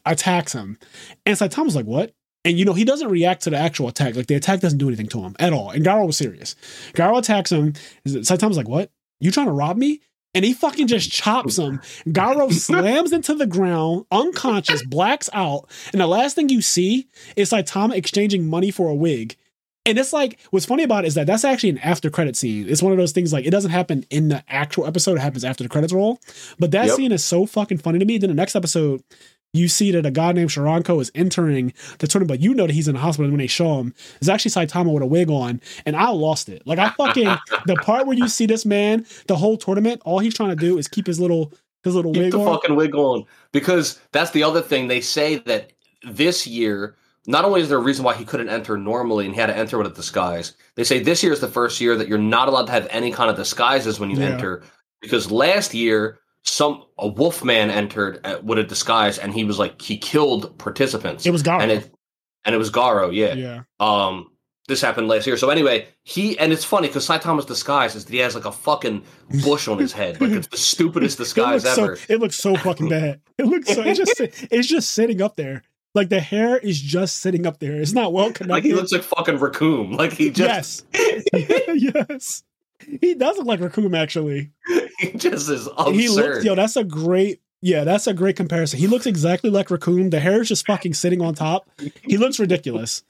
[0.06, 0.78] attacks him.
[1.26, 2.14] And Saitama's like, "What?"
[2.46, 4.16] And you know, he doesn't react to the actual attack.
[4.16, 5.72] Like the attack doesn't do anything to him at all.
[5.72, 6.56] And Garo was serious.
[6.94, 7.74] Garo attacks him.
[8.06, 8.92] Saitama's like, What?
[9.20, 10.02] You trying to rob me?
[10.36, 11.80] And he fucking just chops him.
[12.06, 15.70] Garo slams into the ground, unconscious, blacks out.
[15.94, 19.38] And the last thing you see is Saitama exchanging money for a wig.
[19.86, 22.68] And it's like, what's funny about it is that that's actually an after credit scene.
[22.68, 25.44] It's one of those things like it doesn't happen in the actual episode, it happens
[25.44, 26.20] after the credits roll.
[26.60, 26.96] But that Yep.
[26.96, 28.18] scene is so fucking funny to me.
[28.18, 29.04] Then the next episode,
[29.54, 32.74] you see that a guy named Charanko is entering the tournament, but you know that
[32.74, 33.94] he's in the hospital when they show him.
[34.20, 36.64] It's actually Saitama with a wig on, and I lost it.
[36.66, 40.34] Like I fucking the part where you see this man, the whole tournament, all he's
[40.34, 41.54] trying to do is keep his little
[41.84, 42.54] his little Keep wig the on.
[42.60, 43.26] fucking wig on.
[43.52, 44.88] Because that's the other thing.
[44.88, 45.72] They say that
[46.04, 46.96] this year,
[47.28, 49.58] not only is there a reason why he couldn't enter normally and he had to
[49.58, 52.48] enter with a disguise, they say this year is the first year that you're not
[52.48, 54.30] allowed to have any kind of disguises when you Yeah.
[54.30, 54.64] enter.
[55.02, 59.58] Because last year, some a wolf man entered uh, with a disguise and he was
[59.60, 61.26] like he killed participants.
[61.26, 61.62] It was Garo.
[61.62, 61.92] and it
[62.46, 63.34] and it was Garo, yeah.
[63.34, 63.62] yeah.
[63.80, 64.28] Um,
[64.68, 65.38] this happened last year.
[65.38, 68.52] So anyway, he and it's funny because Saitama's disguise is that he has like a
[68.52, 69.04] fucking
[69.44, 70.20] bush on his head.
[70.22, 71.98] Like it's the stupidest It disguise so, ever.
[72.10, 73.22] it looks so fucking bad.
[73.38, 74.20] It looks so it's just
[74.52, 75.64] it's just sitting up there.
[75.96, 77.74] Like the hair is just sitting up there.
[77.82, 78.50] It's not well connected.
[78.52, 79.94] Like he looks like fucking raccoon.
[79.94, 81.24] Like he just yes.
[81.74, 82.44] yes.
[83.02, 84.52] He does look like Raccoon actually.
[85.00, 85.94] he just is absurd.
[85.96, 88.78] He looks yo, that's a great yeah, that's a great comparison.
[88.78, 90.12] He looks exactly like Raccoon.
[90.12, 91.68] The hair is just fucking sitting on top.
[92.04, 93.04] He looks ridiculous.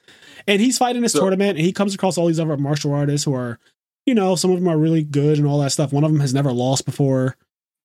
[0.48, 3.26] And he's fighting this So- tournament and he comes across all these other martial artists
[3.26, 3.60] who are,
[4.06, 5.92] you know, some of them are really good and all that stuff.
[5.92, 7.36] One of them has never lost before.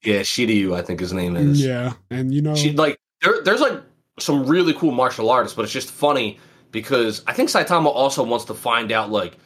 [0.04, 1.64] yeah, Suiryu, I think his name is.
[1.64, 1.94] Yeah.
[2.10, 3.80] And you know She like there, there's like
[4.18, 6.38] some really cool martial artists, but it's just funny
[6.72, 9.36] because I think Saitama also wants to find out like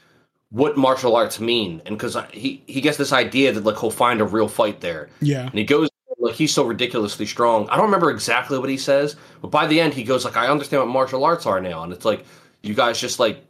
[0.50, 4.20] what martial arts mean, and because he he gets this idea that like he'll find
[4.20, 5.46] a real fight there, Yeah.
[5.46, 5.88] and he goes
[6.18, 7.68] like he's so ridiculously strong.
[7.68, 10.48] I don't remember exactly what he says, but by the end he goes like I
[10.48, 12.24] understand what martial arts are now, and it's like
[12.62, 13.44] you guys just like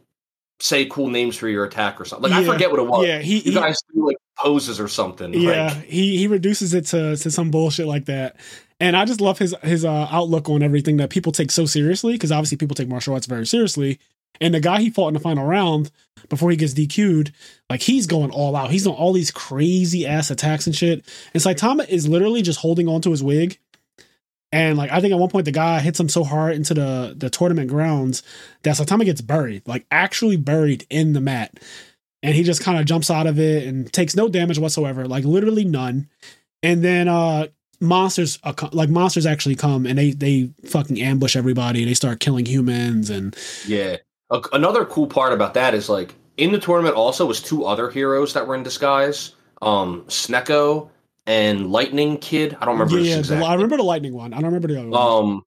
[0.59, 2.31] say cool names for your attack or something.
[2.31, 3.05] Like I forget what it was.
[3.05, 5.33] Yeah, he, You he guys do like poses or something.
[5.33, 8.37] yeah, Like, he he reduces it to to some bullshit like that.
[8.79, 12.13] And I just love his his uh, outlook on everything that people take so seriously
[12.13, 13.99] because obviously people take martial arts very seriously.
[14.41, 15.91] And the guy he fought in the final round
[16.27, 17.31] before he gets DQ'd,
[17.69, 18.71] like he's going all out.
[18.71, 21.05] He's doing all these crazy ass attacks and shit.
[21.33, 23.57] And Saitama is literally just holding onto his wig.
[24.51, 27.13] And like I think at one point the guy hits him so hard into the
[27.17, 28.23] the tournament grounds
[28.63, 31.59] that Saitama gets buried, like actually buried in the mat.
[32.23, 35.23] And he just kind of jumps out of it and takes no damage whatsoever, like
[35.23, 36.09] literally none.
[36.63, 37.47] And then uh
[37.85, 41.81] monsters uh, like monsters actually come and they they fucking ambush everybody.
[41.81, 43.35] And they start killing humans and
[43.67, 43.97] Yeah.
[44.31, 47.89] A- another cool part about that is like in the tournament also was two other
[47.89, 49.35] heroes that were in disguise.
[49.61, 50.89] Um Snecko
[51.27, 52.55] and Lightning Kid.
[52.59, 54.33] I don't remember yeah, the, I remember the lightning one.
[54.33, 55.01] I don't remember the other one.
[55.35, 55.43] Um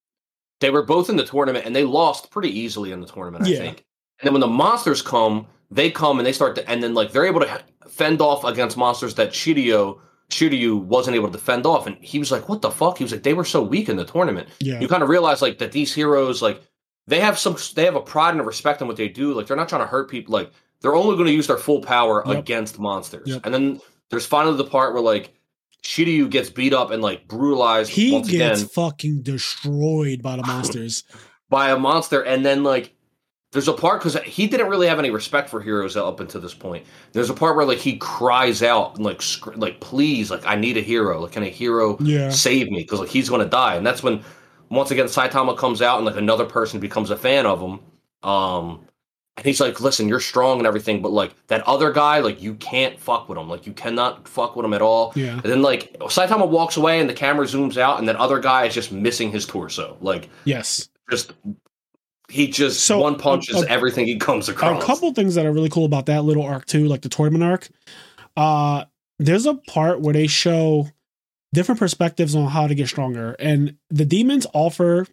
[0.61, 3.49] they were both in the tournament and they lost pretty easily in the tournament, I
[3.49, 3.59] Yeah.
[3.59, 3.85] think.
[4.21, 7.13] And then when the monsters come, they come and they start to and then like
[7.13, 9.99] they're able to fend off against monsters that Suiryu
[10.31, 11.87] Suiryu wasn't able to defend off.
[11.87, 12.99] And he was like, What the fuck?
[12.99, 15.41] He was like, They were so weak in the tournament yeah, you kind of realize
[15.43, 16.63] like that these heroes like
[17.07, 19.47] they have some they have a pride and a respect in what they do like
[19.47, 20.51] they're not trying to hurt people like
[20.81, 22.39] they're only going to use their full power Yep.
[22.39, 23.47] against monsters Yep.
[23.47, 23.81] and then
[24.11, 25.33] there's finally the part where like
[25.83, 31.05] Suiryu gets beat up and like brutalized he gets again fucking destroyed by the monsters.
[31.49, 32.95] by a monster and then like
[33.53, 36.53] there's a part because he didn't really have any respect for heroes up until this
[36.53, 36.85] point.
[37.13, 40.55] There's a part where like he cries out and like sc- like please like I
[40.55, 42.29] need a hero like can a hero Yeah.
[42.29, 44.23] save me because like he's gonna die and that's when
[44.69, 47.81] once again Saitama comes out and like another person becomes a fan of him
[48.29, 48.85] um
[49.39, 52.53] and he's like listen you're strong and everything but like that other guy like you
[52.57, 55.33] can't fuck with him like you cannot fuck with him at all Yeah.
[55.35, 58.67] and then like Saitama walks away and the camera zooms out and that other guy
[58.67, 60.91] is just missing his torso like Yes.
[61.11, 61.33] just
[62.31, 65.47] he just So, one punches a- a- everything he comes across A couple things that
[65.47, 67.69] are really cool about that little arc too, like the tournament arc.
[68.37, 68.85] Uh
[69.19, 70.89] there's a part where they show
[71.53, 73.35] different perspectives on how to get stronger.
[73.41, 75.07] And the demons offer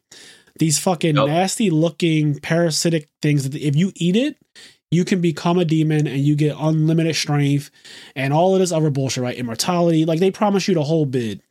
[0.60, 1.28] these fucking Yep.
[1.28, 4.38] nasty looking parasitic things that if you eat it,
[4.92, 7.72] you can become a demon and you get unlimited strength
[8.16, 9.36] and all of this other bullshit, right?
[9.38, 10.06] Immortality.
[10.06, 11.42] Like they promise you the whole bid.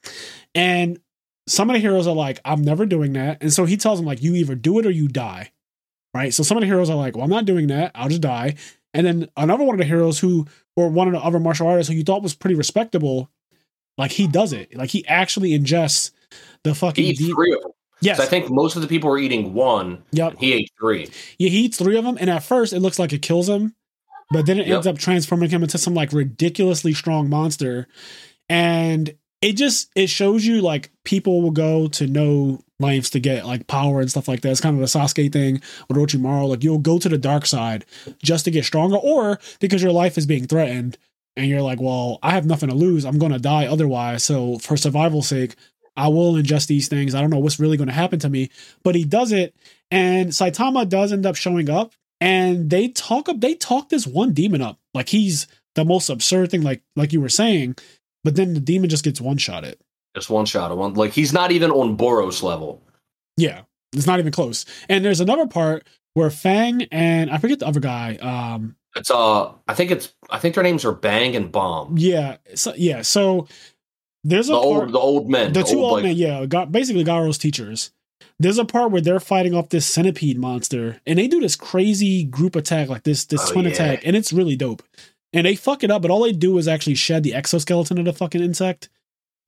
[0.55, 1.01] And
[1.49, 3.39] some of the heroes are like, I'm never doing that.
[3.43, 5.51] And so he tells them, like, you either do it or you die.
[6.15, 6.33] Right.
[6.33, 7.91] So some of the heroes are like, well, I'm not doing that.
[7.95, 8.55] I'll just die.
[8.93, 10.47] And then another one of the heroes who,
[10.77, 13.29] or one of the other martial artists who you thought was pretty respectable,
[13.99, 14.77] like he does it.
[14.77, 16.13] Like he actually ingests
[16.63, 18.17] the fucking he eats three of them Yes.
[18.19, 20.37] so I think most of the people were eating one Yep.
[20.39, 21.09] he ate three
[21.39, 23.75] Yeah, he eats three of them, and at first it looks like it kills him,
[24.31, 24.75] but then it Yep.
[24.75, 27.87] ends up transforming him into some like ridiculously strong monster.
[28.49, 33.47] And it just it shows you like people will go to no lengths to get
[33.47, 34.51] like power and stuff like that.
[34.51, 36.49] It's kind of the Sasuke thing with Orochimaru.
[36.49, 37.85] Like you'll go to the dark side
[38.23, 40.99] just to get stronger, or because your life is being threatened
[41.37, 43.05] and you're like, well, I have nothing to lose.
[43.05, 44.25] I'm gonna die otherwise.
[44.25, 45.55] So for survival's sake,
[45.97, 47.15] I will ingest these things.
[47.15, 48.51] I don't know what's really going to happen to me,
[48.83, 49.55] but he does it,
[49.91, 53.41] and Saitama does end up showing up, and they talk up.
[53.41, 57.21] They talk this one demon up like he's the most absurd thing, like like you
[57.21, 57.77] were saying,
[58.23, 59.81] but then the demon just gets one shot it.
[60.15, 60.95] Just one shot of one.
[60.95, 62.83] Like he's not even on Boros level.
[63.37, 63.63] Yeah,
[63.93, 64.65] it's not even close.
[64.89, 68.17] And there's another part where Fang and I forget the other guy.
[68.17, 71.97] Um, it's uh, I think it's I think their names are Bang and Bomb.
[71.99, 73.03] Yeah, so, yeah.
[73.03, 73.49] So
[74.23, 76.17] there's a the part, old the old men, the two old like, men.
[76.17, 77.91] Yeah, got basically Garo's teachers.
[78.39, 82.25] There's a part where they're fighting off this centipede monster, and they do this crazy
[82.25, 83.73] group attack, like this this Oh, twin yeah.
[83.73, 84.83] attack, and it's really dope.
[85.33, 88.05] And they fuck it up, but all they do is actually shed the exoskeleton of
[88.05, 88.89] the fucking insect,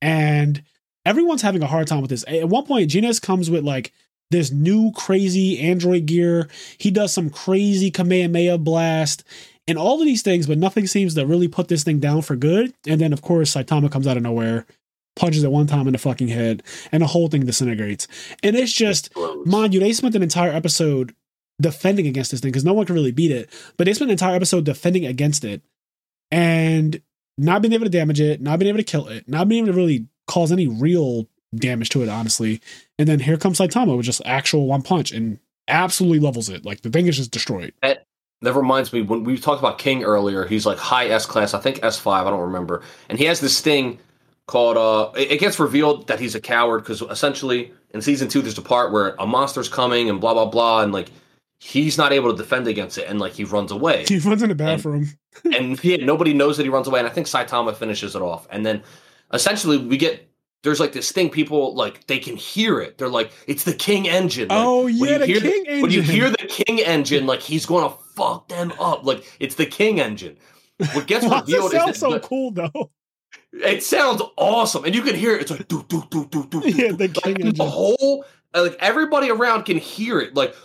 [0.01, 0.63] and
[1.05, 2.25] everyone's having a hard time with this.
[2.27, 3.93] At one point, Genos comes with like
[4.31, 6.49] this new crazy android gear.
[6.77, 9.23] He does some crazy Kamehameha blast
[9.67, 12.35] and all of these things, but nothing seems to really put this thing down for
[12.35, 12.73] good.
[12.85, 14.65] And then, of course, Saitama comes out of nowhere,
[15.15, 18.07] punches it one time in the fucking head, and the whole thing disintegrates.
[18.43, 19.09] And it's just,
[19.45, 21.13] mind you, they spent an entire episode
[21.61, 23.49] defending against this thing because no one can really beat it.
[23.77, 25.61] But they spent an entire episode defending against it
[26.31, 27.01] and
[27.37, 29.73] not being able to damage it, not being able to kill it, not being able
[29.73, 32.61] to really cause any real damage to it, honestly.
[32.99, 36.65] And then here comes Saitama with just actual one punch and absolutely levels it.
[36.65, 37.73] Like the thing is just destroyed.
[37.81, 38.03] That
[38.41, 40.45] that reminds me when we talked about King earlier.
[40.45, 42.27] He's like high S class, I think S five.
[42.27, 42.83] I don't remember.
[43.09, 43.99] And he has this thing
[44.47, 44.77] called.
[44.77, 48.57] uh It it gets revealed that he's a coward because essentially in season two, there's
[48.57, 51.11] a part where a monster's coming and blah blah blah, and like
[51.59, 54.05] he's not able to defend against it, and like he runs away.
[54.07, 55.07] He runs in the bathroom.
[55.55, 56.99] and yeah, nobody knows that he runs away.
[56.99, 58.47] And I think Saitama finishes it off.
[58.49, 58.83] And then
[59.33, 60.23] essentially we get
[60.63, 62.97] there's like this thing people like they can hear it.
[62.97, 64.47] They're like, it's the King engine.
[64.49, 65.81] Like, Oh, yeah, the hear King engine.
[65.81, 69.05] When you hear the King engine, like he's gonna fuck them up.
[69.05, 70.37] Like it's the King engine.
[70.93, 72.91] What gets Why does it revealed is so the- cool though?
[73.53, 75.41] it sounds awesome, and you can hear it.
[75.41, 76.61] It's like do do do do do.
[76.61, 77.55] do, Yeah, the King like, engine.
[77.55, 78.25] the whole
[78.55, 80.35] Uh, like everybody around can hear it.
[80.35, 80.55] Like.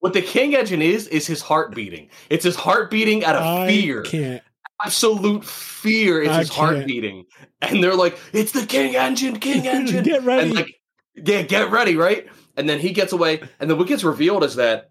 [0.00, 2.08] What the King engine is is his heart beating.
[2.30, 4.42] It's his heart beating out of I fear can't.
[4.84, 6.86] absolute fear is I his heart can't.
[6.86, 7.24] beating.
[7.60, 10.04] And they're like, it's the King engine, King engine.
[10.04, 10.42] Get ready.
[10.42, 10.80] And like,
[11.16, 12.28] yeah, get ready, right?
[12.56, 13.40] And then he gets away.
[13.58, 14.90] And then what gets revealed is that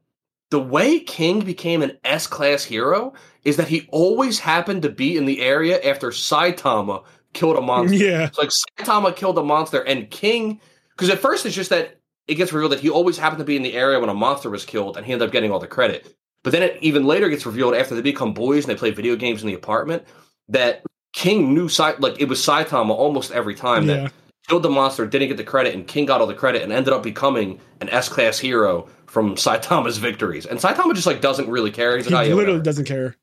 [0.51, 3.13] the way King became an S class hero
[3.45, 7.03] is that he always happened to be in the area after Saitama
[7.33, 7.95] killed a monster.
[7.97, 8.29] yeah.
[8.31, 10.59] So like Saitama killed a monster and King,
[10.97, 13.55] because at first it's just that it gets revealed that he always happened to be
[13.55, 15.67] in the area when a monster was killed and he ended up getting all the
[15.67, 16.13] credit.
[16.43, 19.15] But then it even later gets revealed after they become boys and they play video
[19.15, 20.03] games in the apartment
[20.49, 20.83] that
[21.13, 21.69] King knew
[21.99, 23.95] like it was Saitama almost every time Yeah.
[24.03, 24.13] that
[24.47, 26.93] killed the monster, didn't get the credit, and King got all the credit and ended
[26.93, 30.45] up becoming an S class hero from Saitama's victories.
[30.45, 31.97] And Saitama just like doesn't really care.
[31.97, 32.63] He's He like, oh, yeah, literally whatever.
[32.63, 33.15] doesn't care.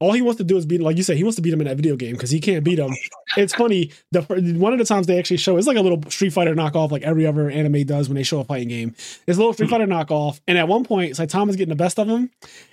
[0.00, 1.60] All he wants to do is beat, like you said, he wants to beat him
[1.60, 2.94] in that video game because he can't beat him.
[3.36, 3.90] It's funny.
[4.12, 4.20] The
[4.56, 7.02] one of the times they actually show it's like a little Street Fighter knockoff, like
[7.02, 8.94] every other anime does when they show a fighting game.
[9.26, 12.08] It's a little Street Fighter knockoff, and at one point, Saitama's getting the best of
[12.08, 12.30] him,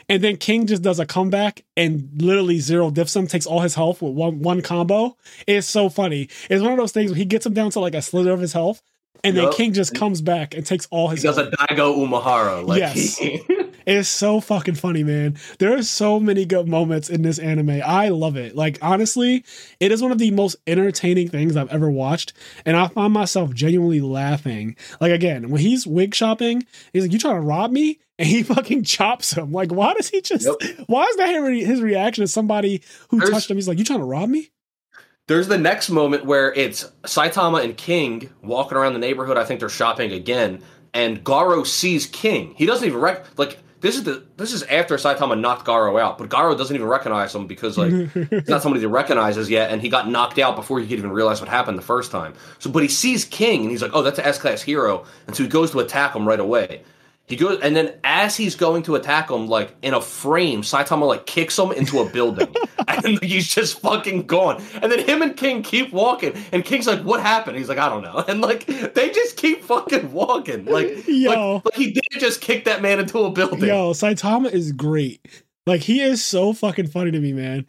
[0.08, 3.74] and then King just does a comeback and literally zero diffs him, takes all his
[3.74, 5.18] health with one one combo.
[5.48, 6.30] It's so funny.
[6.50, 8.40] It's one of those things where he gets him down to like a slither of
[8.40, 8.84] his health,
[9.24, 11.24] and then King just comes back and takes all He his.
[11.24, 11.50] does health.
[11.54, 12.64] a Daigo Umehara.
[12.68, 13.20] Like, Yes.
[13.86, 15.38] It's so fucking funny, man.
[15.60, 17.82] There are so many good moments in this anime.
[17.86, 18.56] I love it.
[18.56, 19.44] Like, honestly,
[19.80, 22.34] it is one of the most entertaining things I've ever watched.
[22.66, 24.76] And I find myself genuinely laughing.
[24.99, 27.99] Like, again, when he's wig shopping, he's like, You trying to rob me?
[28.18, 29.52] And he fucking chops him.
[29.52, 30.80] Like, why does he just, Yep.
[30.88, 33.57] why is that his his reaction to somebody who There's- touched him?
[33.57, 34.49] He's like, You trying to rob me?
[35.28, 39.38] There's the next moment where it's Saitama and King walking around the neighborhood.
[39.38, 40.62] I think they're shopping again,
[40.94, 42.53] and Garo sees King.
[42.56, 46.18] He doesn't even rec like this is the this is after Saitama knocked Garo out,
[46.18, 49.80] but Garo doesn't even recognize him because like it's not somebody that recognizes yet, and
[49.80, 52.34] he got knocked out before he could even realize what happened the first time.
[52.57, 55.36] So, but he sees King, and he's like, "Oh, that's an S class hero," and
[55.36, 56.82] so he goes to attack him right away.
[57.28, 61.08] He goes, and then as he's going to attack him, like in a frame, Saitama
[61.08, 62.54] like kicks him into a building,
[62.88, 64.62] and he's just fucking gone.
[64.82, 67.90] And then him and King keep walking, and King's like, "What happened?" He's like, "I
[67.90, 71.54] don't know." And like they just keep fucking walking, like, Yo.
[71.56, 73.70] like, like he didn't just kick that man into a building.
[73.70, 75.26] Yo, Saitama is great.
[75.66, 77.66] Like he is so fucking funny to me, man.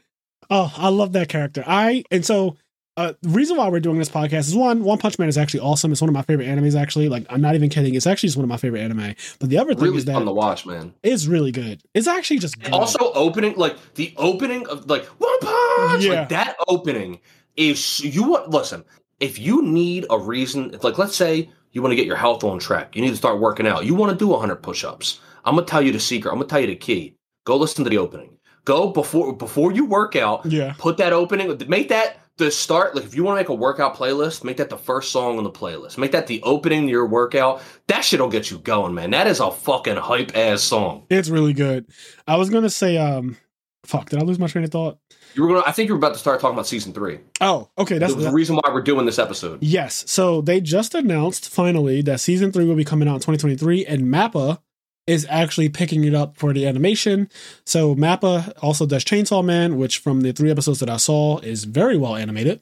[0.50, 1.64] Oh, I love that character.
[1.66, 2.56] I and so
[2.96, 5.60] uh the reason why we're doing this podcast is one, One Punch Man is actually
[5.60, 5.92] awesome.
[5.92, 7.08] It's one of my favorite animes, actually.
[7.08, 7.94] Like I'm not even kidding.
[7.94, 9.14] It's actually just one of my favorite anime.
[9.38, 10.94] But the other thing really is that fun to watch, man.
[11.02, 11.82] it's really good.
[11.94, 12.72] It's actually just good.
[12.72, 16.20] Also, opening like the opening of like one punch, Yeah.
[16.20, 17.20] like that opening
[17.56, 18.50] is you want.
[18.50, 18.84] Listen,
[19.20, 22.42] if you need a reason, if, like let's say You want to get your health
[22.42, 22.96] on track.
[22.96, 23.84] You need to start working out.
[23.84, 25.20] You want to do 100 push-ups.
[25.44, 26.30] I'm gonna tell you the secret.
[26.32, 27.14] I'm gonna tell you the key.
[27.44, 28.38] Go listen to the opening.
[28.64, 30.46] Go before before you work out.
[30.46, 30.74] Yeah.
[30.78, 31.54] Put that opening.
[31.68, 32.94] Make that the start.
[32.94, 35.44] Like if you want to make a workout playlist, make that the first song on
[35.44, 35.98] the playlist.
[35.98, 37.62] Make that the opening to your workout.
[37.88, 39.10] That shit'll get you going, man.
[39.10, 41.06] That is a fucking hype ass song.
[41.10, 41.86] It's really good.
[42.26, 43.36] I was gonna say, um,
[43.84, 44.98] fuck, did I lose my train of thought?
[45.34, 45.64] You were gonna.
[45.66, 47.20] I think you were about to start talking about season three.
[47.40, 47.98] Oh, okay.
[47.98, 49.62] That's the, the reason why we're doing this episode.
[49.62, 50.04] Yes.
[50.10, 54.04] So they just announced finally that season three will be coming out in 2023, and
[54.04, 54.60] Mappa
[55.06, 57.28] is actually picking it up for the animation.
[57.64, 61.64] So Mappa also does Chainsaw Man, which from the three episodes that I saw is
[61.64, 62.60] very well animated.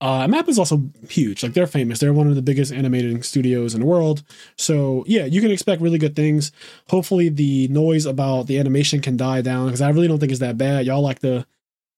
[0.00, 1.42] Uh, Mappa is also huge.
[1.42, 2.00] Like they're famous.
[2.00, 4.22] They're one of the biggest animating studios in the world.
[4.56, 6.52] So yeah, you can expect really good things.
[6.90, 10.40] Hopefully the noise about the animation can die down because I really don't think it's
[10.40, 10.86] that bad.
[10.86, 11.46] Y'all like to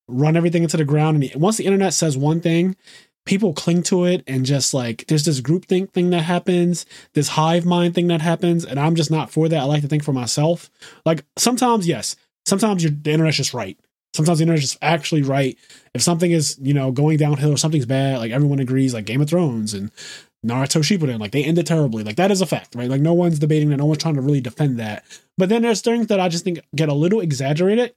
[0.06, 2.76] run everything into the ground, and once the internet says one thing,
[3.28, 7.28] people cling to it and just like there's this group think thing that happens this
[7.28, 9.60] hive mind thing that happens and i'm just not for that.
[9.60, 10.70] I like to think for myself.
[11.04, 12.16] Like sometimes yes.
[12.46, 13.78] Sometimes the internet's just right.
[14.14, 15.58] Sometimes the internet's just actually right.
[15.94, 19.20] If something is you know going downhill or something's bad like everyone agrees like game
[19.20, 19.90] of thrones and
[20.46, 22.02] naruto shippuden like they ended terribly.
[22.02, 22.88] Like that is a fact right?
[22.88, 23.76] Like no one's debating that.
[23.76, 25.04] No one's trying to really defend that.
[25.36, 27.94] But then there's things that i just think get a little exaggerated.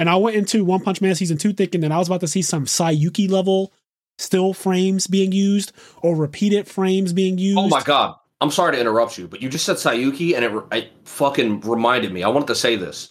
[0.00, 2.28] And I went into One Punch Man season two thinking that I was about to
[2.28, 3.72] see some Saiyuki level
[4.18, 5.72] still frames being used
[6.02, 7.58] or repeated frames being used.
[7.58, 8.16] Oh my god.
[8.40, 12.12] I'm sorry to interrupt you, but you just said Saiyuki and it, it fucking reminded
[12.12, 12.22] me.
[12.22, 13.10] I wanted to say this.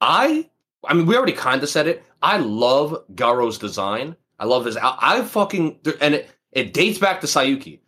[0.00, 0.48] I
[0.84, 2.04] I mean we already kind of said it.
[2.22, 4.14] I love Garo's design.
[4.38, 7.80] I love his I fucking and it it dates back to Saiyuki.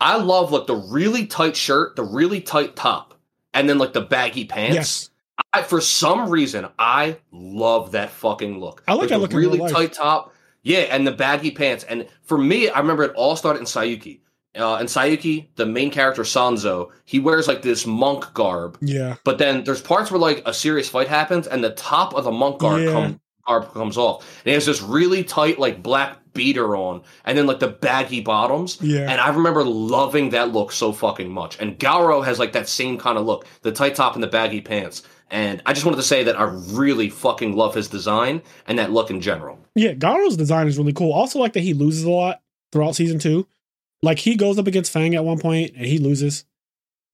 [0.00, 3.14] I love like the really tight shirt, the really tight top,
[3.52, 4.74] and then like the baggy pants.
[4.74, 5.10] Yes.
[5.52, 8.82] I, for some reason, I love that fucking look.
[8.86, 9.32] I like, that look.
[9.32, 11.84] Really tight top, yeah, and the baggy pants.
[11.84, 14.20] And for me, I remember it all started in Saiyuki.
[14.58, 18.78] Uh, and Saiyuki, the main character Sanzo, he wears like this monk garb.
[18.80, 19.16] Yeah.
[19.24, 22.32] But then there's parts where like a serious fight happens, and the top of the
[22.32, 22.90] monk garb yeah.
[22.90, 27.38] come, garb comes off, and he has this really tight like black beater on, and
[27.38, 28.78] then like the baggy bottoms.
[28.80, 29.10] Yeah.
[29.10, 31.60] And I remember loving that look so fucking much.
[31.60, 34.60] And Garo has like that same kind of look, the tight top and the baggy
[34.60, 35.04] pants.
[35.30, 38.90] And I just wanted to say that I really fucking love his design and that
[38.90, 39.58] look in general.
[39.74, 41.12] Yeah, Garo's design is really cool.
[41.12, 42.42] Also, like that he loses a lot
[42.72, 43.46] throughout season two.
[44.02, 46.44] Like he goes up against Fang at one point and he loses.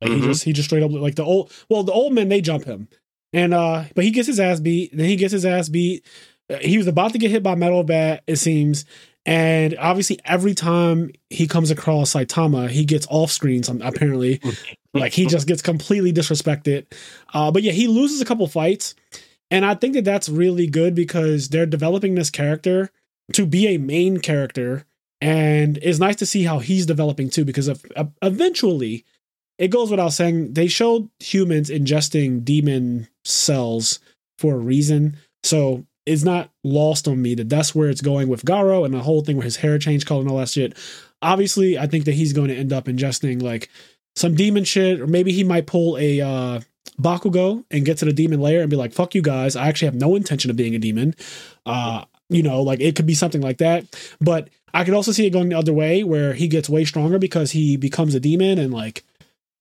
[0.00, 0.20] Like mm-hmm.
[0.20, 2.64] he just he just straight up like the old well the old men they jump
[2.64, 2.86] him
[3.32, 4.96] and uh but he gets his ass beat.
[4.96, 6.06] Then he gets his ass beat.
[6.48, 8.84] Uh, he was about to get hit by metal bat it seems
[9.26, 13.64] and obviously, every time he comes across Saitama, he gets off screen.
[13.64, 14.40] Some apparently,
[14.94, 16.86] like he just gets completely disrespected.
[17.34, 18.94] Uh, but yeah, he loses a couple fights,
[19.50, 22.90] and I think that that's really good because they're developing this character
[23.32, 24.84] to be a main character,
[25.20, 27.44] and it's nice to see how he's developing too.
[27.44, 29.04] Because uh, eventually,
[29.58, 34.00] it goes without saying they showed humans ingesting demon cells
[34.38, 35.16] for a reason.
[35.42, 39.02] So it's not lost on me that that's where it's going with Garo and the
[39.02, 40.76] whole thing with his hair change color and all that shit.
[41.22, 43.70] Obviously, I think that he's going to end up ingesting like
[44.14, 46.60] some demon shit, or maybe he might pull a uh,
[47.00, 49.56] Bakugo and get to the demon layer and be like, "Fuck you guys!
[49.56, 51.14] I actually have no intention of being a demon."
[51.64, 53.84] Uh, you know, like it could be something like that.
[54.20, 57.18] But I could also see it going the other way, where he gets way stronger
[57.18, 59.04] because he becomes a demon, and like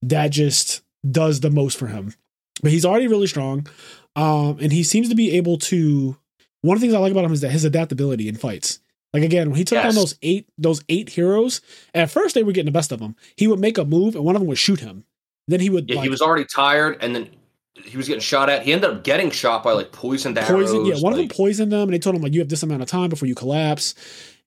[0.02, 2.14] that just does the most for him.
[2.62, 3.68] But he's already really strong,
[4.16, 6.18] um, and he seems to be able to
[6.62, 8.80] one of the things I like about him is that his adaptability in fights.
[9.14, 9.86] Like again, when he took yes.
[9.86, 11.62] on those eight those eight heroes,
[11.94, 13.16] at first they were getting the best of him.
[13.38, 15.06] He would make a move, and one of them would shoot him.
[15.47, 15.89] Then he would.
[15.89, 17.30] Yeah, like, he was already tired, and then
[17.76, 18.63] he was getting shot at.
[18.63, 20.72] He ended up getting shot by like poisoned arrows.
[20.72, 22.49] Poison, yeah, one like, of them poisoned them, and they told him like you have
[22.49, 23.95] this amount of time before you collapse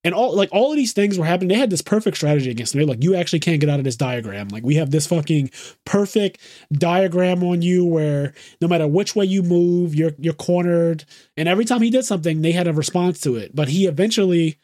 [0.04, 1.48] and all like all of these things were happening.
[1.48, 2.84] They had this perfect strategy against me.
[2.84, 4.48] Like you actually can't get out of this diagram.
[4.48, 5.50] Like we have this fucking
[5.84, 6.40] perfect
[6.72, 11.04] diagram on you where no matter which way you move, you're you're cornered.
[11.36, 13.54] And every time he did something, they had a response to it.
[13.54, 14.58] But he eventually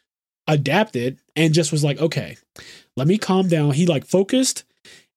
[0.46, 2.36] adapted and just was like, okay,
[2.96, 3.72] let me calm down.
[3.72, 4.64] He like focused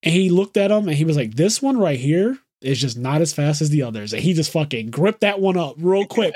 [0.03, 2.98] and he looked at him and he was like, this one right here is just
[2.98, 4.14] not as fast as the others.
[4.14, 6.34] And he just fucking gripped that one up real quick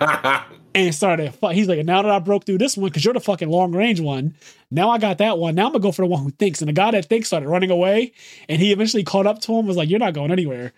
[0.74, 1.34] and started.
[1.52, 4.00] He's like, now that I broke through this one, because you're the fucking long range
[4.00, 4.34] one,
[4.70, 5.54] now I got that one.
[5.54, 6.60] Now I'm gonna go for the one who thinks.
[6.60, 8.12] And the guy that thinks started running away,
[8.48, 9.66] and he eventually caught up to him.
[9.66, 10.72] Was like, you're not going anywhere.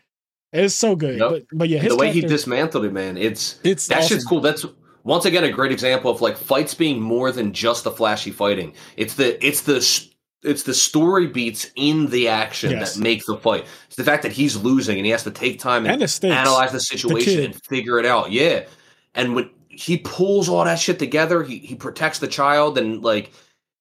[0.53, 1.19] It's so good.
[1.19, 1.31] Yep.
[1.31, 4.09] But but yeah, the way he dismantled it, man, it's it's that awesome.
[4.09, 4.40] shit's cool.
[4.40, 4.65] That's
[5.05, 8.74] once again a great example of like fights being more than just the flashy fighting.
[8.97, 9.81] It's the it's the
[10.43, 12.94] it's the story beats in the action yes.
[12.94, 13.66] that make the fight.
[13.86, 16.73] It's the fact that he's losing and he has to take time and, and analyze
[16.73, 18.32] the situation the and figure it out.
[18.32, 18.64] Yeah.
[19.14, 23.32] And when he pulls all that shit together, he he protects the child and like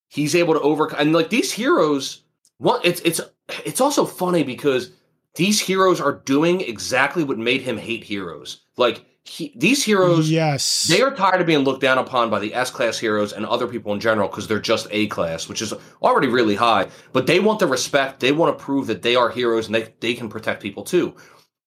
[0.07, 2.21] he's able to overcome and like these heroes
[2.57, 3.21] what it's it's
[3.65, 4.91] it's also funny because
[5.35, 8.61] these heroes are doing exactly what made him hate heroes.
[8.77, 12.53] Like he, these heroes, yes, they are tired of being looked down upon by the
[12.55, 15.73] S class heroes and other people in general because they're just A class, which is
[16.01, 16.87] already really high.
[17.13, 18.19] But they want the respect.
[18.19, 21.15] They want to prove that they are heroes and they, they can protect people too.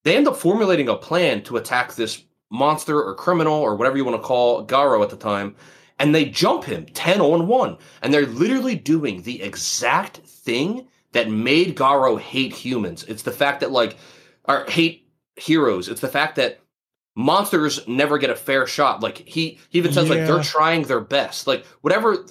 [0.03, 4.05] They end up formulating a plan to attack this monster or criminal or whatever you
[4.05, 5.55] want to call Garo at the time,
[5.97, 7.77] and they jump him 10 on 1.
[8.01, 13.03] And they're literally doing the exact thing that made Garo hate humans.
[13.05, 13.97] It's the fact that, like,
[14.43, 15.07] or hate
[15.37, 15.87] heroes.
[15.87, 16.59] It's the fact that
[17.15, 19.01] monsters never get a fair shot.
[19.01, 20.15] Like he, he even says Yeah.
[20.15, 21.47] like they're trying their best.
[21.47, 22.25] Like whatever.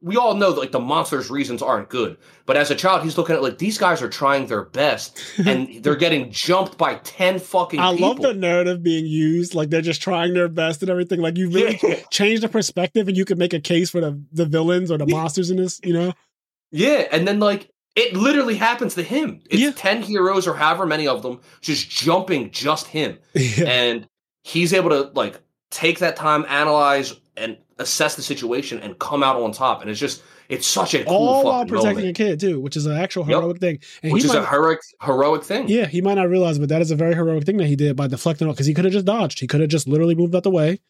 [0.00, 3.16] We all know that like the monsters' reasons aren't good, but as a child, he's
[3.16, 7.38] looking at like these guys are trying their best, and they're getting jumped by ten
[7.38, 7.80] fucking.
[7.80, 8.08] I people.
[8.08, 9.54] love the narrative being used.
[9.54, 11.20] Like they're just trying their best and everything.
[11.22, 12.00] Like you really Yeah.
[12.10, 15.06] change the perspective, and you can make a case for the the villains or the
[15.06, 15.80] monsters in this.
[15.82, 16.12] You know,
[16.70, 19.40] Yeah, and then like it literally happens to him.
[19.50, 19.72] It's Yeah.
[19.74, 23.18] ten heroes or however many of them just jumping just him.
[23.34, 23.64] yeah.
[23.66, 24.08] and
[24.42, 25.40] he's able to like
[25.70, 29.80] take that time, analyze and assess the situation, and come out on top.
[29.82, 32.76] And it's just it's such a cool all while protecting moment, a kid too, which
[32.76, 33.40] is an actual Yep.
[33.40, 33.78] heroic thing.
[34.02, 35.68] And which he is might, a heroic heroic thing.
[35.68, 37.96] yeah, he might not realize, but that is a very heroic thing that he did
[37.96, 39.40] by deflecting all because he could have just dodged.
[39.40, 40.80] He could have just literally moved out the way,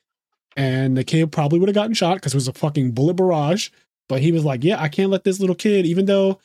[0.57, 3.71] and the kid probably would have gotten shot because it was a fucking bullet barrage.
[4.09, 6.41] But he was like, "Yeah, I can't let this little kid, even though."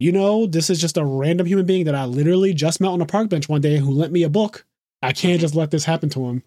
[0.00, 3.00] You know, this is just a random human being that I literally just met on
[3.00, 4.64] a park bench one day who lent me a book.
[5.02, 6.42] I can't just let this happen to him.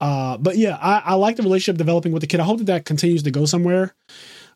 [0.00, 2.40] Uh, but yeah, I, I like the relationship developing with the kid.
[2.40, 3.94] I hope that that continues to go somewhere.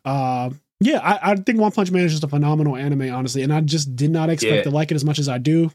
[0.05, 0.49] Uh,
[0.81, 3.61] yeah, I, I think One Punch Man is just a phenomenal anime, honestly, and I
[3.61, 4.61] just did not expect Yeah.
[4.63, 5.71] to like it as much as I do.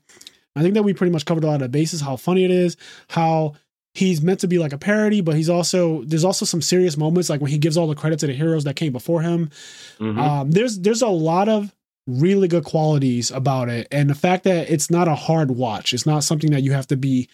[0.56, 2.50] I think that we pretty much covered a lot of the bases, how funny it
[2.50, 2.76] is,
[3.08, 3.54] how
[3.92, 7.28] he's meant to be like a parody, but he's also there's also some serious moments,
[7.28, 9.50] like when he gives all the credit to the heroes that came before him.
[9.98, 10.18] Mhm.
[10.18, 11.74] Um, there's there's a lot of
[12.06, 15.94] really good qualities about it, and the fact that it's not a hard watch.
[15.94, 17.28] It's not something that you have to be.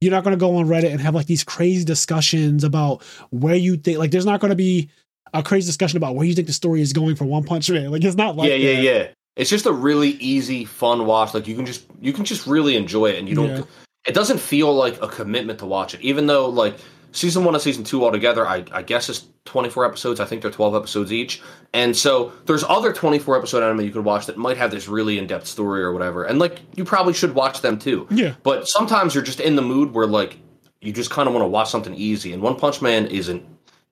[0.00, 3.54] You're not going to go on Reddit and have like these crazy discussions about where
[3.54, 3.98] you think.
[3.98, 4.90] Like, there's not going to be
[5.32, 7.90] a crazy discussion about where you think the story is going for One Punch Man.
[7.90, 8.82] Like, it's not like yeah, yeah, that.
[8.82, 9.08] yeah.
[9.36, 11.34] It's just a really easy, fun watch.
[11.34, 13.48] Like you can just you can just really enjoy it, and you don't.
[13.48, 13.62] Yeah.
[14.04, 16.76] It doesn't feel like a commitment to watch it, even though like
[17.12, 20.18] season one and season two altogether, I, I guess is twenty four episodes.
[20.20, 21.40] I think they're twelve episodes each,
[21.72, 24.88] and so there's other twenty four episode anime you could watch that might have this
[24.88, 28.06] really in depth story or whatever, and like you probably should watch them too.
[28.10, 28.34] Yeah.
[28.42, 30.38] But sometimes you're just in the mood where like
[30.80, 33.46] you just kind of want to watch something easy, and One Punch Man is an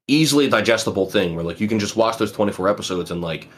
[0.08, 3.48] easily digestible thing where like you can just watch those 24 episodes and like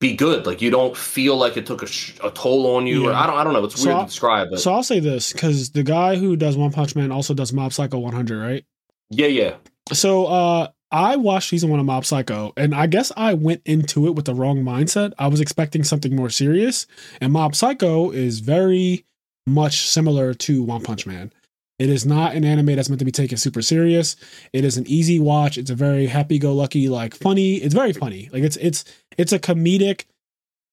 [0.00, 0.46] be good.
[0.46, 3.06] Like you don't feel like it took a, sh- a toll on you.
[3.08, 3.20] Or Yeah.
[3.20, 3.36] I don't.
[3.38, 3.64] I don't know.
[3.64, 6.36] It's So weird I- to describe, but So I'll say this because the guy who
[6.36, 8.64] does One Punch Man also does Mob Psycho 100, right?
[9.10, 9.56] Yeah, yeah,
[9.92, 14.06] So uh I watched season one of Mob Psycho, and I guess I went into
[14.06, 15.12] it with the wrong mindset.
[15.18, 16.86] I was expecting something more serious,
[17.20, 19.04] and Mob Psycho is very
[19.44, 21.32] much similar to One Punch Man.
[21.80, 24.14] It is not an anime that's meant to be taken super serious.
[24.52, 25.58] It is an easy watch.
[25.58, 27.56] It's a very happy-go-lucky, like funny.
[27.56, 28.30] It's very funny.
[28.32, 28.84] Like it's it's
[29.18, 30.04] it's a comedic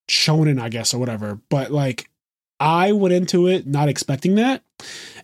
[0.07, 1.39] shonen, I guess, or whatever.
[1.49, 2.10] But like
[2.61, 4.63] I went into it not expecting that,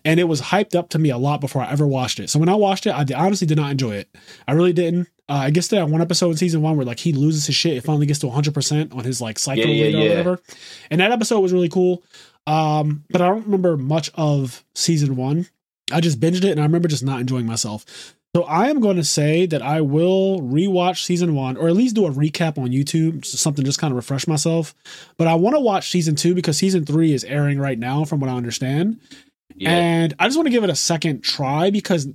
[0.04, 2.28] and it was hyped up to me a lot before I ever watched it.
[2.30, 4.08] So when I watched it, I honestly did not enjoy it.
[4.48, 5.08] I really didn't.
[5.28, 7.76] Uh, I guess that one episode in season one where like he loses his shit,
[7.76, 10.08] it finally gets to 100 percent on his like cycle Yeah, yeah, rate or yeah.
[10.08, 10.40] whatever,
[10.90, 12.02] and that episode was really cool.
[12.46, 15.46] Um, but I don't remember much of season one.
[15.92, 18.14] I just binged it, and I remember just not enjoying myself.
[18.36, 21.96] So I am going to say that I will rewatch season one, or at least
[21.96, 24.74] do a recap on YouTube, something just kind of refresh myself.
[25.16, 28.20] But I want to watch season two because season three is airing right now, from
[28.20, 29.00] what I understand.
[29.56, 29.70] yeah.
[29.70, 32.06] And I just want to give it a second try because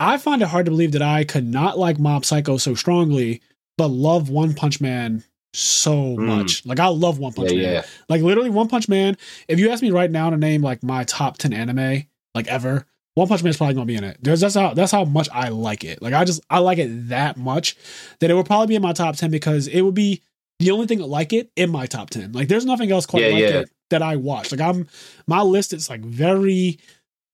[0.00, 3.42] I find it hard to believe that I could not like Mob Psycho so strongly,
[3.76, 5.24] but love One Punch Man
[5.54, 6.26] so Mm.
[6.26, 6.64] much.
[6.66, 7.72] Like I love One Punch yeah, Man.
[7.74, 7.82] yeah.
[8.08, 9.16] Like literally One Punch Man.
[9.48, 12.04] If you ask me right now to name like my top 10 anime,
[12.34, 12.86] like ever,
[13.18, 14.16] One Punch Man is probably gonna be in it.
[14.22, 16.00] There's that's how that's how much I like it.
[16.00, 17.76] Like I just I like it that much
[18.20, 20.22] that it would probably be in my top 10 because it would be
[20.60, 22.30] the only thing like it in my top 10.
[22.30, 23.48] Like there's nothing else quite Yeah, like yeah.
[23.60, 24.52] it that I watch.
[24.52, 24.86] Like I'm
[25.26, 26.78] my list is like very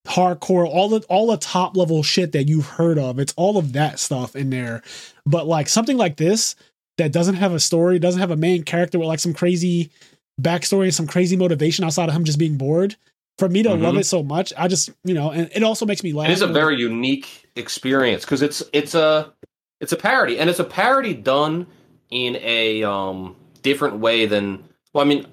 [0.09, 3.73] hardcore all the all the top level shit that you've heard of it's all of
[3.73, 4.83] that stuff in there
[5.25, 6.57] but like something like this
[6.99, 9.91] that doesn't have a story doesn't have a main character with like some crazy
[10.39, 12.97] backstory and some crazy motivation outside of him just being bored
[13.39, 14.01] for me to love Mhm.
[14.01, 16.43] it so much i just you know and it also makes me laugh It is
[16.43, 19.33] a very unique experience because it's it's a
[19.81, 21.67] it's a parody and it's a parody done
[22.11, 24.63] in a um different way than
[24.93, 25.27] well I mean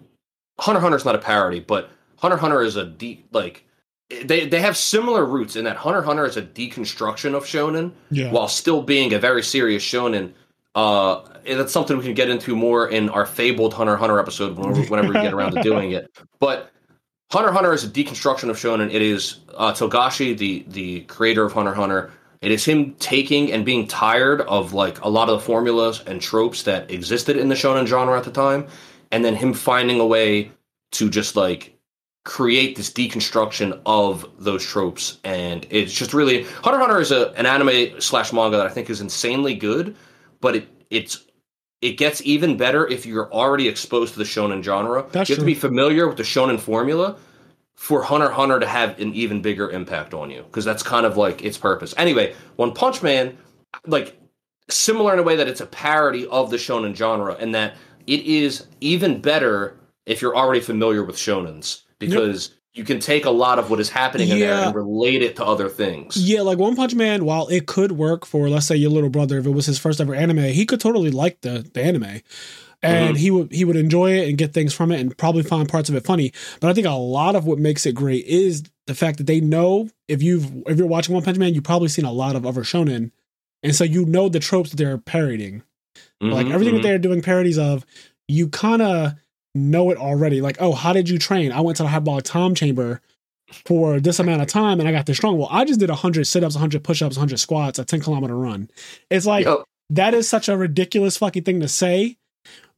[0.59, 3.65] Hunter x Hunter's not a parody but Hunter Hunter is a de- like
[4.25, 8.31] they they have similar roots in that Hunter Hunter is a deconstruction of shonen yeah
[8.31, 10.33] while still being a very serious shonen.
[10.73, 14.57] Uh, and that's something we can get into more in our fabled Hunter Hunter episode
[14.57, 16.09] whenever, whenever we get around to doing it.
[16.39, 16.71] But
[17.31, 18.93] Hunter Hunter is a deconstruction of shonen.
[18.93, 22.11] It is uh, Togashi, the the creator of Hunter Hunter.
[22.41, 26.19] It is him taking and being tired of like a lot of the formulas and
[26.21, 28.67] tropes that existed in the shonen genre at the time,
[29.11, 30.51] and then him finding a way
[30.91, 31.77] to just like
[32.25, 35.19] create this deconstruction of those tropes.
[35.23, 38.89] And it's just really Hunter Hunter is a, an anime slash manga that I think
[38.89, 39.95] is insanely good,
[40.41, 41.23] but it it's
[41.81, 45.05] it gets even better if you're already exposed to the shonen genre.
[45.11, 45.51] That's you have true.
[45.51, 47.17] to be familiar with the shonen formula
[47.75, 51.05] for Hunter x Hunter to have an even bigger impact on you because that's kind
[51.05, 51.93] of like its purpose.
[51.97, 53.35] Anyway, One Punch Man,
[53.87, 54.19] like
[54.69, 57.75] similar in a way that it's a parody of the shonen genre and that
[58.05, 63.29] it is even better if you're already familiar with shonens because you can take a
[63.31, 66.15] lot of what is happening in there and relate it to other things.
[66.17, 69.37] Yeah, like One Punch Man, while it could work for, let's say, your little brother,
[69.39, 72.21] if it was his first ever anime, he could totally like the, the anime.
[72.83, 73.19] And Mhm.
[73.19, 75.87] he would he would enjoy it and get things from it and probably find parts
[75.89, 76.31] of it funny.
[76.59, 79.39] But I think a lot of what makes it great is the fact that they
[79.39, 82.43] know if you've if you're watching One Punch Man, you've probably seen a lot of
[82.45, 83.11] other shonen.
[83.61, 85.61] And so you know the tropes that they're parodying.
[86.21, 86.77] like Mhm, everything mhm.
[86.77, 87.85] that they're doing parodies of,
[88.27, 89.13] you kind of
[89.55, 90.41] know it already.
[90.41, 91.51] Like, oh, how did you train?
[91.51, 93.01] I went to the hyperbolic time chamber
[93.65, 95.37] for this amount of time and I got this strong.
[95.37, 98.37] Well, I just did 100 sit ups, 100 push ups, 100 squats, a 10 kilometer
[98.37, 98.69] run.
[99.09, 99.45] It's like,
[99.89, 102.17] that is such a ridiculous fucking thing to say,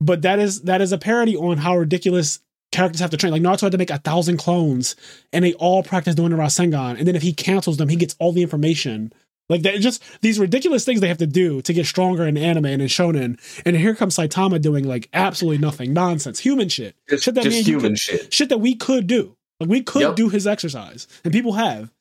[0.01, 2.39] but that is that is a parody on how ridiculous
[2.71, 3.31] characters have to train.
[3.31, 4.95] Like Naruto had to make a thousand clones,
[5.31, 6.97] and they all practice doing the Rasengan.
[6.97, 9.13] And then if he cancels them, he gets all the information.
[9.49, 12.65] Like that, just these ridiculous things they have to do to get stronger in anime
[12.65, 13.37] and in shonen.
[13.65, 17.67] And here comes Saitama doing like absolutely nothing, nonsense, human shit, Just, shit that just
[17.67, 18.33] human could- shit.
[18.33, 19.35] shit that we could do.
[19.59, 20.15] Like we could Yep.
[20.15, 21.91] do his exercise, and people have.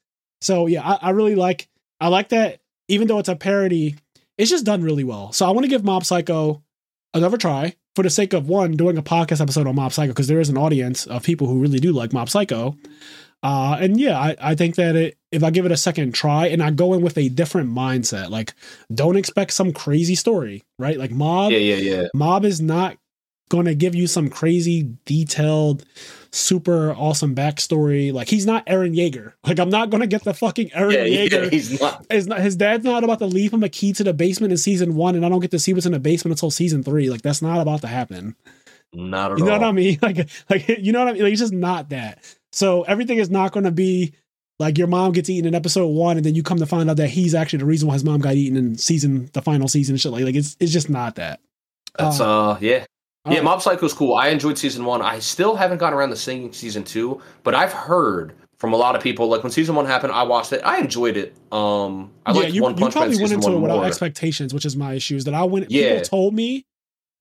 [0.40, 1.68] So yeah, I, I really like
[2.00, 2.60] I like that.
[2.88, 3.96] Even though it's a parody,
[4.38, 5.32] it's just done really well.
[5.32, 6.62] So I want to give Mob Psycho
[7.14, 10.26] another try for the sake of one doing a podcast episode on Mob Psycho because
[10.28, 12.76] there is an audience of people who really do like Mob Psycho.
[13.42, 16.46] Uh, and yeah, I, I think that it, if I give it a second try
[16.46, 18.54] and I go in with a different mindset, like
[18.94, 20.96] don't expect some crazy story, right?
[20.98, 22.06] Like Mob, Yeah, yeah, yeah.
[22.14, 22.96] Mob is not
[23.48, 25.84] going to give you some crazy, detailed,
[26.30, 28.12] super awesome backstory.
[28.12, 29.32] Like he's not Eren Yeager.
[29.44, 31.50] Like I'm not going to get the fucking Eren Yeah, yeah, Yeager.
[31.50, 32.06] he's not.
[32.10, 34.94] Not, his dad's not about to leave him a key to the basement in season
[34.94, 37.10] one, and I don't get to see what's in the basement until season three.
[37.10, 38.36] Like that's not about to happen.
[38.94, 39.58] Not at You know all.
[39.60, 39.98] what I mean?
[40.02, 41.22] Like, like you know what I mean?
[41.24, 42.22] Like, it's just not that.
[42.52, 44.14] So everything is not going to be
[44.58, 46.96] like your mom gets eaten in episode one, and then you come to find out
[46.98, 49.94] that he's actually the reason why his mom got eaten in season, the final season,
[49.94, 51.40] and shit like like it's it's just not that.
[51.98, 52.84] That's uh, yeah.
[53.28, 54.14] Yeah, Uh, Mob Psycho's cool.
[54.14, 55.00] I enjoyed season one.
[55.00, 58.96] I still haven't gotten around to seeing season two, but I've heard from a lot
[58.96, 60.60] of people like when season one happened, I watched it.
[60.64, 61.34] I enjoyed it.
[61.52, 64.94] Um, I yeah, you, One you probably went into it without expectations, which is my
[64.94, 65.16] issue.
[65.16, 65.70] Is that I went.
[65.70, 65.90] Yeah.
[65.90, 66.64] People told me,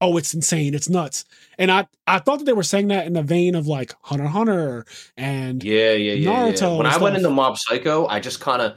[0.01, 1.23] "Oh, it's insane, it's nuts,"
[1.57, 4.27] and I I thought that they were saying that in the vein of like Hunter
[4.27, 6.29] Hunter and Yeah, yeah, yeah.
[6.29, 6.77] Naruto yeah.
[6.77, 8.75] When I went into Mob Psycho, I just kind of,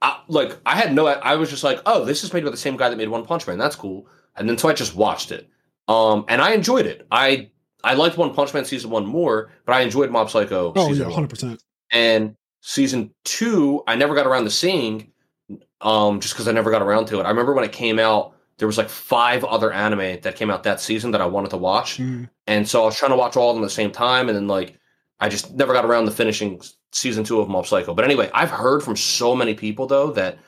[0.00, 1.06] I, like, I had no.
[1.06, 3.24] I was just like, oh, this is made by the same guy that made One
[3.24, 3.58] Punch Man.
[3.58, 4.08] That's cool.
[4.36, 5.48] And then so I just watched it,
[5.86, 7.06] um, and I enjoyed it.
[7.12, 7.50] I
[7.84, 10.72] I liked One Punch Man season one more, but I enjoyed Mob Psycho.
[10.74, 11.62] oh season yeah, hundred percent.
[11.90, 12.34] and
[12.64, 15.10] season two i never got around to seeing
[15.80, 18.36] um just because i never got around to it i remember when it came out
[18.58, 21.56] there was like five other anime that came out that season that i wanted to
[21.56, 21.98] watch.
[21.98, 22.28] Mm.
[22.46, 24.36] and so i was trying to watch all of them at the same time and
[24.36, 24.78] then like
[25.20, 26.60] i just never got around to finishing
[26.92, 27.94] season two of mob psycho.
[27.94, 30.38] But anyway i've heard from so many people though that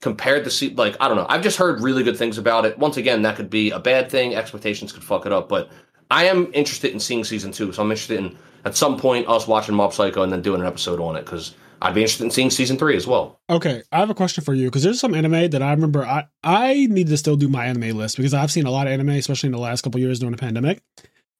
[0.00, 1.26] compared to see like i don't know.
[1.28, 2.78] I've just heard really good things about it.
[2.78, 4.34] Once again that could be a bad thing.
[4.34, 5.48] Expectations could fuck it up.
[5.48, 5.70] But
[6.10, 9.46] i am interested in seeing season two so i'm interested in at some point us
[9.46, 12.30] watching mob psycho and then doing an episode on it because i'd be interested in
[12.30, 15.12] seeing season three as well Okay, I have a question for you because there's some
[15.14, 16.04] anime that I remember.
[16.06, 18.92] I I need to still do my anime list because I've seen a lot of
[18.92, 20.82] anime, especially in the last couple years during the pandemic.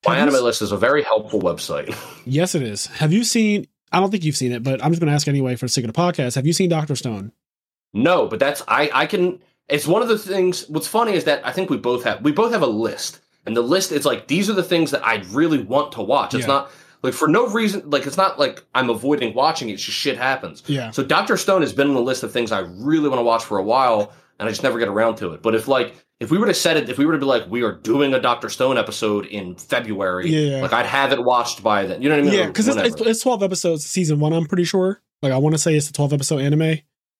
[0.04, 1.94] my Have anime list is a very helpful website
[2.26, 2.86] Yes, it is.
[2.86, 3.68] Have you seen?
[3.92, 5.70] I don't think you've seen it, but I'm just going to ask anyway for the
[5.70, 6.34] sake of the podcast.
[6.34, 7.30] Have you seen Doctor Stone?
[7.94, 11.46] No, but that's I I can it's one of the things what's funny is that
[11.46, 13.20] I think we both have we both have a list.
[13.46, 16.34] And the list is like these are the things that I really want to watch.
[16.34, 16.54] It's Yeah.
[16.54, 16.70] not
[17.02, 20.16] like for no reason like it's not like I'm avoiding watching it, it's just shit
[20.16, 20.62] happens.
[20.66, 20.90] Yeah.
[20.90, 23.44] So Doctor Stone has been on the list of things I really want to watch
[23.44, 25.42] for a while and I just never get around to it.
[25.42, 27.48] But if like if we were to set it if we were to be like
[27.48, 30.60] we are doing a Doctor Stone episode in February, Yeah.
[30.62, 32.02] like I'd have it watched by then.
[32.02, 32.38] You know what I mean?
[32.38, 35.00] Yeah, because it's, it's, it's 12 episodes season one, I'm pretty sure.
[35.22, 36.78] Like, I want to say it's the 12 episode anime.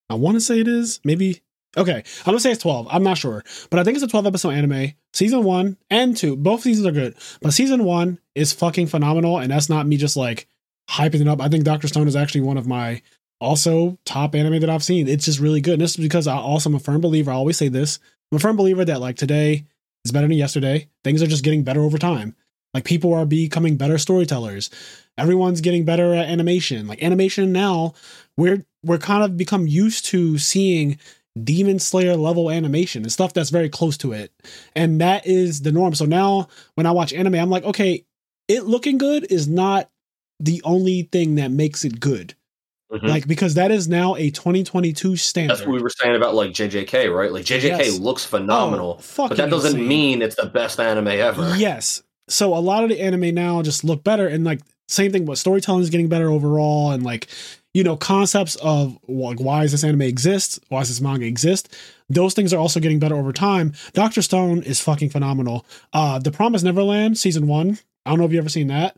[0.08, 1.00] I want to say it is.
[1.04, 1.42] Maybe.
[1.76, 2.02] Okay.
[2.26, 2.88] I'm to say it's 12.
[2.90, 3.44] I'm not sure.
[3.70, 4.92] But I think it's a 12 episode anime.
[5.12, 6.36] Season one and two.
[6.36, 7.14] Both seasons are good.
[7.40, 9.38] But season one is fucking phenomenal.
[9.38, 10.48] And that's not me just like
[10.88, 11.40] hyping it up.
[11.40, 11.88] I think Dr.
[11.88, 13.02] Stone is actually one of my
[13.40, 15.08] also top anime that I've seen.
[15.08, 15.74] It's just really good.
[15.74, 17.30] And this is because I also am a firm believer.
[17.30, 17.98] I always say this.
[18.30, 19.66] I'm a firm believer that like today,
[20.04, 20.88] is better than yesterday.
[21.04, 22.34] Things are just getting better over time.
[22.72, 24.70] Like people are becoming better storytellers.
[25.18, 26.86] Everyone's getting better at animation.
[26.86, 27.94] Like animation now,
[28.36, 30.98] we're we're kind of become used to seeing
[31.44, 34.32] Demon Slayer level animation and stuff that's very close to it.
[34.74, 35.94] And that is the norm.
[35.94, 38.04] So now when I watch anime, I'm like, okay,
[38.48, 39.88] it looking good is not
[40.38, 42.34] the only thing that makes it good.
[42.92, 43.08] Mhm.
[43.08, 45.54] Like because that is now a 2022 standard.
[45.56, 47.30] That's what we were saying about like JJK, right?
[47.32, 47.98] Like JJK Yes.
[48.00, 49.86] looks phenomenal, Oh, but that doesn't insane.
[49.88, 51.54] mean it's the best anime ever.
[51.56, 52.02] Yes.
[52.28, 55.38] So a lot of the anime now just look better and like same thing but
[55.38, 57.28] storytelling is getting better overall and like
[57.74, 61.76] you know concepts of like why does this anime exist why does this manga exist
[62.08, 66.30] those things are also getting better over time dr stone is fucking phenomenal uh the
[66.32, 68.96] promise neverland season one i don't know if you've ever seen that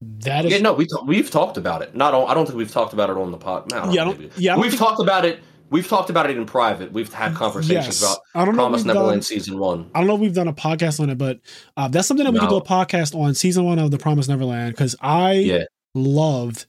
[0.00, 1.94] that is Yeah, no, we t- we've talked about it.
[1.94, 3.70] Not on, I don't think we've talked about it on the pod.
[3.70, 5.38] No, Yeah, yeah, we've talked about it.
[5.70, 6.90] We've talked about it in private.
[6.92, 8.02] We've had conversations Yes.
[8.02, 9.88] about I don't know Promise Neverland done- season one.
[9.94, 11.38] I don't know if we've done a podcast on it, but
[11.76, 14.26] uh, that's something that we could do a podcast on season one of The Promise
[14.26, 15.64] Neverland because I Yeah.
[15.94, 16.66] loved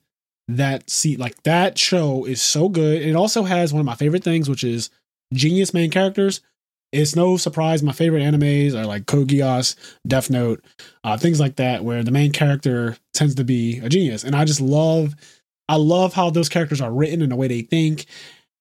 [0.47, 1.19] that seat.
[1.19, 3.01] Like that show is so good.
[3.01, 4.89] It also has one of my favorite things, which is
[5.33, 6.41] genius main characters.
[6.91, 9.75] It's no surprise my favorite animes are like Code Geass,
[10.07, 10.63] Death Note,
[11.03, 14.23] uh, things like that, where the main character tends to be a genius.
[14.23, 15.15] And I just love,
[15.67, 18.05] I love how those characters are written and the way they think.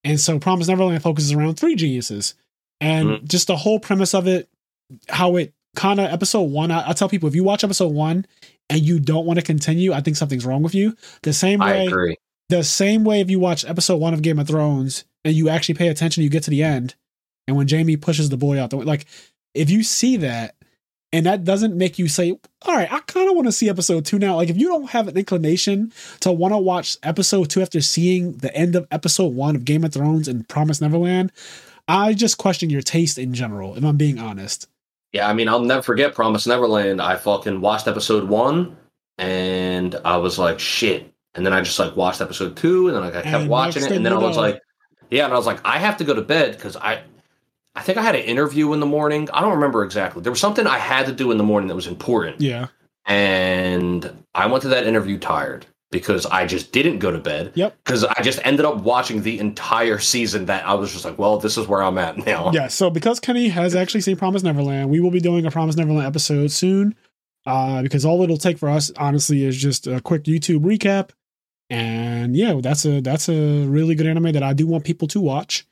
[0.03, 2.35] And so Promise Neverland focuses around three geniuses.
[2.81, 3.29] And Mhm.
[3.29, 4.49] just the whole premise of it,
[5.11, 8.25] how it kind of episode one, I, I tell people if you watch episode one
[8.73, 10.97] and you don't want to continue, I think something's wrong with you.
[11.23, 12.16] The same I way, agree.
[12.49, 15.74] the same way if you watch episode one of Game of Thrones and you actually
[15.74, 16.94] pay attention, you get to the end,
[17.47, 19.05] and when Jaime pushes the boy out the way, like
[19.55, 20.57] if you see that
[21.12, 22.31] and that doesn't make you say,
[22.62, 24.36] all right, I kind of want to see episode two now.
[24.36, 28.39] Like if you don't have an inclination to want to watch episode two after seeing
[28.39, 31.31] the end of episode one of Game of Thrones and Promise Neverland,
[31.86, 34.66] I just question your taste in general, if I'm being honest.
[35.12, 37.01] Yeah, I mean, I'll never forget Promise Neverland.
[37.02, 38.76] I fucking watched episode one,
[39.18, 41.12] and I was like, shit.
[41.34, 43.84] And then I just like watched episode two, and then like, I kept And watching
[43.84, 44.60] it, and then I was know- like,
[45.10, 47.02] yeah, and I was like, I have to go to bed because I,
[47.74, 49.28] I think I had an interview in the morning.
[49.34, 50.22] I don't remember exactly.
[50.22, 52.68] There was something I had to do in the morning that was important, Yeah.
[53.06, 57.52] and I went to that interview tired because I just didn't go to bed.
[57.55, 57.77] Yep.
[57.85, 60.47] Because I just ended up watching the entire season.
[60.47, 62.51] That I was just like, well, this is where I'm at now.
[62.52, 62.66] Yeah.
[62.66, 66.06] So because Kenny has actually seen Promise Neverland, we will be doing a Promise Neverland
[66.06, 66.97] episode soon.
[67.44, 71.10] Uh, because all it'll take for us, honestly, is just a quick YouTube recap.
[71.70, 75.20] And yeah, that's a that's a really good anime that I do want people to
[75.20, 75.66] watch.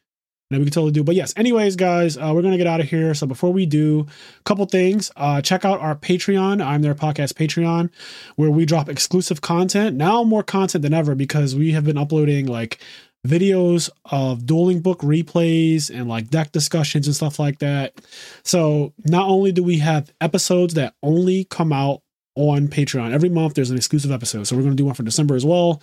[0.51, 1.05] That we can totally do.
[1.05, 3.15] But yes, anyways, guys, uh, we're gonna get out of here.
[3.15, 4.09] So before we do,
[4.41, 5.13] a couple things.
[5.15, 6.61] Uh, check out our Patreon.
[6.65, 7.89] I'm Nerd podcast Patreon,
[8.35, 9.97] where we drop exclusive content.
[9.97, 12.81] Now more content than ever because we have been uploading like
[13.25, 17.95] videos of dueling book replays and like deck discussions and stuff like that.
[18.43, 22.03] So not only do we have episodes that only come out
[22.35, 24.49] on Patreon every month, there's an exclusive episode.
[24.49, 25.81] So we're to do one for December as well.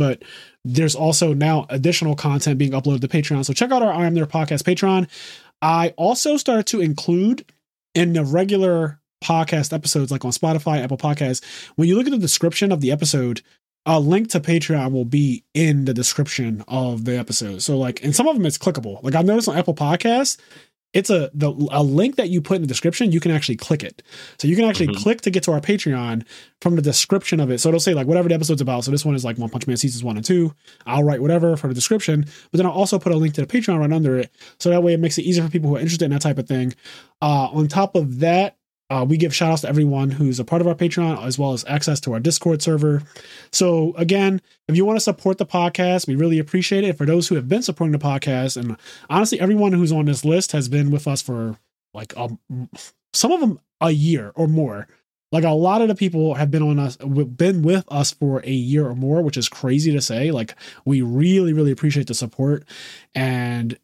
[0.00, 0.22] But
[0.64, 3.44] there's also now additional content being uploaded to Patreon.
[3.44, 5.06] So check out our I Am Nerd Podcast Patreon.
[5.60, 7.44] I also started to include
[7.94, 11.44] in the regular podcast episodes, like on Spotify, Apple Podcasts,
[11.76, 13.42] when you look at the description of the episode,
[13.84, 17.60] a link to Patreon will be in the description of the episode.
[17.60, 19.02] So like, and some of them it's clickable.
[19.02, 20.38] Like I've noticed on Apple Podcasts,
[20.92, 23.12] it's a the a link that you put in the description.
[23.12, 24.02] You can actually click it,
[24.38, 24.96] so you can actually Mhm.
[24.96, 26.24] click to get to our Patreon
[26.60, 27.60] from the description of it.
[27.60, 28.84] So it'll say like whatever the episode's about.
[28.84, 30.52] So this one is like One Punch Man seasons one and two.
[30.86, 33.46] I'll write whatever for the description, but then I'll also put a link to the
[33.46, 34.30] Patreon right under it.
[34.58, 36.38] So that way it makes it easier for people who are interested in that type
[36.38, 36.74] of thing.
[37.22, 38.56] Uh, on top of that,
[38.90, 41.52] uh, we give shout outs to everyone who's a part of our Patreon, as well
[41.52, 43.02] as access to our Discord server.
[43.52, 46.98] So, again, if you want to support the podcast, we really appreciate it.
[46.98, 48.76] For those who have been supporting the podcast, and
[49.08, 51.56] honestly, everyone who's on this list has been with us for
[51.94, 52.38] like um,
[53.12, 54.88] some of them a year or more.
[55.32, 58.50] Like a lot of the people have been on us, been with us for a
[58.50, 60.32] year or more, which is crazy to say.
[60.32, 62.64] Like we really, really appreciate the support,
[63.14, 63.78] and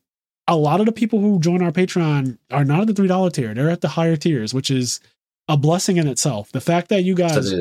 [0.48, 3.30] a lot of the people who join our Patreon are not at the three dollar
[3.30, 5.00] tier; they're at the higher tiers, which is
[5.48, 6.50] a blessing in itself.
[6.52, 7.52] The fact that you guys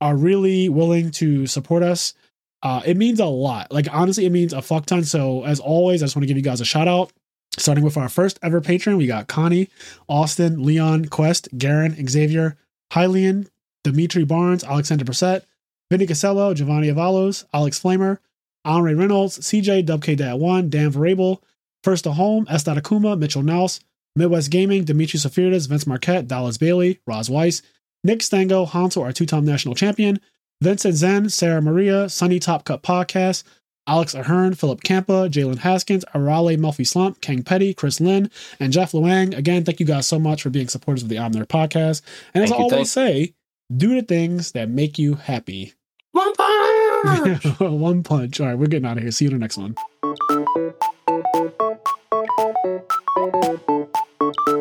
[0.00, 2.14] are really willing to support us,
[2.62, 3.70] uh, it means a lot.
[3.72, 5.04] Like honestly, it means a fuck ton.
[5.04, 7.12] So as always, I just want to give you guys a shout out.
[7.58, 9.68] Starting with our first ever patron, we got Connie,
[10.08, 12.56] Austin, Leon, Quest, Garen, Xavier,
[12.92, 13.48] Hylian,
[13.82, 15.42] Dimitri Barnes, Alexander Brissett,
[15.90, 18.18] Vinny Casello, Giovanni Avalos, Alex Flamer,
[18.64, 21.40] Henri Reynolds, CJ, WK1, Dan Varable,
[21.82, 22.64] First to Home, S.
[22.64, 23.80] Akuma, Mitchell Nels,
[24.16, 27.62] Midwest Gaming, Dimitri Safirdas, Vince Marquette, Dallas Bailey, Roz Weiss,
[28.04, 30.20] Nick Stango, Hansel, our two time national champion,
[30.62, 33.44] Vincent Zen, Sarah Maria, Sunny Top Cut Podcast,
[33.86, 38.94] Alex Ahern, Philip Campa, Jalen Haskins, Arale Melfi Slump, Kang Petty, Chris Lynn, and Jeff
[38.94, 39.34] Luang.
[39.34, 42.02] Again, thank you guys so much for being supporters of the I'm Nerd podcast.
[42.34, 43.34] And as Thank I always say,
[43.74, 45.74] do the things that make you happy.
[46.12, 47.44] One punch!
[47.60, 48.40] one punch.
[48.40, 49.12] All right, we're getting out of here.
[49.12, 49.74] See you in the next one.